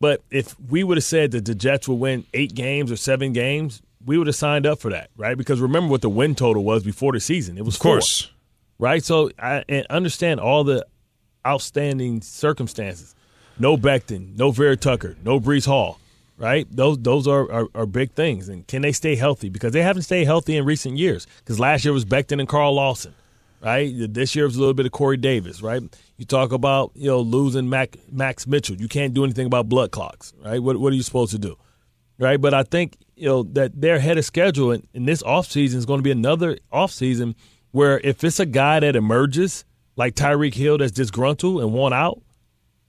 but 0.00 0.22
if 0.30 0.54
we 0.70 0.84
would 0.84 0.96
have 0.96 1.04
said 1.04 1.32
that 1.32 1.44
the 1.44 1.54
Jets 1.54 1.88
would 1.88 1.96
win 1.98 2.24
eight 2.34 2.54
games 2.54 2.92
or 2.92 2.96
seven 2.96 3.32
games, 3.32 3.82
we 4.04 4.16
would 4.18 4.28
have 4.28 4.36
signed 4.36 4.66
up 4.66 4.78
for 4.78 4.90
that, 4.92 5.10
right? 5.16 5.36
Because 5.36 5.60
remember 5.60 5.90
what 5.90 6.02
the 6.02 6.08
win 6.08 6.36
total 6.36 6.62
was 6.62 6.84
before 6.84 7.12
the 7.12 7.18
season. 7.20 7.58
It 7.58 7.64
was 7.64 7.74
Of 7.74 7.80
course. 7.80 8.22
four 8.22 8.30
right? 8.78 9.02
So 9.02 9.30
I 9.38 9.64
and 9.68 9.84
understand 9.90 10.38
all 10.38 10.62
the 10.62 10.86
outstanding 11.44 12.20
circumstances. 12.22 13.14
No 13.58 13.76
Becton, 13.76 14.36
no 14.36 14.50
Vera 14.50 14.76
Tucker, 14.76 15.16
no 15.24 15.40
Breece 15.40 15.66
Hall, 15.66 15.98
right? 16.38 16.66
Those 16.70 16.98
those 16.98 17.26
are, 17.26 17.50
are, 17.50 17.68
are 17.74 17.86
big 17.86 18.12
things. 18.12 18.48
And 18.48 18.66
can 18.66 18.82
they 18.82 18.92
stay 18.92 19.16
healthy? 19.16 19.48
Because 19.48 19.72
they 19.72 19.82
haven't 19.82 20.02
stayed 20.02 20.24
healthy 20.24 20.56
in 20.56 20.64
recent 20.64 20.96
years. 20.98 21.26
Because 21.38 21.60
last 21.60 21.84
year 21.84 21.92
was 21.92 22.04
Becton 22.04 22.40
and 22.40 22.48
Carl 22.48 22.74
Lawson, 22.74 23.14
right? 23.60 23.92
This 23.94 24.34
year 24.34 24.44
was 24.44 24.56
a 24.56 24.60
little 24.60 24.74
bit 24.74 24.86
of 24.86 24.92
Corey 24.92 25.16
Davis, 25.16 25.62
right? 25.62 25.82
You 26.16 26.24
talk 26.24 26.52
about 26.52 26.92
you 26.94 27.08
know 27.08 27.20
losing 27.20 27.68
Mac, 27.68 27.96
Max 28.10 28.46
Mitchell. 28.46 28.76
You 28.76 28.88
can't 28.88 29.14
do 29.14 29.24
anything 29.24 29.46
about 29.46 29.68
blood 29.68 29.90
clots, 29.90 30.32
right? 30.44 30.62
What 30.62 30.78
what 30.78 30.92
are 30.92 30.96
you 30.96 31.02
supposed 31.02 31.32
to 31.32 31.38
do? 31.38 31.56
right? 32.18 32.40
But 32.40 32.54
I 32.54 32.62
think 32.62 32.96
you 33.16 33.26
know 33.26 33.42
that 33.42 33.80
they're 33.80 33.96
ahead 33.96 34.18
of 34.18 34.24
schedule, 34.24 34.70
and, 34.72 34.86
and 34.94 35.06
this 35.06 35.22
offseason 35.22 35.74
is 35.74 35.86
going 35.86 35.98
to 35.98 36.02
be 36.02 36.10
another 36.10 36.58
offseason 36.72 37.34
where 37.72 38.00
if 38.00 38.24
it's 38.24 38.40
a 38.40 38.46
guy 38.46 38.80
that 38.80 38.96
emerges 38.96 39.64
like 39.96 40.14
Tyreek 40.14 40.54
Hill 40.54 40.78
that's 40.78 40.92
disgruntled 40.92 41.60
and 41.60 41.72
want 41.72 41.94
out, 41.94 42.20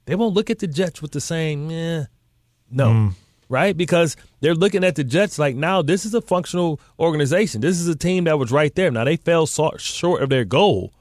they 0.05 0.15
won't 0.15 0.33
look 0.33 0.49
at 0.49 0.59
the 0.59 0.67
Jets 0.67 1.01
with 1.01 1.11
the 1.11 1.21
same, 1.21 1.69
eh, 1.71 2.05
no, 2.69 3.11
right? 3.49 3.75
Because 3.75 4.15
they're 4.41 4.55
looking 4.55 4.83
at 4.83 4.95
the 4.95 5.03
Jets 5.03 5.37
like 5.39 5.55
now 5.55 5.81
this 5.81 6.05
is 6.05 6.13
a 6.13 6.21
functional 6.21 6.79
organization. 6.99 7.61
This 7.61 7.79
is 7.79 7.87
a 7.87 7.95
team 7.95 8.25
that 8.25 8.37
was 8.39 8.51
right 8.51 8.73
there. 8.75 8.91
Now 8.91 9.03
they 9.03 9.17
fell 9.17 9.45
short 9.45 10.21
of 10.21 10.29
their 10.29 10.45
goal, 10.45 10.93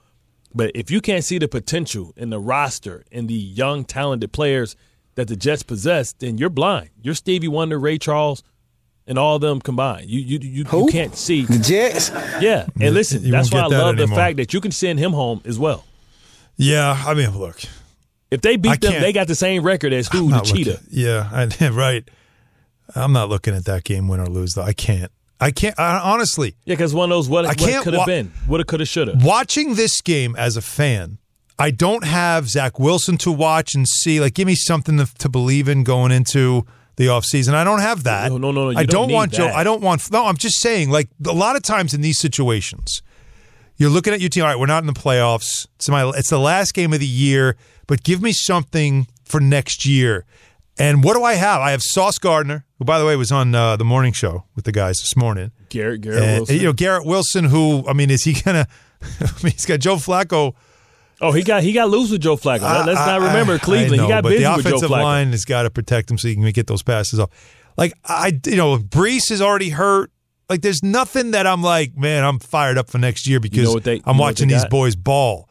but 0.54 0.70
if 0.74 0.90
you 0.90 1.00
can't 1.00 1.24
see 1.24 1.38
the 1.38 1.48
potential 1.48 2.12
in 2.16 2.30
the 2.30 2.38
roster 2.38 3.04
and 3.12 3.28
the 3.28 3.35
young, 3.35 3.85
talented 3.85 4.32
players 4.32 4.76
that 5.16 5.28
the 5.28 5.37
Jets 5.37 5.62
possess, 5.62 6.12
then 6.12 6.38
you're 6.38 6.50
blind. 6.50 6.90
You're 7.02 7.14
Stevie 7.14 7.48
Wonder, 7.48 7.78
Ray 7.78 7.98
Charles, 7.98 8.42
and 9.06 9.18
all 9.18 9.37
of 9.37 9.40
them 9.40 9.61
combined. 9.61 10.11
You 10.11 10.20
you 10.20 10.38
you, 10.40 10.64
you 10.70 10.87
can't 10.88 11.16
see 11.16 11.42
the 11.44 11.59
Jets. 11.59 12.11
Yeah, 12.40 12.66
and 12.80 12.94
listen, 12.94 13.22
You 13.24 13.32
that's 13.32 13.52
won't 13.52 13.62
why 13.62 13.66
I 13.66 13.70
get 13.70 13.76
that 13.76 13.85
love 13.85 13.96
the 13.96 14.14
fact 14.14 14.37
that 14.38 14.52
you 14.52 14.61
can 14.61 14.72
send 14.72 14.98
him 14.98 15.12
home 15.12 15.40
as 15.44 15.59
well. 15.59 15.85
Yeah, 16.56 17.02
I 17.06 17.14
mean, 17.14 17.30
look. 17.38 17.61
If 18.30 18.40
they 18.40 18.54
I 18.54 18.56
beat 18.56 18.80
them, 18.80 19.00
they 19.00 19.12
got 19.12 19.28
the 19.28 19.35
same 19.37 19.62
record 19.62 19.92
as 19.92 20.09
who 20.09 20.30
the 20.30 20.40
cheetah. 20.40 20.70
looking- 20.70 20.87
yeah, 20.90 21.28
I, 21.32 21.68
right. 21.70 22.09
I'm 22.94 23.12
not 23.12 23.29
looking 23.29 23.55
at 23.55 23.64
that 23.64 23.85
game 23.85 24.09
win 24.09 24.20
or 24.20 24.27
lose 24.27 24.55
though. 24.55 24.62
I 24.62 24.72
can't. 24.72 25.11
I 25.40 25.51
can't. 25.51 25.79
I, 25.79 25.99
honestly, 25.99 26.55
Yeah, 26.64 26.75
because 26.75 26.94
one 26.94 27.11
those 27.11 27.29
what, 27.29 27.44
I 27.44 27.49
what 27.49 27.59
can't 27.59 27.85
could 27.85 27.92
have 27.92 28.01
wa- 28.01 28.07
been, 28.07 28.33
would 28.49 28.61
have, 28.61 28.66
could 28.66 28.81
have, 28.81 28.88
should 28.88 29.09
have. 29.09 29.22
watching 29.22 29.75
this 29.75 30.01
game 30.01 30.35
as 30.37 30.57
a 30.57 30.62
fan, 30.62 31.18
I 31.59 31.70
don't 31.70 32.05
have 32.05 32.49
Zach 32.49 32.79
Wilson 32.79 33.18
to 33.18 33.33
watch 33.33 33.75
and 33.75 33.87
see. 33.87 34.18
Like, 34.20 34.35
give 34.35 34.46
me 34.46 34.55
something 34.55 34.96
to, 34.96 35.07
to 35.18 35.29
believe 35.29 35.68
in 35.68 35.85
going 35.85 36.11
into 36.11 36.64
the 36.96 37.07
offseason. 37.09 37.53
I 37.53 37.64
don't 37.64 37.81
have 37.81 38.05
that. 38.05 38.31
No, 38.31 38.38
no, 38.38 38.51
no, 38.51 38.70
no, 38.70 38.79
I 38.79 38.85
don't 38.85 39.09
don't, 39.09 39.12
want 39.12 39.33
Joe. 39.33 39.49
I 39.49 39.62
don't 39.62 39.83
want. 39.83 40.11
No, 40.11 40.25
I'm 40.25 40.37
just 40.38 40.61
saying. 40.61 40.90
Like 40.90 41.09
a 41.27 41.33
lot 41.33 41.57
of 41.57 41.62
times 41.62 41.92
in 41.92 42.01
these 42.01 42.18
situations, 42.18 43.03
you're 43.77 43.90
looking 43.90 44.14
at 44.14 44.20
your 44.20 44.31
team. 44.31 44.44
All 44.44 44.49
right, 44.49 44.59
we're 44.59 44.64
not 44.66 44.83
in 44.83 44.87
the 44.87 44.94
playoffs. 44.94 45.66
It's 45.77 45.88
my. 45.90 46.11
It's 46.16 46.31
the 46.31 46.40
last 46.40 46.72
game 46.72 46.94
of 46.94 47.01
the 47.01 47.07
year. 47.07 47.57
But 47.87 48.03
give 48.03 48.22
me 48.22 48.33
something 48.33 49.07
for 49.25 49.38
next 49.38 49.85
year. 49.85 50.25
And 50.78 51.02
what 51.02 51.14
do 51.14 51.22
I 51.22 51.34
have? 51.34 51.60
I 51.62 51.70
have 51.70 51.82
Sauce 51.82 52.18
Gardner, 52.18 52.66
who, 52.78 52.84
by 52.84 52.98
the 52.98 53.06
way, 53.06 53.16
was 53.16 53.32
on 53.32 53.54
uh, 53.54 53.76
the 53.76 53.84
morning 53.84 54.12
show 54.12 54.44
with 54.54 54.64
the 54.66 54.72
guys 54.72 54.96
this 54.98 55.16
morning. 55.16 55.52
Garrett 55.70 56.02
Garrett 56.02 56.22
And, 56.22 56.38
Wilson. 56.40 56.56
You 56.56 56.62
know, 56.64 56.72
Garrett 56.74 57.06
Wilson, 57.06 57.44
who 57.46 57.84
I 57.88 57.92
mean, 57.94 58.10
is 58.10 58.24
he 58.24 58.34
gonna? 58.34 58.66
I 59.02 59.24
mean, 59.42 59.52
he's 59.52 59.64
got 59.66 59.80
Joe 59.80 59.96
Flacco. 59.96 60.54
oh, 61.20 61.32
he 61.32 61.42
got 61.42 61.62
he 61.62 61.72
got 61.72 61.88
loose 61.88 62.10
with 62.10 62.20
Joe 62.20 62.36
Flacco. 62.36 62.62
I- 62.62 62.84
Let's 62.84 62.98
not 63.06 63.20
remember 63.20 63.54
I- 63.54 63.58
Cleveland. 63.58 64.02
I 64.02 64.04
he 64.04 64.08
got 64.10 64.22
busy 64.24 64.44
the 64.44 64.52
with 64.56 64.64
Joe 64.64 64.70
offensive 64.70 64.90
Flacco. 64.90 65.02
line 65.02 65.30
has 65.30 65.44
got 65.46 65.62
to 65.62 65.70
protect 65.70 66.10
him 66.10 66.18
so 66.18 66.28
he 66.28 66.34
can 66.34 66.50
get 66.50 66.66
those 66.66 66.82
passes 66.82 67.18
off. 67.20 67.30
Like 67.78 67.94
I, 68.04 68.38
you 68.46 68.56
know, 68.56 68.76
Breece 68.78 69.30
is 69.30 69.40
already 69.40 69.70
hurt. 69.70 70.10
Like 70.50 70.60
there's 70.62 70.82
nothing 70.82 71.32
that 71.32 71.46
I'm 71.46 71.62
like, 71.62 71.96
man, 71.96 72.22
I'm 72.24 72.38
fired 72.38 72.78
up 72.78 72.88
for 72.90 72.98
next 72.98 73.26
year 73.26 73.40
because 73.40 73.72
what 73.74 73.84
they- 73.84 74.00
I'm 74.04 74.18
watching 74.18 74.48
these 74.48 74.64
boys 74.66 74.94
ball. 74.94 75.48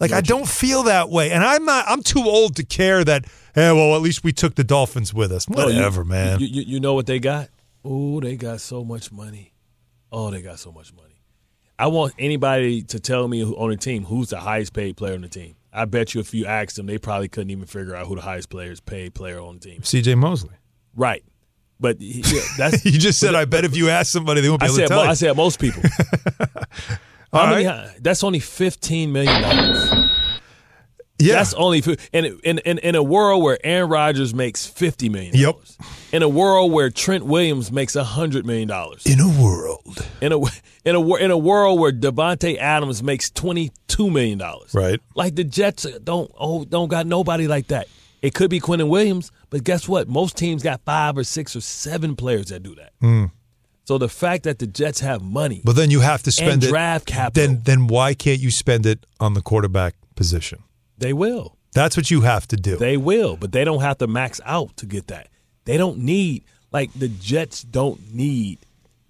Like 0.00 0.12
I 0.12 0.20
don't 0.20 0.48
feel 0.48 0.84
that 0.84 1.08
way, 1.10 1.30
and 1.32 1.42
I'm 1.42 1.64
not. 1.64 1.84
I'm 1.88 2.02
too 2.02 2.22
old 2.22 2.56
to 2.56 2.64
care 2.64 3.02
that. 3.04 3.24
Hey, 3.54 3.72
well, 3.72 3.96
at 3.96 4.02
least 4.02 4.22
we 4.22 4.32
took 4.32 4.54
the 4.54 4.62
Dolphins 4.64 5.12
with 5.12 5.32
us. 5.32 5.46
Oh, 5.52 5.68
you- 5.68 5.74
Whatever, 5.76 6.04
man. 6.04 6.38
You, 6.40 6.46
you, 6.46 6.62
you 6.62 6.80
know 6.80 6.94
what 6.94 7.06
they 7.06 7.18
got? 7.18 7.48
Oh, 7.84 8.20
they 8.20 8.36
got 8.36 8.60
so 8.60 8.84
much 8.84 9.10
money. 9.10 9.52
Oh, 10.12 10.30
they 10.30 10.40
got 10.42 10.58
so 10.60 10.70
much 10.70 10.92
money. 10.94 11.04
I 11.78 11.88
want 11.88 12.14
anybody 12.18 12.82
to 12.82 13.00
tell 13.00 13.26
me 13.28 13.40
who, 13.40 13.54
on 13.56 13.70
the 13.70 13.76
team 13.76 14.04
who's 14.04 14.30
the 14.30 14.38
highest 14.38 14.72
paid 14.72 14.96
player 14.96 15.14
on 15.14 15.22
the 15.22 15.28
team. 15.28 15.54
I 15.72 15.84
bet 15.84 16.14
you 16.14 16.20
if 16.20 16.32
you 16.34 16.46
asked 16.46 16.76
them, 16.76 16.86
they 16.86 16.98
probably 16.98 17.28
couldn't 17.28 17.50
even 17.50 17.66
figure 17.66 17.94
out 17.94 18.06
who 18.06 18.14
the 18.16 18.20
highest 18.22 18.48
players 18.50 18.80
paid 18.80 19.14
player 19.14 19.40
on 19.40 19.54
the 19.54 19.60
team. 19.60 19.82
C.J. 19.82 20.14
Mosley. 20.16 20.54
Right. 20.96 21.22
But 21.80 22.00
he- 22.00 22.22
yeah, 22.26 22.40
that's 22.56 22.84
You 22.84 22.92
just 22.98 23.18
said, 23.20 23.34
I 23.36 23.44
bet 23.44 23.64
if 23.64 23.76
you 23.76 23.88
ask 23.90 24.10
somebody, 24.10 24.40
they 24.40 24.48
won't 24.48 24.60
be 24.60 24.64
I 24.64 24.68
able 24.68 24.76
said, 24.76 24.82
to 24.82 24.88
tell 24.88 24.98
mo- 24.98 25.04
you. 25.04 25.10
I 25.10 25.14
said 25.14 25.36
most 25.36 25.60
people. 25.60 25.82
All 27.38 27.46
many- 27.48 27.66
right. 27.66 27.90
that's 28.00 28.22
only 28.24 28.40
fifteen 28.40 29.12
million 29.12 29.42
dollars. 29.42 30.10
yeah, 31.20 31.34
That's 31.34 31.52
only 31.54 31.82
in, 32.12 32.38
in 32.44 32.58
in 32.58 32.78
in 32.78 32.94
a 32.94 33.02
world 33.02 33.42
where 33.42 33.58
Aaron 33.64 33.90
Rodgers 33.90 34.32
makes 34.34 34.66
fifty 34.66 35.08
million 35.08 35.34
Yep. 35.34 35.56
In 36.12 36.22
a 36.22 36.28
world 36.28 36.70
where 36.72 36.90
Trent 36.90 37.26
Williams 37.26 37.70
makes 37.72 37.94
hundred 37.94 38.46
million 38.46 38.68
dollars. 38.68 39.04
in 39.04 39.18
a 39.20 39.28
world, 39.28 40.06
In 40.20 40.32
a 40.32 40.38
in 40.84 40.94
a 40.94 41.14
in 41.16 41.30
a 41.30 41.36
world 41.38 41.80
where 41.80 41.92
Davante 41.92 42.56
Adams 42.58 43.02
makes 43.02 43.30
twenty 43.30 43.70
two 43.88 44.10
million 44.10 44.38
dollars. 44.38 44.72
right? 44.74 45.00
Like 45.16 45.34
the 45.34 45.44
Jets 45.44 45.84
don't 46.04 46.30
oh 46.38 46.64
don't 46.64 46.88
got 46.88 47.06
nobody 47.06 47.48
like 47.48 47.66
that. 47.68 47.88
It 48.22 48.34
could 48.34 48.50
be 48.50 48.58
Quinnen 48.60 48.88
Williams, 48.88 49.30
but 49.50 49.62
guess 49.64 49.88
what? 49.88 50.08
Most 50.08 50.36
teams 50.36 50.62
got 50.62 50.80
five 50.84 51.16
or 51.18 51.22
six 51.24 51.54
or 51.54 51.60
seven 51.60 52.16
players 52.16 52.46
that 52.48 52.62
do 52.64 52.74
that. 52.76 52.92
Hmm. 53.00 53.26
So 53.88 53.96
the 53.96 54.10
fact 54.10 54.42
that 54.42 54.58
the 54.58 54.66
Jets 54.66 55.00
have 55.00 55.22
money. 55.22 55.62
But 55.64 55.74
then 55.74 55.90
you 55.90 56.00
have 56.00 56.22
to 56.24 56.30
spend 56.30 56.52
And 56.52 56.64
it. 56.64 56.68
draft 56.68 57.06
capital. 57.06 57.54
Then, 57.54 57.62
then 57.64 57.86
why 57.86 58.12
can't 58.12 58.38
you 58.38 58.50
spend 58.50 58.84
it 58.84 59.06
on 59.18 59.32
the 59.32 59.40
quarterback 59.40 59.94
position? 60.14 60.58
they 60.98 61.14
will. 61.14 61.56
That's 61.72 61.96
what 61.96 62.10
you 62.10 62.20
have 62.20 62.46
to 62.48 62.56
do. 62.56 62.76
They 62.76 62.98
will, 62.98 63.38
but 63.38 63.52
they 63.52 63.64
don't 63.64 63.80
have 63.80 63.96
to 63.98 64.06
max 64.06 64.42
out 64.44 64.76
to 64.76 64.84
get 64.84 65.06
that. 65.06 65.28
They 65.64 65.78
don't 65.78 66.00
need 66.00 66.44
like 66.70 66.92
the 66.92 67.08
Jets 67.08 67.62
don't 67.62 68.12
need 68.12 68.58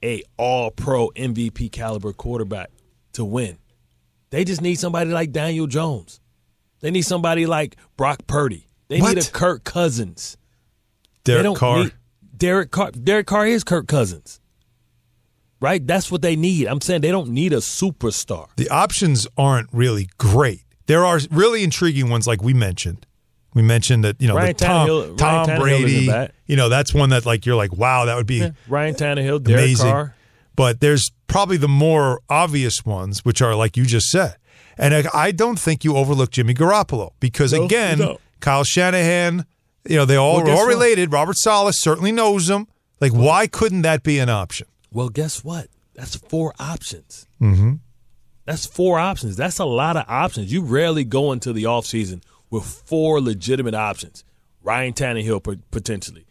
a 0.01 0.23
all 0.37 0.71
pro 0.71 1.09
MVP 1.09 1.73
caliber 1.73 2.13
quarterback 2.13 2.71
to 3.15 3.25
win. 3.25 3.59
They 4.31 4.45
just 4.45 4.63
need 4.63 4.77
somebody 4.77 5.11
like 5.11 5.33
Daniel 5.33 5.67
Jones. 5.67 6.21
They 6.83 6.93
need 6.93 7.03
somebody 7.03 7.47
like 7.47 7.75
Brock 7.97 8.29
Purdy. 8.29 8.69
They 8.87 9.01
need 9.01 9.19
a 9.19 9.29
Kirk 9.29 9.65
Cousins. 9.65 10.37
Derek 11.25 11.57
Carr. 11.57 11.91
Derek 12.37 12.71
Carr. 12.71 12.93
Derek 12.93 13.27
Carr 13.27 13.47
is 13.49 13.65
Kirk 13.65 13.89
Cousins. 13.89 14.41
Right? 15.61 15.85
That's 15.85 16.11
what 16.11 16.23
they 16.23 16.37
need. 16.37 16.67
I'm 16.69 16.81
saying 16.81 17.01
they 17.01 17.11
don't 17.11 17.31
need 17.31 17.53
a 17.53 17.57
superstar. 17.57 18.47
the 18.57 18.69
options 18.69 19.27
aren't 19.37 19.69
really 19.73 20.09
great. 20.19 20.63
There 20.87 21.05
are 21.05 21.19
really 21.31 21.65
intriguing 21.65 22.09
ones, 22.11 22.27
like 22.27 22.43
we 22.43 22.55
mentioned. 22.55 23.07
We 23.55 23.63
mentioned 23.63 24.05
that 24.05 24.21
you 24.21 24.29
know 24.29 24.37
Ryan 24.37 24.49
the 24.57 24.65
Tom, 24.65 24.89
Tannehill- 24.89 25.17
Tom 25.19 25.47
Tannehill 25.49 25.61
Brady. 25.61 26.29
You 26.47 26.57
know 26.57 26.69
that's 26.69 26.95
one 26.95 27.11
that 27.11 27.27
like 27.27 27.45
you're 27.45 27.57
like, 27.57 27.73
wow, 27.73 28.05
that 28.05 28.15
would 28.17 28.27
be 28.27 28.37
Yeah. 28.37 28.51
Ryan 28.69 28.95
Tannehill, 28.95 29.43
Derek 29.43 29.63
amazing. 29.65 29.91
Carr. 29.91 30.15
But 30.55 30.81
there's 30.81 31.11
probably 31.29 31.57
the 31.57 31.69
more 31.69 32.21
obvious 32.29 32.85
ones, 32.85 33.25
which 33.25 33.41
are 33.43 33.55
like 33.55 33.77
you 33.77 33.85
just 33.85 34.07
said. 34.11 34.37
And 34.81 35.09
I, 35.13 35.33
don't 35.33 35.59
think 35.59 35.83
you 35.83 35.97
overlook 35.97 36.31
Jimmy 36.31 36.55
Garoppolo 36.55 37.11
because 37.19 37.53
No, 37.53 37.65
again, 37.65 37.99
don't. 37.99 38.21
Kyle 38.39 38.63
Shanahan, 38.63 39.45
you 39.89 39.97
know 39.97 40.05
they 40.05 40.15
all 40.17 40.37
Well, 40.43 40.51
all 40.51 40.57
what? 40.67 40.69
related. 40.69 41.13
Robert 41.13 41.37
Saleh 41.37 41.75
certainly 41.77 42.13
knows 42.13 42.49
him. 42.49 42.69
Like, 43.01 43.13
why 43.13 43.47
couldn't 43.49 43.83
that 43.83 44.03
be 44.05 44.19
an 44.21 44.29
option? 44.29 44.69
Well, 44.93 45.09
guess 45.09 45.45
what? 45.45 45.69
That's 45.95 46.17
four 46.17 46.55
options. 46.59 47.27
Mm-hmm. 47.41 47.75
That's 48.45 48.67
four 48.67 48.99
options. 48.99 49.37
That's 49.37 49.59
a 49.59 49.65
lot 49.65 49.97
of 49.97 50.05
options. 50.09 50.53
You 50.53 50.63
rarely 50.63 51.05
go 51.05 51.33
into 51.33 51.53
the 51.53 51.65
offseason 51.65 52.23
with 52.51 52.65
four 52.65 53.21
legitimate 53.21 53.75
options. 53.75 54.25
Ryan 54.63 54.93
Tannehill 54.95 55.61
potentially, 55.71 56.25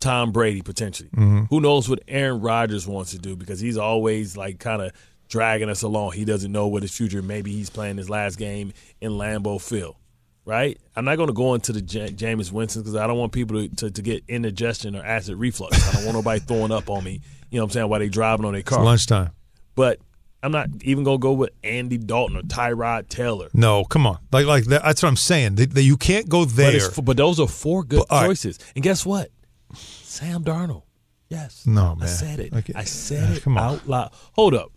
Tom 0.00 0.32
Brady 0.32 0.62
potentially. 0.62 1.08
Mhm. 1.10 1.48
Who 1.50 1.60
knows 1.60 1.88
what 1.88 2.00
Aaron 2.08 2.40
Rodgers 2.40 2.86
wants 2.86 3.12
to 3.12 3.18
do 3.18 3.36
because 3.36 3.60
he's 3.60 3.78
always 3.78 4.36
like 4.36 4.58
kind 4.58 4.82
of 4.82 4.92
dragging 5.28 5.68
us 5.68 5.82
along. 5.82 6.12
He 6.12 6.24
doesn't 6.24 6.50
know 6.52 6.66
what 6.66 6.82
his 6.82 6.94
future. 6.96 7.22
Maybe 7.22 7.52
he's 7.52 7.70
playing 7.70 7.96
his 7.96 8.10
last 8.10 8.36
game 8.36 8.72
in 9.00 9.12
Lambeau 9.12 9.60
Field, 9.60 9.96
right? 10.44 10.78
I'm 10.94 11.04
not 11.04 11.16
going 11.16 11.28
to 11.28 11.32
go 11.34 11.54
into 11.54 11.72
the 11.72 11.80
J- 11.82 12.10
Jameis 12.12 12.52
Winston 12.52 12.82
because 12.82 12.96
I 12.96 13.06
don't 13.06 13.18
want 13.18 13.32
people 13.32 13.56
to, 13.66 13.68
to, 13.76 13.90
to 13.90 14.02
get 14.02 14.24
indigestion 14.28 14.94
or 14.94 15.04
acid 15.04 15.36
reflux. 15.36 15.88
I 15.88 15.92
don't 15.96 16.04
want 16.04 16.16
nobody 16.16 16.40
throwing 16.46 16.72
up 16.72 16.90
on 16.90 17.02
me. 17.04 17.20
You 17.54 17.60
know 17.60 17.66
what 17.66 17.70
I'm 17.70 17.70
saying? 17.74 17.88
While 17.88 18.00
they 18.00 18.08
driving 18.08 18.44
on 18.46 18.52
their 18.52 18.60
It's 18.62 18.68
car. 18.68 18.82
lunchtime. 18.84 19.30
But 19.76 20.00
I'm 20.42 20.50
not 20.50 20.70
even 20.82 21.04
going 21.04 21.18
to 21.18 21.22
go 21.22 21.32
with 21.32 21.50
Andy 21.62 21.98
Dalton 21.98 22.36
or 22.36 22.42
Tyrod 22.42 23.08
Taylor. 23.08 23.48
No, 23.54 23.84
come 23.84 24.08
on. 24.08 24.18
Like 24.32 24.46
like 24.46 24.64
that, 24.64 24.82
that's 24.82 25.04
what 25.04 25.08
I'm 25.08 25.16
saying. 25.16 25.54
That- 25.54 25.80
you 25.80 25.96
can't 25.96 26.28
go 26.28 26.44
there. 26.44 26.90
But, 26.96 27.04
but 27.04 27.16
those 27.16 27.38
are 27.38 27.46
four 27.46 27.84
good 27.84 28.00
But, 28.00 28.06
all 28.12 28.20
right. 28.22 28.26
choices. 28.26 28.58
And 28.74 28.82
guess 28.82 29.06
what? 29.06 29.30
Sam 29.72 30.42
Darnold. 30.42 30.82
Yes. 31.28 31.64
No, 31.64 31.94
man. 31.94 32.02
I 32.08 32.10
said 32.10 32.40
it. 32.40 32.52
Okay. 32.52 32.72
I 32.74 32.82
said 32.84 33.36
it 33.36 33.42
come 33.44 33.56
on. 33.56 33.62
out 33.74 33.88
loud. 33.88 34.10
Hold 34.32 34.54
up. 34.54 34.72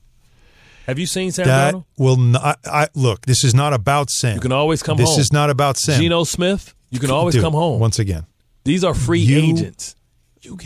Have 0.85 0.99
you 0.99 1.05
seen 1.07 1.31
Sam 1.31 1.47
that 1.47 1.73
Darnold? 1.73 1.85
will 1.97 2.17
not. 2.17 2.59
I, 2.65 2.87
look. 2.93 3.25
This 3.25 3.43
is 3.43 3.55
not 3.55 3.73
about 3.73 4.11
Sam. 4.11 4.35
You 4.35 4.41
can 4.41 4.51
always 4.51 4.83
come 4.83 4.97
this 4.97 5.09
home. 5.09 5.19
is 5.19 5.33
not 5.33 5.49
about 5.49 5.77
Sam. 5.77 5.99
Geno 5.99 6.23
Smith, 6.25 6.73
you 6.91 6.99
can 6.99 7.09
always 7.11 7.33
Dude, 7.33 7.43
come 7.43 7.53
home. 7.53 7.79
Once 7.79 7.97
again, 7.99 8.27
These 8.65 8.83
are 8.83 8.93
free 8.93 9.19
You- 9.19 9.39
agents. 9.39 9.95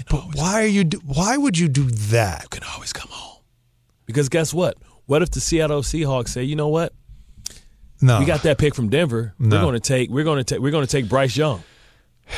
But 0.09 0.21
why 0.35 0.61
are 0.63 0.67
you? 0.67 0.83
Do, 0.83 0.99
why 1.05 1.37
would 1.37 1.57
you 1.57 1.67
do 1.67 1.83
that? 1.85 2.43
You 2.43 2.49
can 2.49 2.63
always 2.73 2.93
come 2.93 3.09
home. 3.11 3.41
Because 4.05 4.29
guess 4.29 4.53
what? 4.53 4.77
What 5.05 5.21
if 5.21 5.31
the 5.31 5.39
Seattle 5.41 5.81
Seahawks 5.81 6.29
say, 6.29 6.43
you 6.43 6.55
know 6.55 6.67
what? 6.67 6.93
No, 8.01 8.19
We 8.19 8.25
got 8.25 8.43
that 8.43 8.57
pick 8.57 8.73
from 8.75 8.89
Denver. 8.89 9.33
No. 9.37 9.57
We're 9.57 9.61
going 9.61 9.73
to 9.75 9.79
take. 9.79 10.09
We're 10.09 10.23
going 10.23 10.37
to 10.39 10.43
take. 10.43 10.59
We're 10.59 10.71
going 10.71 10.85
to 10.85 10.91
take 10.91 11.07
Bryce 11.07 11.35
Young. 11.37 11.63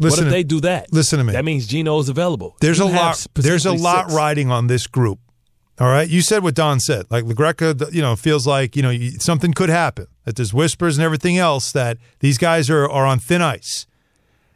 Listen 0.00 0.10
what 0.10 0.18
if 0.18 0.24
to- 0.26 0.30
they 0.30 0.42
do 0.44 0.60
that? 0.60 0.92
Listen 0.92 1.18
to 1.18 1.24
me. 1.24 1.32
That 1.32 1.44
means 1.44 1.66
Geno 1.66 1.98
is 1.98 2.08
available. 2.08 2.56
There's 2.60 2.78
You 2.78 2.84
a 2.84 2.86
lot. 2.86 3.26
There's 3.34 3.66
a 3.66 3.72
lot 3.72 4.06
six. 4.06 4.14
riding 4.16 4.50
on 4.50 4.68
this 4.68 4.86
group. 4.86 5.18
All 5.80 5.88
right, 5.88 6.08
you 6.08 6.22
said 6.22 6.42
what 6.42 6.54
Don 6.54 6.80
said. 6.80 7.06
Like 7.08 7.24
LaGreca, 7.24 7.92
you 7.92 8.02
know, 8.02 8.16
feels 8.16 8.46
like 8.46 8.74
you 8.76 8.82
know 8.82 8.92
something 9.18 9.52
could 9.52 9.68
happen. 9.68 10.06
That 10.24 10.36
there's 10.36 10.52
whispers 10.52 10.98
and 10.98 11.04
everything 11.04 11.38
else 11.38 11.70
that 11.72 11.98
these 12.20 12.36
guys 12.38 12.68
are 12.68 12.88
are 12.88 13.06
on 13.06 13.18
thin 13.20 13.42
ice. 13.42 13.86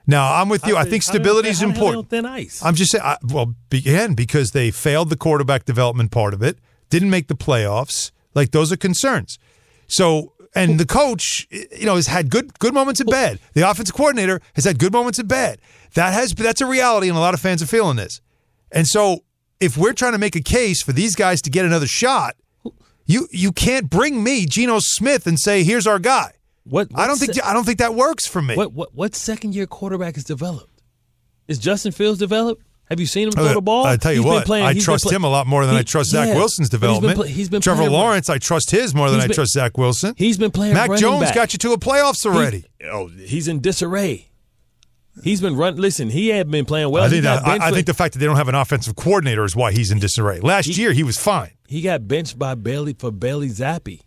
Now 0.07 0.35
I'm 0.35 0.49
with 0.49 0.67
you. 0.67 0.77
I 0.77 0.85
think 0.85 1.03
stability 1.03 1.49
is 1.49 1.61
how 1.61 1.69
the 1.69 1.73
hell 1.73 1.81
they 1.81 1.87
important. 1.87 2.11
thin 2.11 2.27
ice. 2.27 2.63
I'm 2.65 2.75
just 2.75 2.91
saying. 2.93 3.05
I, 3.05 3.19
well, 3.23 3.55
again, 3.71 4.15
because 4.15 4.51
they 4.51 4.71
failed 4.71 5.11
the 5.11 5.17
quarterback 5.17 5.65
development 5.65 6.11
part 6.11 6.35
of 6.35 6.43
it, 6.43 6.59
didn't 6.91 7.11
make 7.11 7.29
the 7.29 7.37
playoffs. 7.37 8.11
Like 8.35 8.51
those 8.51 8.73
are 8.73 8.77
concerns. 8.77 9.39
So, 9.87 10.33
and 10.55 10.81
the 10.81 10.87
coach, 10.87 11.47
you 11.51 11.87
know, 11.87 11.97
has 11.97 12.07
had 12.07 12.31
good 12.31 12.59
good 12.59 12.75
moments 12.75 13.01
in 13.01 13.07
bed. 13.07 13.39
The 13.55 13.69
offensive 13.69 13.95
coordinator 13.95 14.41
has 14.55 14.65
had 14.65 14.79
good 14.79 14.93
moments 14.93 15.19
in 15.19 15.27
bed. 15.27 15.61
That 15.95 16.13
has 16.13 16.33
that's 16.33 16.61
a 16.61 16.67
reality, 16.67 17.09
and 17.09 17.17
a 17.17 17.21
lot 17.21 17.35
of 17.35 17.41
fans 17.41 17.63
are 17.63 17.67
feeling 17.67 17.97
this. 17.97 18.21
And 18.71 18.87
so, 18.87 19.25
if 19.61 19.77
we're 19.77 19.93
trying 19.93 20.13
to 20.13 20.19
make 20.19 20.35
a 20.35 20.41
case 20.41 20.83
for 20.83 20.93
these 20.93 21.15
guys 21.15 21.43
to 21.43 21.51
get 21.51 21.65
another 21.65 21.87
shot, 21.87 22.37
you 23.07 23.29
you 23.31 23.53
can't 23.53 23.89
bring 23.91 24.25
me 24.25 24.47
Geno 24.47 24.79
Smith 24.81 25.27
and 25.27 25.39
say, 25.39 25.63
"Here's 25.63 25.87
our 25.87 25.99
guy." 25.99 26.33
What, 26.65 26.89
I 26.95 27.07
don't 27.07 27.19
think 27.19 27.35
se- 27.35 27.41
I 27.45 27.53
don't 27.53 27.65
think 27.65 27.79
that 27.79 27.95
works 27.95 28.27
for 28.27 28.41
me. 28.41 28.55
What 28.57 28.73
what 28.73 28.95
what 28.95 29.15
second 29.15 29.55
year 29.55 29.67
quarterback 29.67 30.17
is 30.17 30.25
developed? 30.25 30.83
Is 31.49 31.59
Justin 31.59 31.93
Fields 31.93 32.19
developed? 32.21 32.63
Have 32.89 33.01
you 33.01 33.07
seen 33.07 33.29
him 33.29 33.33
throw 33.33 33.47
Uh, 33.47 33.55
the 33.55 33.61
ball? 33.63 33.87
I 33.87 33.97
tell 33.97 34.13
you 34.13 34.19
He's 34.23 34.27
what, 34.27 34.45
playing- 34.47 34.67
I 34.67 34.75
trust 34.79 35.05
play- 35.05 35.15
him 35.17 35.25
a 35.25 35.29
lot 35.29 35.47
more 35.47 35.65
than 35.67 35.75
I 35.75 35.83
trust 35.83 36.11
Zach 36.11 36.29
yeah, 36.29 36.35
Wilson's 36.35 36.69
but 36.69 36.77
he's 36.77 36.81
been 36.81 36.89
development. 36.91 37.17
play- 37.17 37.29
he's 37.33 37.49
been 37.49 37.63
Trevor 37.63 37.89
Lawrence, 37.91 38.29
I 38.29 38.39
trust 38.39 38.71
his 38.71 38.95
more 38.95 39.11
than 39.11 39.21
He's 39.21 39.31
I 39.31 39.35
trust 39.35 39.53
Zach 39.53 39.79
Wilson. 39.79 40.15
He's 40.19 40.37
been 40.37 40.51
playing 40.51 40.75
Mac 40.75 40.95
Jones 40.99 41.23
back. 41.23 41.35
got 41.35 41.53
you 41.55 41.59
to 41.61 41.73
a 41.73 41.79
playoffs 41.79 42.27
already. 42.27 42.67
He- 42.81 42.87
oh, 42.87 43.09
he's 43.09 43.49
in 43.49 43.61
disarray. 43.61 44.29
He's 45.23 45.41
been 45.41 45.57
run. 45.57 45.77
Listen, 45.77 46.11
he 46.11 46.29
had 46.29 46.51
been 46.51 46.65
playing 46.65 46.91
well. 46.91 47.05
I 47.05 47.09
think 47.09 47.25
that, 47.25 47.47
I, 47.47 47.69
I 47.69 47.71
think 47.71 47.87
the 47.87 47.95
fact 47.95 48.15
that 48.15 48.19
they 48.19 48.27
don't 48.27 48.37
have 48.37 48.49
an 48.49 48.55
offensive 48.55 48.95
coordinator 48.97 49.45
is 49.45 49.55
why 49.57 49.73
he's 49.73 49.91
in 49.91 49.99
disarray. 49.99 50.41
Last 50.41 50.69
year 50.79 50.93
he 50.93 51.03
was 51.03 51.19
fine. 51.19 51.51
he 51.69 51.83
got 51.83 52.07
benched 52.09 52.39
by 52.39 52.55
Bailey 52.55 52.95
for 52.99 53.11
Bailey 53.11 53.49
Zappe. 53.49 54.01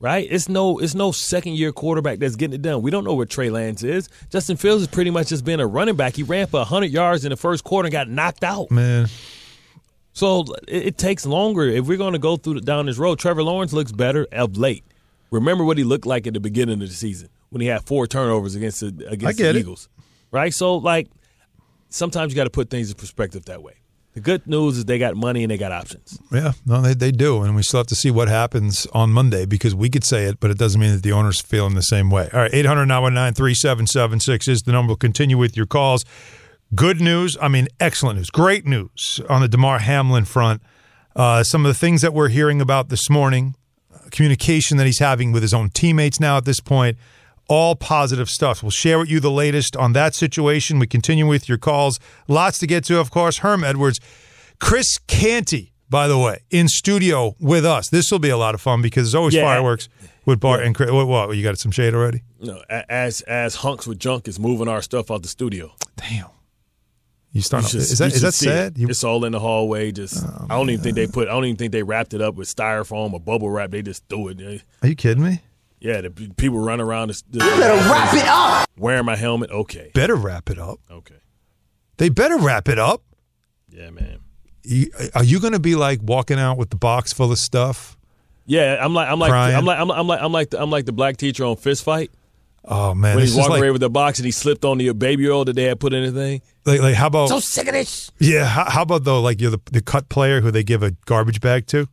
Right? 0.00 0.28
It's 0.30 0.48
no 0.48 0.78
it's 0.78 0.94
no 0.94 1.10
second 1.10 1.54
year 1.54 1.72
quarterback 1.72 2.20
that's 2.20 2.36
getting 2.36 2.54
it 2.54 2.62
done. 2.62 2.82
We 2.82 2.90
don't 2.92 3.02
know 3.02 3.14
where 3.14 3.26
Trey 3.26 3.50
Lance 3.50 3.82
is. 3.82 4.08
Justin 4.30 4.56
Fields 4.56 4.82
has 4.82 4.88
pretty 4.88 5.10
much 5.10 5.28
just 5.28 5.44
been 5.44 5.58
a 5.58 5.66
running 5.66 5.96
back. 5.96 6.14
He 6.14 6.22
ran 6.22 6.46
for 6.46 6.58
100 6.60 6.86
yards 6.86 7.24
in 7.24 7.30
the 7.30 7.36
first 7.36 7.64
quarter 7.64 7.86
and 7.88 7.92
got 7.92 8.08
knocked 8.08 8.44
out. 8.44 8.70
Man, 8.70 9.08
So 10.12 10.44
it, 10.68 10.86
it 10.86 10.98
takes 10.98 11.26
longer. 11.26 11.64
If 11.64 11.86
we're 11.86 11.98
going 11.98 12.12
to 12.12 12.20
go 12.20 12.36
through 12.36 12.60
down 12.60 12.86
this 12.86 12.96
road, 12.96 13.18
Trevor 13.18 13.42
Lawrence 13.42 13.72
looks 13.72 13.90
better 13.90 14.26
of 14.30 14.56
late. 14.56 14.84
Remember 15.32 15.64
what 15.64 15.78
he 15.78 15.84
looked 15.84 16.06
like 16.06 16.28
at 16.28 16.32
the 16.34 16.40
beginning 16.40 16.80
of 16.80 16.88
the 16.88 16.94
season 16.94 17.28
when 17.50 17.60
he 17.60 17.66
had 17.66 17.82
four 17.84 18.06
turnovers 18.06 18.54
against 18.54 18.80
the 18.80 19.06
I 19.08 19.14
against 19.14 19.38
get 19.38 19.52
the 19.52 19.58
it. 19.58 19.60
Eagles. 19.62 19.88
Right? 20.30 20.54
So 20.54 20.76
like 20.76 21.08
sometimes 21.88 22.32
you 22.32 22.36
got 22.36 22.44
to 22.44 22.50
put 22.50 22.70
things 22.70 22.88
in 22.90 22.96
perspective 22.96 23.46
that 23.46 23.64
way. 23.64 23.74
The 24.14 24.20
good 24.20 24.46
news 24.46 24.78
is 24.78 24.84
they 24.86 24.98
got 24.98 25.16
money 25.16 25.44
and 25.44 25.50
they 25.50 25.58
got 25.58 25.70
options. 25.70 26.18
yeah, 26.32 26.52
no, 26.66 26.80
they, 26.80 26.94
they 26.94 27.12
do, 27.12 27.42
and 27.42 27.54
we 27.54 27.62
still 27.62 27.78
have 27.78 27.86
to 27.88 27.94
see 27.94 28.10
what 28.10 28.26
happens 28.26 28.86
on 28.92 29.10
Monday 29.10 29.46
because 29.46 29.74
we 29.74 29.88
could 29.88 30.02
say 30.02 30.24
it, 30.24 30.40
but 30.40 30.50
it 30.50 30.58
doesn't 30.58 30.80
mean 30.80 30.92
that 30.92 31.02
the 31.02 31.12
owners 31.12 31.40
feeling 31.40 31.74
the 31.74 31.82
same 31.82 32.10
way. 32.10 32.28
All 32.32 32.40
right, 32.40 32.50
eight 32.52 32.66
hundred 32.66 32.86
nine 32.86 33.02
one 33.02 33.14
nine 33.14 33.34
three 33.34 33.54
seven 33.54 33.86
seven 33.86 34.18
six 34.18 34.48
is 34.48 34.62
the 34.62 34.72
number. 34.72 34.90
We'll 34.90 34.96
continue 34.96 35.38
with 35.38 35.56
your 35.56 35.66
calls. 35.66 36.04
Good 36.74 37.00
news, 37.00 37.36
I 37.40 37.48
mean, 37.48 37.68
excellent 37.80 38.18
news, 38.18 38.30
great 38.30 38.66
news 38.66 39.20
on 39.28 39.40
the 39.40 39.48
Damar 39.48 39.78
Hamlin 39.78 40.24
front. 40.24 40.62
Uh, 41.14 41.42
some 41.42 41.64
of 41.64 41.70
the 41.70 41.78
things 41.78 42.02
that 42.02 42.12
we're 42.12 42.28
hearing 42.28 42.60
about 42.60 42.88
this 42.90 43.08
morning, 43.08 43.54
communication 44.10 44.76
that 44.78 44.86
he's 44.86 44.98
having 44.98 45.32
with 45.32 45.42
his 45.42 45.54
own 45.54 45.70
teammates 45.70 46.18
now 46.20 46.36
at 46.36 46.44
this 46.44 46.60
point, 46.60 46.98
all 47.48 47.74
positive 47.74 48.28
stuff. 48.28 48.62
We'll 48.62 48.70
share 48.70 48.98
with 48.98 49.08
you 49.10 49.20
the 49.20 49.30
latest 49.30 49.76
on 49.76 49.92
that 49.94 50.14
situation. 50.14 50.78
We 50.78 50.86
continue 50.86 51.26
with 51.26 51.48
your 51.48 51.58
calls. 51.58 51.98
Lots 52.28 52.58
to 52.58 52.66
get 52.66 52.84
to, 52.84 52.98
of 53.00 53.10
course. 53.10 53.38
Herm 53.38 53.64
Edwards, 53.64 54.00
Chris 54.60 54.98
Canty, 55.06 55.72
by 55.90 56.08
the 56.08 56.18
way, 56.18 56.40
in 56.50 56.68
studio 56.68 57.34
with 57.40 57.64
us. 57.64 57.88
This 57.88 58.10
will 58.10 58.18
be 58.18 58.28
a 58.28 58.36
lot 58.36 58.54
of 58.54 58.60
fun 58.60 58.82
because 58.82 59.04
there's 59.06 59.14
always 59.14 59.34
Yeah. 59.34 59.44
fireworks 59.44 59.88
with 60.26 60.40
Bart 60.40 60.62
and 60.62 60.74
Chris. 60.74 60.90
What, 60.90 61.08
what? 61.08 61.36
You 61.36 61.42
got 61.42 61.58
some 61.58 61.72
shade 61.72 61.94
already? 61.94 62.22
No, 62.40 62.62
as 62.88 63.22
as 63.22 63.56
hunks 63.56 63.86
with 63.86 63.98
junk 63.98 64.28
is 64.28 64.38
moving 64.38 64.68
our 64.68 64.82
stuff 64.82 65.10
out 65.10 65.22
the 65.22 65.28
studio. 65.28 65.72
Damn. 65.96 66.26
You 67.32 67.42
starting? 67.42 67.66
You 67.66 67.70
should- 67.70 67.80
is 67.92 67.98
that 67.98 68.04
you 68.04 68.08
is 68.08 68.12
should 68.14 68.22
that 68.26 68.34
see 68.34 68.48
it. 68.48 68.52
sad? 68.52 68.76
Oh, 68.80 68.86
it's 68.88 69.04
all 69.04 69.24
in 69.24 69.32
the 69.32 69.40
hallway. 69.40 69.92
Just 69.92 70.24
oh, 70.24 70.46
I 70.50 70.56
don't 70.56 70.70
even 70.70 70.82
think 70.82 70.96
they 70.96 71.06
put. 71.06 71.28
I 71.28 71.32
don't 71.32 71.44
even 71.44 71.56
think 71.56 71.72
they 71.72 71.82
wrapped 71.82 72.14
it 72.14 72.20
up 72.22 72.34
with 72.36 72.54
styrofoam 72.54 73.12
or 73.12 73.20
bubble 73.20 73.50
wrap. 73.50 73.70
They 73.70 73.82
just 73.82 74.02
threw 74.08 74.28
it. 74.28 74.62
Are 74.82 74.88
you 74.88 74.94
kidding 74.96 75.22
me? 75.24 75.40
Yeah, 75.80 76.00
the 76.00 76.10
p- 76.10 76.32
people 76.36 76.58
run 76.58 76.80
around. 76.80 77.08
The, 77.08 77.22
the, 77.30 77.38
better 77.38 77.90
wrap 77.90 78.14
it 78.14 78.26
up. 78.26 78.70
Wearing 78.76 79.04
my 79.04 79.16
helmet. 79.16 79.50
Okay. 79.50 79.90
Better 79.94 80.16
wrap 80.16 80.50
it 80.50 80.58
up. 80.58 80.80
Okay. 80.90 81.14
They 81.98 82.08
better 82.08 82.38
wrap 82.38 82.68
it 82.68 82.78
up. 82.78 83.02
Yeah, 83.68 83.90
man. 83.90 84.20
You, 84.62 84.90
are 85.14 85.24
you 85.24 85.40
going 85.40 85.52
to 85.52 85.60
be 85.60 85.74
like 85.74 86.00
walking 86.02 86.38
out 86.38 86.58
with 86.58 86.70
the 86.70 86.76
box 86.76 87.12
full 87.12 87.30
of 87.30 87.38
stuff? 87.38 87.96
Yeah, 88.44 88.78
I'm 88.80 88.94
like 88.94 89.08
I'm 89.08 89.18
like 89.18 89.30
Crying? 89.30 89.56
I'm 89.56 89.66
like 89.66 89.78
I'm, 89.78 89.90
I'm 89.90 90.06
like 90.06 90.20
I'm 90.22 90.32
like 90.32 90.50
the, 90.50 90.62
I'm 90.62 90.70
like 90.70 90.86
the 90.86 90.92
black 90.92 91.18
teacher 91.18 91.44
on 91.44 91.56
Fist 91.56 91.84
Fight 91.84 92.10
Oh 92.64 92.94
man, 92.94 93.14
when 93.14 93.24
he's 93.24 93.34
walking 93.34 93.52
like, 93.52 93.60
away 93.60 93.70
with 93.70 93.80
the 93.80 93.90
box 93.90 94.18
and 94.18 94.26
he 94.26 94.30
slipped 94.30 94.64
on 94.64 94.78
the 94.78 94.92
baby 94.92 95.28
oil 95.28 95.44
that 95.44 95.54
they 95.54 95.64
had 95.64 95.80
put 95.80 95.94
in 95.94 96.02
the 96.02 96.12
thing. 96.12 96.42
like, 96.66 96.80
like 96.80 96.94
how 96.94 97.06
about 97.06 97.28
So 97.28 97.40
sick 97.40 97.66
of 97.66 97.72
this. 97.72 98.10
Yeah, 98.18 98.44
how, 98.44 98.68
how 98.68 98.82
about 98.82 99.04
though? 99.04 99.20
Like 99.20 99.40
you're 99.40 99.50
the, 99.50 99.60
the 99.72 99.80
cut 99.80 100.08
player 100.08 100.40
who 100.40 100.50
they 100.50 100.64
give 100.64 100.82
a 100.82 100.90
garbage 101.06 101.40
bag 101.40 101.66
to. 101.68 101.88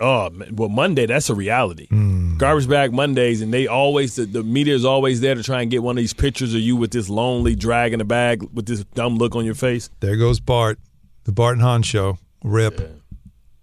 Oh 0.00 0.30
well, 0.52 0.68
Monday 0.68 1.06
that's 1.06 1.30
a 1.30 1.34
reality. 1.34 1.86
Hmm. 1.88 2.36
Garbage 2.36 2.68
bag 2.68 2.92
Mondays, 2.92 3.40
and 3.40 3.52
they 3.52 3.66
always 3.66 4.16
the, 4.16 4.26
the 4.26 4.42
media 4.42 4.74
is 4.74 4.84
always 4.84 5.20
there 5.20 5.34
to 5.34 5.42
try 5.42 5.62
and 5.62 5.70
get 5.70 5.82
one 5.82 5.96
of 5.96 6.02
these 6.02 6.12
pictures 6.12 6.54
of 6.54 6.60
you 6.60 6.76
with 6.76 6.90
this 6.90 7.08
lonely 7.08 7.54
drag 7.54 7.92
in 7.92 7.98
the 7.98 8.04
bag 8.04 8.42
with 8.52 8.66
this 8.66 8.84
dumb 8.94 9.16
look 9.16 9.34
on 9.34 9.44
your 9.44 9.54
face. 9.54 9.88
There 10.00 10.16
goes 10.16 10.40
Bart, 10.40 10.78
the 11.24 11.32
Bart 11.32 11.54
and 11.54 11.62
Hahn 11.62 11.82
show. 11.82 12.18
Rip. 12.44 13.02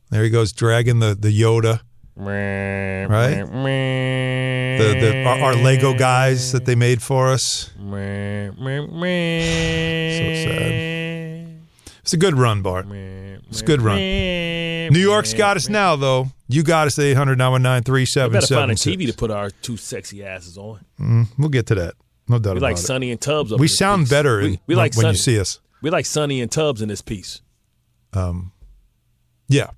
There 0.10 0.24
he 0.24 0.30
goes, 0.30 0.52
dragging 0.54 1.00
the 1.00 1.16
the 1.16 1.30
Yoda. 1.30 1.82
Right. 2.16 3.06
The 4.78 5.00
the 5.00 5.24
our, 5.26 5.40
our 5.40 5.56
Lego 5.56 5.94
guys 5.98 6.52
that 6.52 6.66
they 6.66 6.76
made 6.76 7.02
for 7.02 7.30
us. 7.30 7.72
So 9.46 10.50
sad. 10.50 11.60
It's 12.02 12.14
a 12.14 12.18
good 12.18 12.36
run, 12.36 12.62
Bart. 12.62 12.86
It's 13.50 13.62
a 13.62 13.66
good 13.66 13.82
run. 13.82 13.98
New 14.94 15.00
York's 15.00 15.34
got 15.34 15.58
us 15.58 15.70
now, 15.70 15.96
though. 15.96 16.28
You 16.48 16.64
got 16.64 16.88
us 16.88 17.00
at 17.00 17.06
800 17.06 17.38
919 17.38 17.84
better 18.32 18.48
find 18.48 18.72
a 18.72 18.76
TV 18.76 19.08
to 19.08 19.14
put 19.14 19.32
our 19.32 19.50
two 19.50 19.76
sexy 19.78 20.24
asses 20.24 20.58
on. 20.58 20.86
Mm, 21.00 21.28
We'll 21.38 21.50
get 21.50 21.66
to 21.68 21.76
that. 21.76 21.96
No 22.28 22.40
doubt 22.40 22.56
We 22.56 22.60
like 22.62 22.76
it. 22.78 22.80
Sonny 22.80 23.12
and 23.12 23.20
Tubbs. 23.20 23.52
Up 23.52 23.60
We 23.60 23.68
sound 23.68 24.04
piece. 24.04 24.10
better 24.12 24.40
We, 24.42 24.60
we 24.68 24.76
like 24.76 24.96
when 24.96 25.08
you 25.08 25.16
see 25.16 25.40
us. 25.40 25.60
We 25.82 25.90
like 25.90 26.06
Sonny 26.06 26.42
and 26.42 26.50
Tubbs 26.52 26.82
in 26.82 26.88
this 26.90 27.02
piece. 27.02 27.42
Um, 28.14 28.52
yeah. 29.50 29.72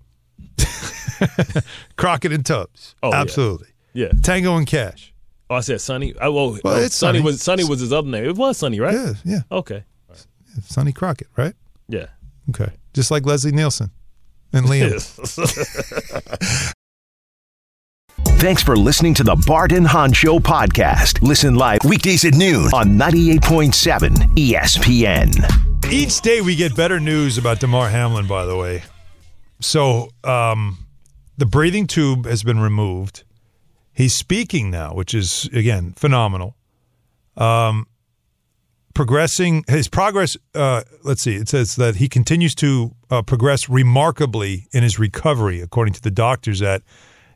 Crockett 1.95 2.32
and 2.34 2.45
Tubbs. 2.45 2.95
Oh. 3.01 3.13
Absolutely. 3.13 3.70
Yeah. 3.93 4.09
Tango 4.24 4.57
and 4.57 4.68
Cash. 4.68 5.13
Oh, 5.49 5.55
I 5.55 5.59
said 5.61 5.80
Sonny. 5.82 6.13
Oh, 6.20 6.32
well, 6.32 6.59
Well, 6.63 6.78
it's 6.84 6.95
Sonny 6.95 7.20
Sonny. 7.20 7.26
was 7.26 7.41
Sonny 7.41 7.63
was 7.63 7.80
his 7.80 7.93
other 7.93 8.09
name. 8.09 8.26
It 8.26 8.36
was 8.36 8.57
Sonny, 8.57 8.80
right? 8.80 8.93
Yeah, 8.93 9.13
yeah. 9.24 9.39
Okay. 9.51 9.84
Sonny 10.63 10.91
Crockett, 10.91 11.28
right? 11.38 11.53
Yeah. 11.88 12.07
Okay. 12.49 12.72
Just 12.93 13.11
like 13.11 13.26
Leslie 13.26 13.51
Nielsen 13.51 13.91
and 14.56 14.66
Liam. 14.68 14.99
Thanks 18.39 18.62
for 18.64 18.76
listening 18.76 19.14
to 19.16 19.24
the 19.24 19.36
Bart 19.47 19.72
and 19.72 19.88
Hahn 19.88 20.14
Show 20.14 20.39
podcast. 20.39 21.22
Listen 21.22 21.56
live 21.56 21.80
weekdays 21.84 22.26
at 22.26 22.34
noon 22.36 22.74
on 22.74 22.89
98.7 22.97 24.10
ESPN. 24.36 25.91
Each 25.91 26.22
day 26.22 26.41
we 26.41 26.56
get 26.56 26.76
better 26.76 26.99
news 26.99 27.38
about 27.38 27.60
Damar 27.60 27.89
Hamlin, 27.89 28.28
by 28.28 28.45
the 28.45 28.56
way. 28.56 28.84
So 29.62 30.10
um, 30.24 30.78
the 31.38 31.45
breathing 31.45 31.88
tube 31.88 32.26
has 32.26 32.43
been 32.43 32.60
removed. 32.60 33.24
He's 33.93 34.16
speaking 34.16 34.70
now, 34.70 34.93
which 34.93 35.14
is, 35.14 35.45
again, 35.53 35.93
phenomenal. 35.95 36.56
Um, 37.38 37.88
progressing, 38.96 39.64
his 39.68 39.88
progress, 39.88 40.36
uh, 40.56 40.82
let's 41.04 41.22
see, 41.22 41.36
it 41.36 41.48
says 41.50 41.76
that 41.76 41.98
he 41.98 42.10
continues 42.10 42.56
to 42.56 42.96
uh, 43.12 43.22
progress 43.22 43.70
remarkably 43.70 44.68
in 44.72 44.82
his 44.82 44.98
recovery, 44.98 45.62
according 45.62 45.93
to 45.93 46.02
the 46.02 46.10
doctors 46.10 46.64
at 46.64 46.82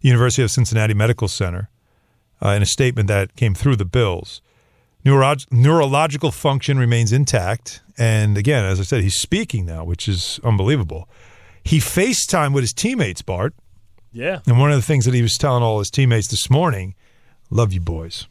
University 0.01 0.41
of 0.41 0.49
Cincinnati 0.49 0.95
Medical 0.95 1.28
Center 1.28 1.70
uh, 2.43 2.49
in 2.49 2.64
a 2.64 2.66
statement 2.66 3.07
that 3.10 3.36
came 3.36 3.53
through 3.53 3.76
the 3.76 3.86
Bills. 3.86 4.41
Neuro- 5.05 5.36
neurological 5.51 6.32
function 6.32 6.80
remains 6.80 7.12
intact. 7.12 7.82
And 7.97 8.38
again, 8.38 8.66
as 8.66 8.80
I 8.80 8.84
said, 8.84 9.03
he's 9.03 9.20
speaking 9.20 9.66
now, 9.66 9.84
which 9.84 10.07
is 10.07 10.39
unbelievable. 10.43 11.07
He 11.64 11.80
FaceTime 11.80 12.53
with 12.53 12.64
his 12.64 12.74
teammates, 12.74 13.22
Bart. 13.22 13.53
Yeah. 14.12 14.39
And 14.47 14.60
one 14.60 14.72
of 14.72 14.78
the 14.78 14.82
things 14.82 15.05
that 15.05 15.14
he 15.14 15.22
was 15.22 15.38
telling 15.38 15.62
all 15.62 15.80
his 15.80 15.89
teammates 15.89 16.30
this 16.30 16.49
morning 16.49 16.95
love 17.49 17.74
you, 17.74 17.82
boys. 17.82 18.28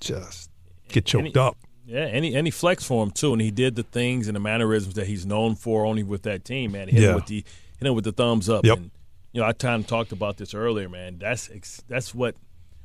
Just 0.00 0.50
get 0.88 1.04
choked 1.04 1.36
up. 1.36 1.56
Yeah, 1.90 2.02
any 2.06 2.34
any 2.36 2.50
flex 2.50 2.84
for 2.84 3.02
him 3.02 3.10
too, 3.10 3.32
and 3.32 3.42
he 3.42 3.50
did 3.50 3.74
the 3.74 3.82
things 3.82 4.28
and 4.28 4.36
the 4.36 4.40
mannerisms 4.40 4.94
that 4.94 5.06
he's 5.08 5.26
known 5.26 5.56
for 5.56 5.84
only 5.84 6.04
with 6.04 6.22
that 6.22 6.44
team, 6.44 6.72
man. 6.72 6.86
He 6.88 6.94
hit 6.94 7.02
Yeah. 7.02 7.08
him 7.10 7.14
with 7.16 7.26
the 7.26 7.44
hit 7.78 7.88
him 7.88 7.94
with 7.94 8.04
the 8.04 8.12
thumbs 8.12 8.48
up. 8.48 8.64
Yep. 8.64 8.76
And 8.78 8.90
you 9.32 9.40
know, 9.40 9.46
I 9.46 9.52
kind 9.52 9.82
of 9.82 9.88
talked 9.88 10.12
about 10.12 10.36
this 10.36 10.54
earlier, 10.54 10.88
man. 10.88 11.18
That's 11.18 11.82
that's 11.88 12.14
what 12.14 12.36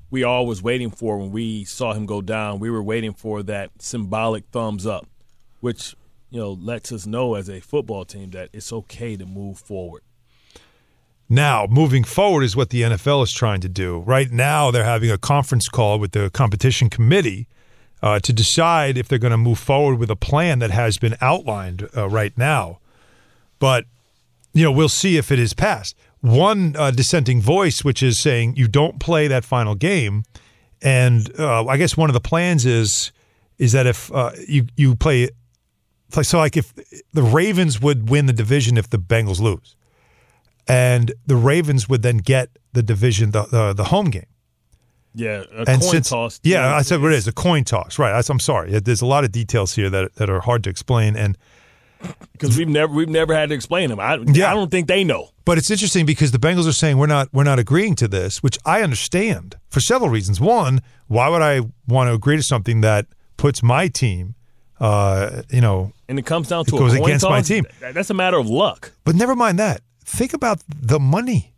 we 0.10 0.24
all 0.24 0.48
was 0.48 0.64
waiting 0.64 0.90
for 0.90 1.18
when 1.20 1.32
we 1.32 1.66
saw 1.66 1.94
him 1.94 2.06
go 2.06 2.22
down. 2.22 2.60
We 2.60 2.70
were 2.72 2.82
waiting 2.84 3.14
for 3.14 3.44
that 3.44 3.70
symbolic 3.80 4.46
thumbs 4.52 4.88
up, 4.88 5.06
which 5.60 5.96
you 6.32 6.40
know 6.40 6.54
lets 6.54 6.92
us 6.92 7.06
know 7.06 7.36
as 7.36 7.48
a 7.48 7.60
football 7.60 8.06
team 8.06 8.32
that 8.32 8.50
it's 8.54 8.74
okay 8.74 9.16
to 9.18 9.26
move 9.28 9.60
forward. 9.60 10.02
Now, 11.30 11.66
moving 11.70 12.04
forward 12.04 12.44
is 12.44 12.56
what 12.56 12.70
the 12.70 12.84
NFL 12.84 13.24
is 13.24 13.32
trying 13.32 13.62
to 13.62 13.70
do. 13.70 14.00
Right 14.00 14.32
now, 14.32 14.70
they're 14.70 14.84
having 14.84 15.10
a 15.10 15.18
conference 15.18 15.68
call 15.68 15.98
with 16.00 16.12
the 16.12 16.30
competition 16.32 16.90
committee 16.90 17.48
uh, 18.06 18.20
to 18.20 18.32
decide 18.32 19.00
if 19.00 19.08
they're 19.08 19.18
going 19.18 19.32
to 19.32 19.38
move 19.38 19.58
forward 19.58 19.96
with 19.96 20.12
a 20.12 20.16
plan 20.16 20.60
that 20.60 20.70
has 20.70 21.00
been 21.00 21.18
outlined 21.22 21.90
uh, 21.98 22.08
right 22.08 22.38
now. 22.38 22.78
But, 23.58 23.86
you 24.54 24.64
know, 24.64 24.72
we'll 24.72 24.90
see 24.90 25.18
if 25.18 25.32
it 25.32 25.40
is 25.40 25.56
passed. 25.56 25.96
One 26.22 26.76
uh, 26.78 26.92
dissenting 26.92 27.42
voice, 27.42 27.84
which 27.84 28.04
is 28.04 28.22
saying 28.22 28.58
you 28.58 28.68
don't 28.68 29.00
play 29.00 29.28
that 29.28 29.44
final 29.44 29.74
game. 29.74 30.24
And 30.84 31.32
uh, 31.40 31.66
I 31.66 31.78
guess 31.78 31.98
one 31.98 32.08
of 32.12 32.14
the 32.14 32.22
plans 32.22 32.64
is 32.66 33.12
is 33.58 33.72
that 33.72 33.88
if 33.88 34.12
uh, 34.14 34.32
you 34.48 34.68
you 34.76 34.96
play, 34.96 35.30
so 36.10 36.38
like 36.38 36.58
if 36.58 36.76
the 37.12 37.24
Ravens 37.24 37.82
would 37.82 38.10
win 38.10 38.28
the 38.28 38.34
division 38.34 38.78
if 38.78 38.90
the 38.90 39.00
Bengals 39.00 39.40
lose 39.40 39.76
and 40.68 41.14
the 41.26 41.38
Ravens 41.38 41.90
would 41.90 42.02
then 42.04 42.18
get 42.18 42.50
the 42.74 42.84
division, 42.84 43.32
the 43.32 43.44
the, 43.44 43.74
the 43.74 43.86
home 43.86 44.12
game. 44.12 44.28
Yeah, 45.16 45.44
a 45.54 45.60
and 45.68 45.82
coin 45.82 45.92
since, 45.92 46.10
toss. 46.10 46.40
Yeah, 46.44 46.76
I 46.76 46.82
said 46.82 47.02
what 47.02 47.12
it 47.14 47.16
is 47.18 47.28
a 47.28 47.32
coin 47.34 47.64
toss. 47.64 47.98
Right. 47.98 48.12
That's, 48.12 48.30
I'm 48.30 48.40
sorry. 48.40 48.80
There's 48.80 49.02
a 49.02 49.06
lot 49.06 49.24
of 49.24 49.32
details 49.32 49.74
here 49.74 49.90
that 49.90 50.16
that 50.16 50.30
are 50.30 50.42
hard 50.42 50.64
to 50.66 50.70
explain, 50.70 51.16
and 51.16 51.38
because 52.34 52.58
we've 52.58 52.68
never 52.68 52.94
we've 52.94 53.10
never 53.10 53.34
had 53.34 53.50
to 53.50 53.56
explain 53.56 53.90
them. 53.90 54.00
I, 54.00 54.18
Yeah. 54.18 54.52
I 54.52 54.54
don't 54.54 54.70
think 54.70 54.88
they 54.88 55.04
know. 55.04 55.30
but 55.46 55.58
it's 55.58 55.72
interesting 55.72 56.06
because 56.06 56.32
the 56.32 56.38
Bengals 56.38 56.68
are 56.68 56.74
saying 56.74 56.98
we're 56.98 57.08
not 57.08 57.30
we're 57.34 57.44
not 57.46 57.60
agreeing 57.60 57.96
to 57.96 58.08
this, 58.08 58.44
which 58.44 58.58
I 58.66 58.82
understand 58.82 59.56
for 59.70 59.80
several 59.80 60.10
reasons. 60.10 60.40
One, 60.42 60.82
why 61.08 61.30
would 61.30 61.42
I 61.42 61.62
want 61.88 62.10
to 62.10 62.14
agree 62.14 62.36
to 62.36 62.44
something 62.44 62.82
that 62.82 63.06
puts 63.38 63.64
my 63.64 63.88
team, 63.88 64.36
uh, 64.80 65.44
you 65.50 65.62
know, 65.62 65.94
And 66.10 66.20
it 66.20 66.26
comes 66.26 66.50
down 66.50 66.62
It 66.62 66.66
to 66.68 66.78
goes 66.78 66.94
a 66.94 66.98
coin 66.98 67.08
against 67.10 67.26
my 67.28 67.42
team. 67.42 67.66
That's 67.80 68.10
a 68.10 68.14
matter 68.14 68.38
of 68.38 68.48
luck. 68.50 68.92
But 69.04 69.16
never 69.16 69.36
mind 69.36 69.60
that. 69.60 69.82
Think 70.04 70.34
about 70.34 70.62
the 70.68 71.00
money, 71.00 71.54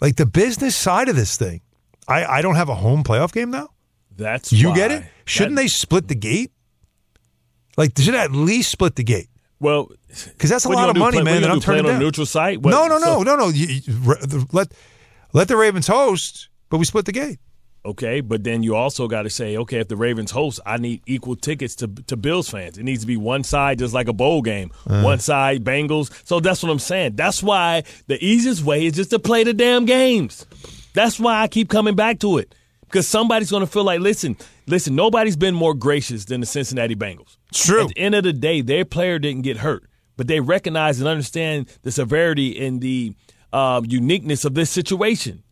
like 0.00 0.16
the 0.16 0.26
business 0.26 0.74
side 0.74 1.08
of 1.08 1.16
this 1.16 1.36
thing. 1.36 1.60
I, 2.08 2.24
I 2.24 2.42
don't 2.42 2.54
have 2.56 2.68
a 2.68 2.74
home 2.74 3.02
playoff 3.04 3.32
game 3.32 3.50
now. 3.50 3.70
That's 4.16 4.52
You 4.52 4.70
why 4.70 4.76
get 4.76 4.90
it? 4.92 5.04
Shouldn't 5.24 5.56
that- 5.56 5.62
they 5.62 5.68
split 5.68 6.08
the 6.08 6.14
gate? 6.14 6.50
Like, 7.76 7.94
they 7.94 8.02
should 8.02 8.14
at 8.14 8.32
least 8.32 8.70
split 8.70 8.96
the 8.96 9.04
gate. 9.04 9.28
Well, 9.60 9.90
Because 10.08 10.50
that's 10.50 10.64
a 10.64 10.68
lot 10.70 10.88
of 10.88 10.96
money, 10.96 11.16
play- 11.18 11.24
man. 11.24 11.42
That 11.42 11.50
I'm 11.50 11.60
turning 11.60 11.84
on 11.86 11.92
down. 11.92 12.00
neutral 12.00 12.26
site. 12.26 12.60
What- 12.62 12.70
no, 12.70 12.86
no, 12.86 12.98
so- 12.98 13.22
no, 13.22 13.36
no, 13.36 13.36
no. 13.36 13.48
You, 13.48 13.66
you- 13.66 14.46
let 14.52 14.72
let 15.32 15.48
the 15.48 15.56
Ravens 15.56 15.86
host, 15.86 16.48
but 16.70 16.78
we 16.78 16.84
split 16.84 17.04
the 17.04 17.12
gate. 17.12 17.38
Okay, 17.84 18.20
but 18.20 18.42
then 18.42 18.62
you 18.64 18.74
also 18.74 19.06
got 19.06 19.22
to 19.22 19.30
say, 19.30 19.56
okay, 19.58 19.78
if 19.78 19.86
the 19.88 19.96
Ravens 19.96 20.32
host, 20.32 20.58
I 20.66 20.76
need 20.76 21.02
equal 21.06 21.36
tickets 21.36 21.74
to 21.76 21.86
to 21.88 22.16
Bills 22.16 22.48
fans. 22.48 22.78
It 22.78 22.82
needs 22.84 23.02
to 23.02 23.06
be 23.06 23.16
one 23.16 23.44
side, 23.44 23.78
just 23.78 23.94
like 23.94 24.08
a 24.08 24.12
bowl 24.12 24.42
game. 24.42 24.70
Uh. 24.88 25.02
One 25.02 25.18
side, 25.20 25.62
Bengals. 25.64 26.10
So 26.26 26.40
that's 26.40 26.62
what 26.62 26.70
I'm 26.72 26.78
saying. 26.78 27.16
That's 27.16 27.42
why 27.42 27.84
the 28.08 28.22
easiest 28.24 28.64
way 28.64 28.86
is 28.86 28.94
just 28.94 29.10
to 29.10 29.18
play 29.18 29.44
the 29.44 29.52
damn 29.54 29.84
games. 29.84 30.46
That's 30.96 31.20
why 31.20 31.42
I 31.42 31.48
keep 31.48 31.68
coming 31.68 31.94
back 31.94 32.20
to 32.20 32.38
it 32.38 32.54
because 32.84 33.06
somebody's 33.06 33.50
going 33.50 33.60
to 33.60 33.66
feel 33.66 33.84
like, 33.84 34.00
listen, 34.00 34.36
listen. 34.66 34.96
Nobody's 34.96 35.36
been 35.36 35.54
more 35.54 35.74
gracious 35.74 36.24
than 36.24 36.40
the 36.40 36.46
Cincinnati 36.46 36.96
Bengals. 36.96 37.36
True. 37.52 37.82
At 37.82 37.88
the 37.88 37.98
end 37.98 38.14
of 38.14 38.24
the 38.24 38.32
day, 38.32 38.62
their 38.62 38.86
player 38.86 39.18
didn't 39.18 39.42
get 39.42 39.58
hurt, 39.58 39.84
but 40.16 40.26
they 40.26 40.40
recognize 40.40 40.98
and 40.98 41.06
understand 41.06 41.66
the 41.82 41.92
severity 41.92 42.64
and 42.64 42.80
the 42.80 43.14
um, 43.52 43.84
uniqueness 43.86 44.46
of 44.46 44.54
this 44.54 44.70
situation. 44.70 45.42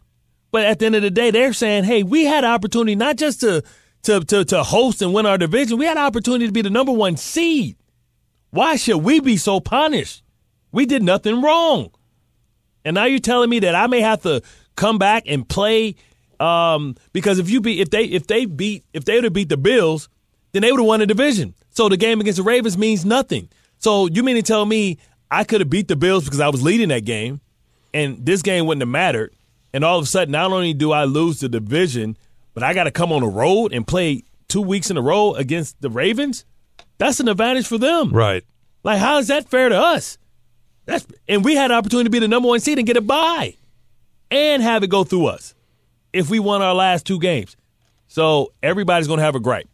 But 0.51 0.65
at 0.65 0.79
the 0.79 0.87
end 0.87 0.95
of 0.95 1.03
the 1.03 1.11
day, 1.11 1.31
they're 1.31 1.53
saying, 1.53 1.85
"Hey, 1.85 2.03
we 2.03 2.25
had 2.25 2.45
an 2.45 2.51
opportunity 2.51 2.95
not 2.95 3.17
just 3.17 3.41
to 3.41 3.63
to 4.05 4.21
to, 4.21 4.45
to 4.47 4.63
host 4.63 5.03
and 5.03 5.13
win 5.13 5.27
our 5.27 5.37
division. 5.37 5.79
We 5.79 5.85
had 5.85 5.99
an 5.99 6.05
opportunity 6.05 6.47
to 6.47 6.53
be 6.53 6.63
the 6.63 6.71
number 6.71 6.93
one 6.93 7.19
seed. 7.19 7.77
Why 8.51 8.77
should 8.77 8.99
we 8.99 9.21
be 9.21 9.37
so 9.37 9.61
punished? 9.61 10.23
We 10.73 10.87
did 10.87 11.03
nothing 11.03 11.43
wrong. 11.43 11.91
And 12.85 12.95
now 12.95 13.05
you're 13.05 13.19
telling 13.19 13.51
me 13.51 13.59
that 13.61 13.75
I 13.75 13.87
may 13.89 14.01
have 14.01 14.23
to 14.23 14.43
come 14.77 14.99
back 14.99 15.25
and 15.27 15.49
play 15.49 15.97
um, 16.41 16.97
because 17.13 17.39
if 17.39 17.49
you 17.49 17.61
beat 17.61 17.81
if 17.81 17.91
they 17.91 18.05
if 18.05 18.27
they 18.27 18.45
beat 18.45 18.85
if 18.93 19.05
they 19.05 19.15
would 19.15 19.25
have 19.25 19.33
beat 19.33 19.49
the 19.49 19.57
Bills, 19.57 20.09
then 20.53 20.63
they 20.63 20.71
would 20.71 20.81
have 20.81 20.87
won 20.87 21.01
the 21.01 21.07
division. 21.07 21.55
So 21.71 21.89
the 21.89 21.97
game 21.97 22.21
against 22.21 22.37
the 22.37 22.43
Ravens 22.43 22.79
means 22.79 23.05
nothing. 23.05 23.49
So 23.79 24.07
you 24.07 24.23
mean 24.23 24.37
to 24.37 24.43
tell 24.43 24.65
me 24.65 24.99
I 25.31 25.45
could 25.45 25.61
have 25.61 25.71
beat 25.71 25.89
the 25.89 25.97
Bills 25.97 26.25
because 26.25 26.41
I 26.41 26.49
was 26.49 26.63
leading 26.63 26.89
that 26.89 27.05
game, 27.05 27.41
and 27.93 28.25
this 28.25 28.43
game 28.43 28.67
wouldn't 28.67 28.83
have 28.83 28.89
mattered. 28.89 29.35
And 29.73 29.85
all 29.85 29.99
of 29.99 30.05
a 30.05 30.07
sudden, 30.07 30.33
not 30.33 30.53
only 30.53 30.73
do 30.73 30.93
I 30.93 31.05
lose 31.05 31.41
the 31.41 31.49
division, 31.49 32.17
but 32.53 32.63
I 32.63 32.75
got 32.75 32.85
to 32.85 32.93
come 32.93 33.13
on 33.13 33.23
the 33.23 33.29
road 33.29 33.73
and 33.73 33.85
play 33.85 34.23
two 34.47 34.63
weeks 34.63 34.91
in 34.91 34.97
a 34.97 35.03
row 35.03 35.35
against 35.35 35.81
the 35.81 35.91
Ravens. 35.91 36.45
That's 36.99 37.19
an 37.19 37.29
advantage 37.29 37.67
for 37.67 37.79
them. 37.79 38.11
Right. 38.11 38.45
Like, 38.85 39.01
how 39.01 39.19
is 39.19 39.29
that 39.29 39.49
fair 39.49 39.69
to 39.69 39.77
us? 39.77 40.19
That's 40.87 41.07
and 41.27 41.45
we 41.45 41.57
had 41.57 41.71
an 41.71 41.77
opportunity 41.77 42.05
to 42.05 42.11
be 42.11 42.19
the 42.19 42.29
number 42.29 42.49
one 42.49 42.61
seed 42.61 42.79
and 42.79 42.87
get 42.87 42.97
a 42.97 43.01
bye, 43.01 43.57
and 44.35 44.63
have 44.63 44.83
it 44.83 44.89
go 44.91 45.05
through 45.05 45.27
us 45.27 45.55
if 46.13 46.29
we 46.29 46.39
won 46.39 46.61
our 46.61 46.75
last 46.75 47.07
two 47.07 47.19
games. 47.19 47.57
So 48.09 48.53
everybody's 48.63 49.07
going 49.07 49.19
to 49.19 49.25
have 49.25 49.35
a 49.35 49.41
gripe, 49.41 49.69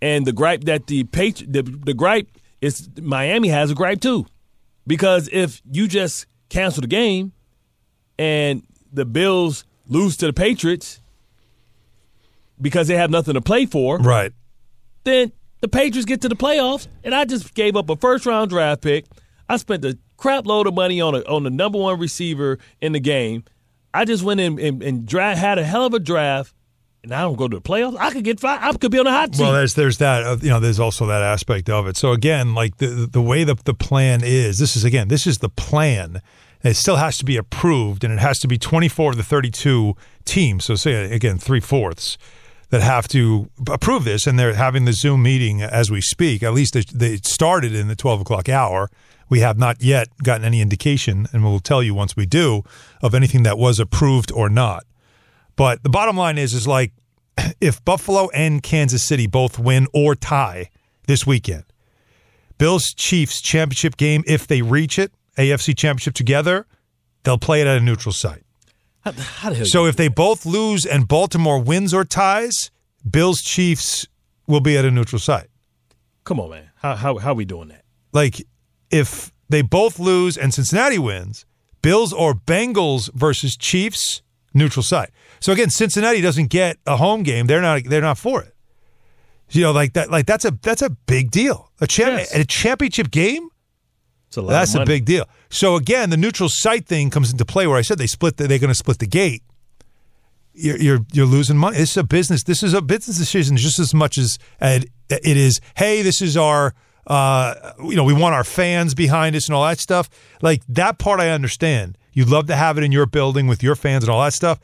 and 0.00 0.24
the 0.26 0.32
gripe 0.32 0.64
that 0.64 0.86
the 0.86 1.04
Patri- 1.04 1.46
the 1.46 1.62
the 1.62 1.94
gripe 1.94 2.28
is 2.60 2.88
Miami 3.00 3.48
has 3.48 3.70
a 3.70 3.74
gripe 3.74 4.00
too, 4.00 4.26
because 4.86 5.28
if 5.32 5.60
you 5.70 5.88
just 5.88 6.26
cancel 6.48 6.80
the 6.82 6.86
game, 6.86 7.32
and 8.18 8.62
the 8.92 9.04
Bills 9.04 9.64
lose 9.88 10.16
to 10.18 10.26
the 10.26 10.32
Patriots 10.32 11.00
because 12.60 12.88
they 12.88 12.96
have 12.96 13.10
nothing 13.10 13.34
to 13.34 13.40
play 13.40 13.66
for, 13.66 13.98
Right. 13.98 14.32
then 15.04 15.32
the 15.60 15.68
Patriots 15.68 16.06
get 16.06 16.20
to 16.22 16.28
the 16.28 16.36
playoffs, 16.36 16.86
and 17.04 17.14
I 17.14 17.24
just 17.24 17.54
gave 17.54 17.76
up 17.76 17.90
a 17.90 17.96
first 17.96 18.24
round 18.26 18.50
draft 18.50 18.82
pick. 18.82 19.04
I 19.48 19.56
spent 19.58 19.84
a 19.84 19.98
crap 20.16 20.46
load 20.46 20.66
of 20.66 20.74
money 20.74 21.00
on 21.00 21.14
a, 21.14 21.20
on 21.22 21.42
the 21.44 21.50
number 21.50 21.78
one 21.78 21.98
receiver 21.98 22.58
in 22.80 22.92
the 22.92 23.00
game. 23.00 23.44
I 23.96 24.04
just 24.04 24.22
went 24.22 24.40
in 24.40 24.58
and, 24.58 24.82
and 24.82 25.06
dra- 25.06 25.34
had 25.36 25.58
a 25.58 25.64
hell 25.64 25.86
of 25.86 25.94
a 25.94 25.98
draft, 25.98 26.54
and 27.02 27.12
I 27.12 27.22
don't 27.22 27.36
go 27.36 27.48
to 27.48 27.56
the 27.56 27.62
playoffs. 27.62 27.96
I 27.98 28.10
could 28.10 28.24
get 28.24 28.40
five. 28.40 28.60
I 28.62 28.76
could 28.76 28.90
be 28.90 28.98
on 28.98 29.06
a 29.06 29.10
hot 29.10 29.34
seat. 29.34 29.42
Well, 29.42 29.52
there's 29.52 29.74
there's 29.74 29.98
that 29.98 30.22
uh, 30.24 30.36
you 30.42 30.50
know 30.50 30.60
there's 30.60 30.80
also 30.80 31.06
that 31.06 31.22
aspect 31.22 31.70
of 31.70 31.86
it. 31.86 31.96
So 31.96 32.12
again, 32.12 32.54
like 32.54 32.76
the 32.76 33.08
the 33.10 33.22
way 33.22 33.44
the 33.44 33.56
the 33.64 33.74
plan 33.74 34.20
is, 34.22 34.58
this 34.58 34.76
is 34.76 34.84
again 34.84 35.08
this 35.08 35.26
is 35.26 35.38
the 35.38 35.48
plan. 35.48 36.20
It 36.62 36.74
still 36.74 36.96
has 36.96 37.16
to 37.18 37.24
be 37.24 37.36
approved, 37.36 38.02
and 38.02 38.12
it 38.12 38.18
has 38.18 38.38
to 38.40 38.48
be 38.48 38.58
24 38.58 39.12
of 39.12 39.16
the 39.16 39.22
32 39.22 39.94
teams. 40.24 40.64
So 40.64 40.74
say 40.74 41.12
again 41.12 41.38
three 41.38 41.60
fourths 41.60 42.18
that 42.70 42.82
have 42.82 43.06
to 43.08 43.48
approve 43.68 44.04
this, 44.04 44.26
and 44.26 44.38
they're 44.38 44.54
having 44.54 44.84
the 44.84 44.92
Zoom 44.92 45.22
meeting 45.22 45.62
as 45.62 45.90
we 45.90 46.00
speak. 46.00 46.42
At 46.42 46.52
least 46.52 46.74
they, 46.74 46.82
they 46.92 47.16
started 47.18 47.74
in 47.74 47.88
the 47.88 47.94
12 47.96 48.22
o'clock 48.22 48.48
hour. 48.48 48.90
We 49.28 49.40
have 49.40 49.58
not 49.58 49.82
yet 49.82 50.08
gotten 50.22 50.44
any 50.44 50.60
indication, 50.60 51.26
and 51.32 51.42
we'll 51.42 51.60
tell 51.60 51.82
you 51.82 51.94
once 51.94 52.16
we 52.16 52.26
do 52.26 52.62
of 53.02 53.14
anything 53.14 53.42
that 53.42 53.58
was 53.58 53.80
approved 53.80 54.30
or 54.30 54.48
not. 54.48 54.84
But 55.56 55.82
the 55.82 55.88
bottom 55.88 56.16
line 56.16 56.38
is, 56.38 56.54
is 56.54 56.66
like 56.66 56.92
if 57.60 57.84
Buffalo 57.84 58.28
and 58.30 58.62
Kansas 58.62 59.04
City 59.04 59.26
both 59.26 59.58
win 59.58 59.86
or 59.92 60.14
tie 60.14 60.70
this 61.06 61.26
weekend, 61.26 61.64
Bills 62.58 62.94
Chiefs 62.94 63.40
championship 63.40 63.96
game, 63.96 64.22
if 64.26 64.46
they 64.46 64.62
reach 64.62 64.98
it, 64.98 65.12
AFC 65.36 65.76
championship 65.76 66.14
together, 66.14 66.66
they'll 67.24 67.38
play 67.38 67.60
it 67.60 67.66
at 67.66 67.76
a 67.76 67.80
neutral 67.80 68.12
site. 68.12 68.44
how, 69.00 69.12
how 69.12 69.52
So 69.64 69.86
if 69.86 69.96
they 69.96 70.08
both 70.08 70.46
lose 70.46 70.86
and 70.86 71.08
Baltimore 71.08 71.58
wins 71.58 71.92
or 71.92 72.04
ties, 72.04 72.70
Bills 73.08 73.40
Chiefs 73.40 74.06
will 74.46 74.60
be 74.60 74.78
at 74.78 74.84
a 74.84 74.90
neutral 74.90 75.18
site. 75.18 75.48
come 76.24 76.38
on, 76.40 76.50
man? 76.50 76.70
How 76.76 76.94
how 76.94 77.18
how 77.18 77.34
we 77.34 77.44
doing 77.44 77.68
that? 77.68 77.82
like 78.16 78.46
if 78.96 79.32
they 79.48 79.62
both 79.62 79.98
lose 79.98 80.36
and 80.36 80.52
Cincinnati 80.52 80.98
wins, 80.98 81.44
Bills 81.82 82.12
or 82.12 82.34
Bengals 82.34 83.12
versus 83.14 83.56
Chiefs, 83.56 84.22
neutral 84.54 84.82
site. 84.82 85.10
So 85.40 85.52
again, 85.52 85.70
Cincinnati 85.70 86.20
doesn't 86.20 86.48
get 86.48 86.78
a 86.86 86.96
home 86.96 87.22
game. 87.22 87.46
They're 87.46 87.62
not 87.62 87.82
they're 87.84 88.00
not 88.00 88.18
for 88.18 88.42
it. 88.42 88.54
You 89.50 89.62
know, 89.62 89.72
like 89.72 89.92
that 89.92 90.10
like 90.10 90.26
that's 90.26 90.44
a 90.44 90.50
that's 90.62 90.82
a 90.82 90.90
big 90.90 91.30
deal. 91.30 91.70
A 91.80 91.86
champ 91.86 92.18
Yes. 92.18 92.34
a 92.34 92.44
championship 92.44 93.10
game? 93.10 93.48
It's 94.28 94.36
a 94.36 94.42
lot 94.42 94.50
That's 94.50 94.74
a 94.74 94.84
big 94.84 95.04
deal. 95.04 95.28
So 95.50 95.76
again, 95.76 96.10
the 96.10 96.16
neutral 96.16 96.48
site 96.48 96.86
thing 96.86 97.10
comes 97.10 97.30
into 97.30 97.44
play 97.44 97.66
where 97.68 97.78
I 97.78 97.82
said 97.82 97.98
they 97.98 98.08
split 98.08 98.38
the, 98.38 98.48
they're 98.48 98.58
going 98.58 98.68
to 98.68 98.74
split 98.74 98.98
the 98.98 99.06
gate. 99.06 99.42
You're, 100.52 100.78
you're 100.78 101.00
you're 101.12 101.26
losing 101.26 101.58
money. 101.58 101.76
This 101.76 101.90
is 101.92 101.96
a 101.98 102.04
business. 102.04 102.42
This 102.42 102.62
is 102.62 102.72
a 102.74 102.80
business 102.82 103.18
decision 103.18 103.56
just 103.56 103.78
as 103.78 103.92
much 103.94 104.16
as 104.18 104.38
it, 104.60 104.86
it 105.10 105.36
is. 105.36 105.60
Hey, 105.76 106.02
this 106.02 106.20
is 106.22 106.36
our. 106.36 106.74
Uh, 107.06 107.72
you 107.80 107.94
know, 107.96 108.04
we 108.04 108.12
want 108.12 108.34
our 108.34 108.44
fans 108.44 108.94
behind 108.94 109.36
us 109.36 109.48
and 109.48 109.54
all 109.54 109.64
that 109.64 109.78
stuff. 109.78 110.08
Like 110.42 110.62
that 110.68 110.98
part, 110.98 111.20
I 111.20 111.30
understand. 111.30 111.96
You'd 112.12 112.28
love 112.28 112.46
to 112.48 112.56
have 112.56 112.78
it 112.78 112.84
in 112.84 112.92
your 112.92 113.06
building 113.06 113.46
with 113.46 113.62
your 113.62 113.74
fans 113.76 114.04
and 114.04 114.10
all 114.10 114.22
that 114.22 114.32
stuff. 114.32 114.58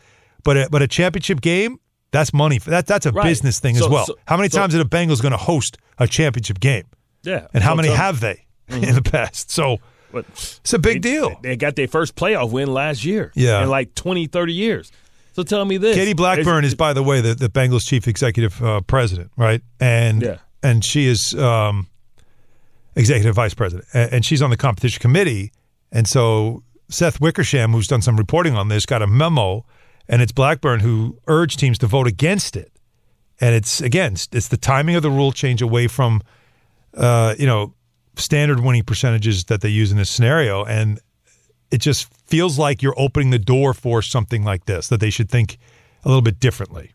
But 0.45 0.57
a, 0.57 0.69
but 0.71 0.83
a 0.83 0.89
championship 0.89 1.41
game, 1.41 1.79
that's 2.11 2.33
money. 2.35 2.59
That 2.59 2.87
that's 2.87 3.07
a 3.07 3.13
Right. 3.13 3.25
business 3.25 3.61
thing 3.61 3.77
So- 3.77 3.85
as 3.87 3.91
well. 3.91 4.07
so- 4.07 4.17
how 4.27 4.37
many 4.37 4.49
so- 4.49 4.59
times 4.59 4.75
are 4.75 4.79
the 4.79 4.85
Bengals 4.89 5.23
going 5.23 5.33
to 5.33 5.39
host 5.39 5.79
a 5.99 6.09
championship 6.09 6.59
game? 6.61 6.85
Yeah. 7.23 7.47
And 7.55 7.63
how 7.63 7.75
many 7.77 7.89
have 7.89 8.19
they 8.21 8.45
Mhm. 8.71 8.83
in 8.89 8.95
the 8.97 9.03
past? 9.03 9.51
So 9.53 9.79
But 10.11 10.25
it's 10.35 10.75
a 10.75 10.79
big 10.81 11.01
they, 11.03 11.11
deal. 11.13 11.39
They 11.43 11.57
got 11.57 11.77
their 11.77 11.87
first 11.89 12.17
playoff 12.17 12.51
win 12.51 12.73
last 12.75 13.05
year. 13.05 13.31
Yeah. 13.37 13.63
In 13.63 13.69
like 13.71 13.95
20, 13.95 14.27
30 14.27 14.53
years. 14.53 14.91
So 15.35 15.43
tell 15.45 15.65
me 15.65 15.77
this. 15.79 15.95
Katie 15.97 16.13
Blackburn 16.13 16.65
is, 16.65 16.75
by 16.75 16.93
the 16.93 17.03
way, 17.03 17.21
the, 17.23 17.35
the 17.35 17.49
Bengals 17.49 17.87
chief 17.87 18.07
executive 18.09 18.63
uh, 18.63 18.81
president, 18.83 19.31
right? 19.37 19.63
And 19.81 20.21
Yeah. 20.23 20.37
and 20.63 20.85
she 20.85 21.07
is 21.07 21.35
um, 21.35 21.87
executive 22.95 23.35
vice 23.35 23.55
president, 23.55 23.87
and, 23.95 24.25
she's 24.25 24.43
on 24.43 24.51
the 24.51 24.57
competition 24.57 25.01
committee. 25.01 25.53
And 25.91 26.07
so 26.07 26.63
Seth 26.89 27.21
Wickersham, 27.21 27.73
who's 27.73 27.87
done 27.87 28.03
some 28.03 28.17
reporting 28.17 28.55
on 28.55 28.69
this, 28.69 28.87
got 28.87 29.03
a 29.03 29.07
memo, 29.07 29.65
and 30.09 30.21
it's 30.23 30.33
Blackburn 30.33 30.81
who 30.81 31.19
urged 31.27 31.59
teams 31.59 31.79
to 31.79 31.87
vote 31.87 32.07
against 32.07 32.57
it. 32.57 32.73
And 33.41 33.55
it's 33.55 33.81
again, 33.81 34.15
it's 34.33 34.49
the 34.49 34.57
timing 34.57 34.95
of 34.95 35.03
the 35.03 35.11
rule 35.11 35.33
change 35.33 35.63
away 35.63 35.89
from, 35.89 36.21
uh, 36.95 37.35
you 37.39 37.47
know, 37.47 37.75
standard 38.17 38.61
winning 38.61 38.85
percentages 38.85 39.45
that 39.45 39.63
they 39.63 39.69
use 39.69 39.91
in 39.91 39.99
this 39.99 40.11
scenario, 40.11 40.65
and 40.65 41.01
it 41.71 41.81
just 41.81 42.13
feels 42.27 42.59
like 42.59 42.83
you're 42.83 42.99
opening 42.99 43.31
the 43.31 43.39
door 43.39 43.73
for 43.73 44.03
something 44.03 44.45
like 44.45 44.67
this 44.67 44.89
that 44.89 45.01
they 45.01 45.11
should 45.11 45.31
think 45.31 45.59
a 46.05 46.09
little 46.09 46.23
bit 46.23 46.39
differently. 46.39 46.93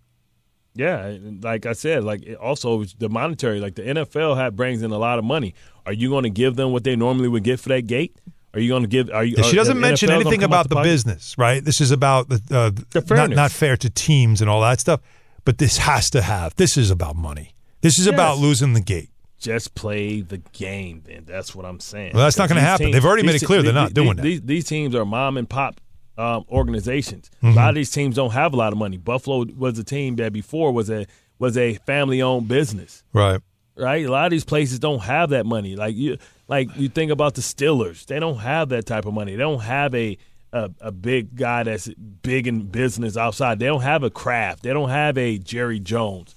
Yeah, 0.78 1.18
like 1.42 1.66
I 1.66 1.74
said, 1.74 2.04
like 2.04 2.24
also 2.40 2.84
the 3.00 3.10
monetary, 3.10 3.60
like 3.60 3.76
the 3.76 3.82
NFL 3.82 4.38
had 4.38 4.56
brings 4.56 4.82
in 4.84 4.92
a 4.92 4.98
lot 4.98 5.18
of 5.20 5.26
money. 5.26 5.56
Are 5.86 5.94
you 5.94 6.10
going 6.10 6.24
to 6.24 6.30
give 6.30 6.56
them 6.56 6.72
what 6.72 6.84
they 6.84 6.96
normally 6.96 7.28
would 7.28 7.44
get 7.44 7.60
for 7.60 7.70
that 7.70 7.88
gate? 7.88 8.16
Are 8.54 8.60
you 8.60 8.70
going 8.70 8.84
to 8.84 8.88
give? 8.88 9.10
Are 9.12 9.24
you? 9.24 9.42
She 9.44 9.56
doesn't 9.56 9.80
mention 9.80 10.10
anything 10.10 10.44
about 10.44 10.70
the 10.70 10.76
pocket? 10.76 10.88
business, 10.90 11.36
right? 11.38 11.64
This 11.64 11.82
is 11.82 11.92
about 11.92 12.30
the, 12.30 12.36
uh, 12.52 12.70
The 13.02 13.16
not, 13.16 13.30
not 13.32 13.52
fair 13.52 13.76
to 13.78 13.90
teams 13.90 14.42
and 14.42 14.50
all 14.50 14.62
that 14.62 14.80
stuff. 14.80 15.02
But 15.46 15.58
this 15.60 15.78
has 15.78 16.10
to 16.10 16.22
have. 16.22 16.56
This 16.56 16.76
is 16.78 16.92
about 16.92 17.16
money. 17.16 17.54
This 17.82 18.00
is 18.00 18.08
about 18.08 18.38
losing 18.38 18.74
the 18.74 18.82
gate. 18.82 19.10
Just 19.40 19.76
play 19.76 20.22
the 20.22 20.40
game, 20.52 21.04
then. 21.06 21.24
That's 21.26 21.54
what 21.56 21.66
I'm 21.66 21.80
saying. 21.80 22.12
Well, 22.16 22.24
that's 22.24 22.38
not 22.38 22.50
gonna 22.50 22.60
happen. 22.62 22.88
teams- 22.88 22.96
They've 22.96 23.06
already 23.06 23.24
made 23.26 23.36
it 23.36 23.46
clear 23.46 23.62
they're 23.62 23.72
not 23.72 23.90
these- 23.90 23.94
doing 23.94 24.08
these, 24.10 24.16
that. 24.18 24.24
These, 24.24 24.42
these 24.42 24.66
teams 24.66 24.96
are 24.96 25.06
mom 25.06 25.38
and 25.38 25.48
pop 25.48 25.80
um, 26.18 26.44
organizations. 26.50 27.30
A 27.42 27.46
Mhm. 27.48 27.56
lot 27.56 27.70
of 27.70 27.76
these 27.76 27.92
teams 27.92 28.16
don't 28.16 28.32
have 28.32 28.54
a 28.54 28.56
lot 28.58 28.74
of 28.74 28.80
money. 28.80 28.98
Buffalo 28.98 29.46
was 29.58 29.78
a 29.78 29.84
team 29.84 30.16
that 30.18 30.34
before 30.34 30.72
was 30.72 30.90
a 30.90 31.06
was 31.40 31.56
a 31.58 31.76
family 31.86 32.22
owned 32.22 32.48
business. 32.48 33.04
Right. 33.14 33.40
right? 33.76 34.04
A 34.06 34.10
lot 34.10 34.26
of 34.26 34.32
these 34.32 34.44
places 34.44 34.80
don't 34.80 35.04
have 35.04 35.30
that 35.30 35.46
money. 35.46 35.76
Like 35.76 35.96
you, 35.96 36.18
like 36.48 36.68
you 36.76 36.90
think 36.90 37.12
about 37.12 37.36
the 37.36 37.42
Steelers, 37.42 38.08
they 38.08 38.20
don't 38.20 38.40
have 38.40 38.70
that 38.70 38.88
type 38.88 39.06
of 39.06 39.14
money. 39.14 39.34
They 39.34 39.38
don't 39.44 39.62
have 39.62 39.94
a 39.94 40.18
a, 40.54 40.72
a 40.80 40.92
big 40.92 41.36
guy 41.36 41.62
that's 41.64 41.90
big 42.24 42.48
in 42.48 42.62
business 42.64 43.18
outside. 43.18 43.60
They 43.60 43.66
don't 43.68 43.82
have 43.82 44.02
a 44.02 44.10
Kraft. 44.10 44.64
They 44.64 44.72
don't 44.74 44.90
have 44.90 45.18
a 45.18 45.38
Jerry 45.38 45.80
Jones. 45.80 46.34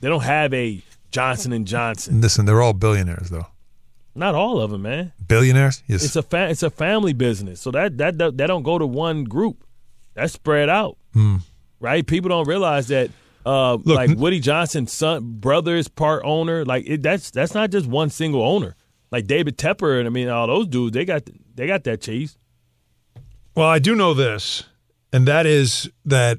They 0.00 0.08
don't 0.08 0.24
have 0.24 0.52
a 0.52 0.82
Johnson 1.12 1.52
and 1.52 1.64
Johnson. 1.66 2.20
Listen, 2.20 2.44
they're 2.44 2.60
all 2.60 2.72
billionaires, 2.72 3.30
though. 3.30 3.46
Not 4.14 4.34
all 4.34 4.60
of 4.60 4.70
them, 4.70 4.82
man. 4.82 5.12
Billionaires? 5.28 5.82
Yes. 5.86 6.04
It's 6.04 6.16
a 6.16 6.22
fa- 6.22 6.48
it's 6.50 6.62
a 6.62 6.70
family 6.70 7.12
business. 7.12 7.60
So 7.60 7.70
that 7.70 7.98
that 7.98 8.18
that, 8.18 8.36
that 8.38 8.46
don't 8.48 8.62
go 8.64 8.78
to 8.78 8.86
one 8.86 9.24
group. 9.24 9.64
That's 10.14 10.32
spread 10.32 10.68
out, 10.68 10.96
Hmm. 11.12 11.36
right? 11.78 12.06
People 12.06 12.28
don't 12.28 12.48
realize 12.48 12.88
that. 12.88 13.10
Uh, 13.46 13.74
Look, 13.74 13.86
like 13.96 14.18
Woody 14.18 14.38
Johnson's 14.40 14.92
son, 14.92 15.38
brothers, 15.40 15.88
part 15.88 16.22
owner. 16.26 16.64
Like 16.64 16.84
it, 16.86 17.02
that's 17.02 17.30
that's 17.30 17.54
not 17.54 17.70
just 17.70 17.86
one 17.86 18.10
single 18.10 18.42
owner. 18.42 18.74
Like 19.12 19.26
David 19.26 19.56
Tepper 19.56 19.98
and 19.98 20.06
I 20.06 20.10
mean 20.10 20.28
all 20.28 20.46
those 20.46 20.66
dudes, 20.66 20.92
they 20.92 21.04
got 21.04 21.22
they 21.54 21.66
got 21.66 21.84
that 21.84 22.00
cheese. 22.02 22.36
Well, 23.54 23.66
I 23.68 23.78
do 23.78 23.94
know 23.94 24.12
this, 24.12 24.64
and 25.12 25.26
that 25.26 25.46
is 25.46 25.88
that 26.04 26.38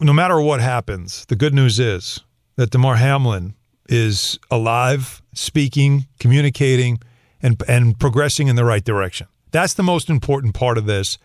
no 0.00 0.12
matter 0.12 0.40
what 0.40 0.60
happens, 0.60 1.24
the 1.26 1.36
good 1.36 1.54
news 1.54 1.78
is 1.78 2.20
that 2.56 2.70
Damar 2.70 2.96
Hamlin 2.96 3.54
is 3.90 4.38
alive, 4.50 5.20
speaking, 5.34 6.06
communicating, 6.18 7.00
and 7.42 7.62
and 7.68 7.98
progressing 7.98 8.48
in 8.48 8.56
the 8.56 8.64
right 8.64 8.84
direction. 8.84 9.26
That's 9.50 9.74
the 9.74 9.82
most 9.82 10.08
important 10.08 10.54
part 10.54 10.78
of 10.78 10.86
this. 10.86 11.18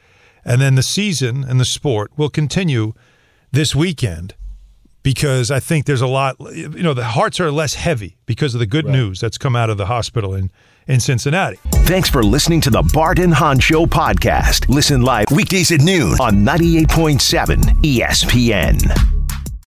And 0.43 0.61
then 0.61 0.76
the 0.76 0.84
season 0.84 1.43
and 1.43 1.59
the 1.59 1.66
sport 1.66 2.11
will 2.18 2.30
continue 2.30 2.93
this 3.51 3.76
weekend 3.76 4.36
because 5.03 5.51
I 5.51 5.59
think 5.59 5.86
there's 5.86 6.01
a 6.01 6.07
lot. 6.07 6.36
You 6.39 6.84
know, 6.84 6.93
the 6.93 7.05
hearts 7.05 7.39
are 7.39 7.51
less 7.51 7.76
heavy 7.76 8.18
because 8.26 8.55
of 8.55 8.59
the 8.59 8.66
good 8.66 8.86
news 8.86 9.20
that's 9.20 9.38
come 9.38 9.55
out 9.55 9.70
of 9.70 9.78
the 9.78 9.86
hospital 9.86 10.34
in 10.34 10.51
in 10.88 10.99
Cincinnati. 10.99 11.57
Thanks 11.86 12.09
for 12.09 12.24
listening 12.24 12.61
to 12.61 12.70
the 12.70 12.84
Barton 12.93 13.26
and 13.26 13.34
Hahn 13.34 13.59
Show 13.59 13.86
podcast. 13.86 14.70
Listen 14.70 15.01
live 15.01 15.28
weekdays 15.32 15.72
at 15.72 15.82
noon 15.82 16.13
on 16.20 16.45
98.7 16.45 17.59
ESPN. 17.82 19.14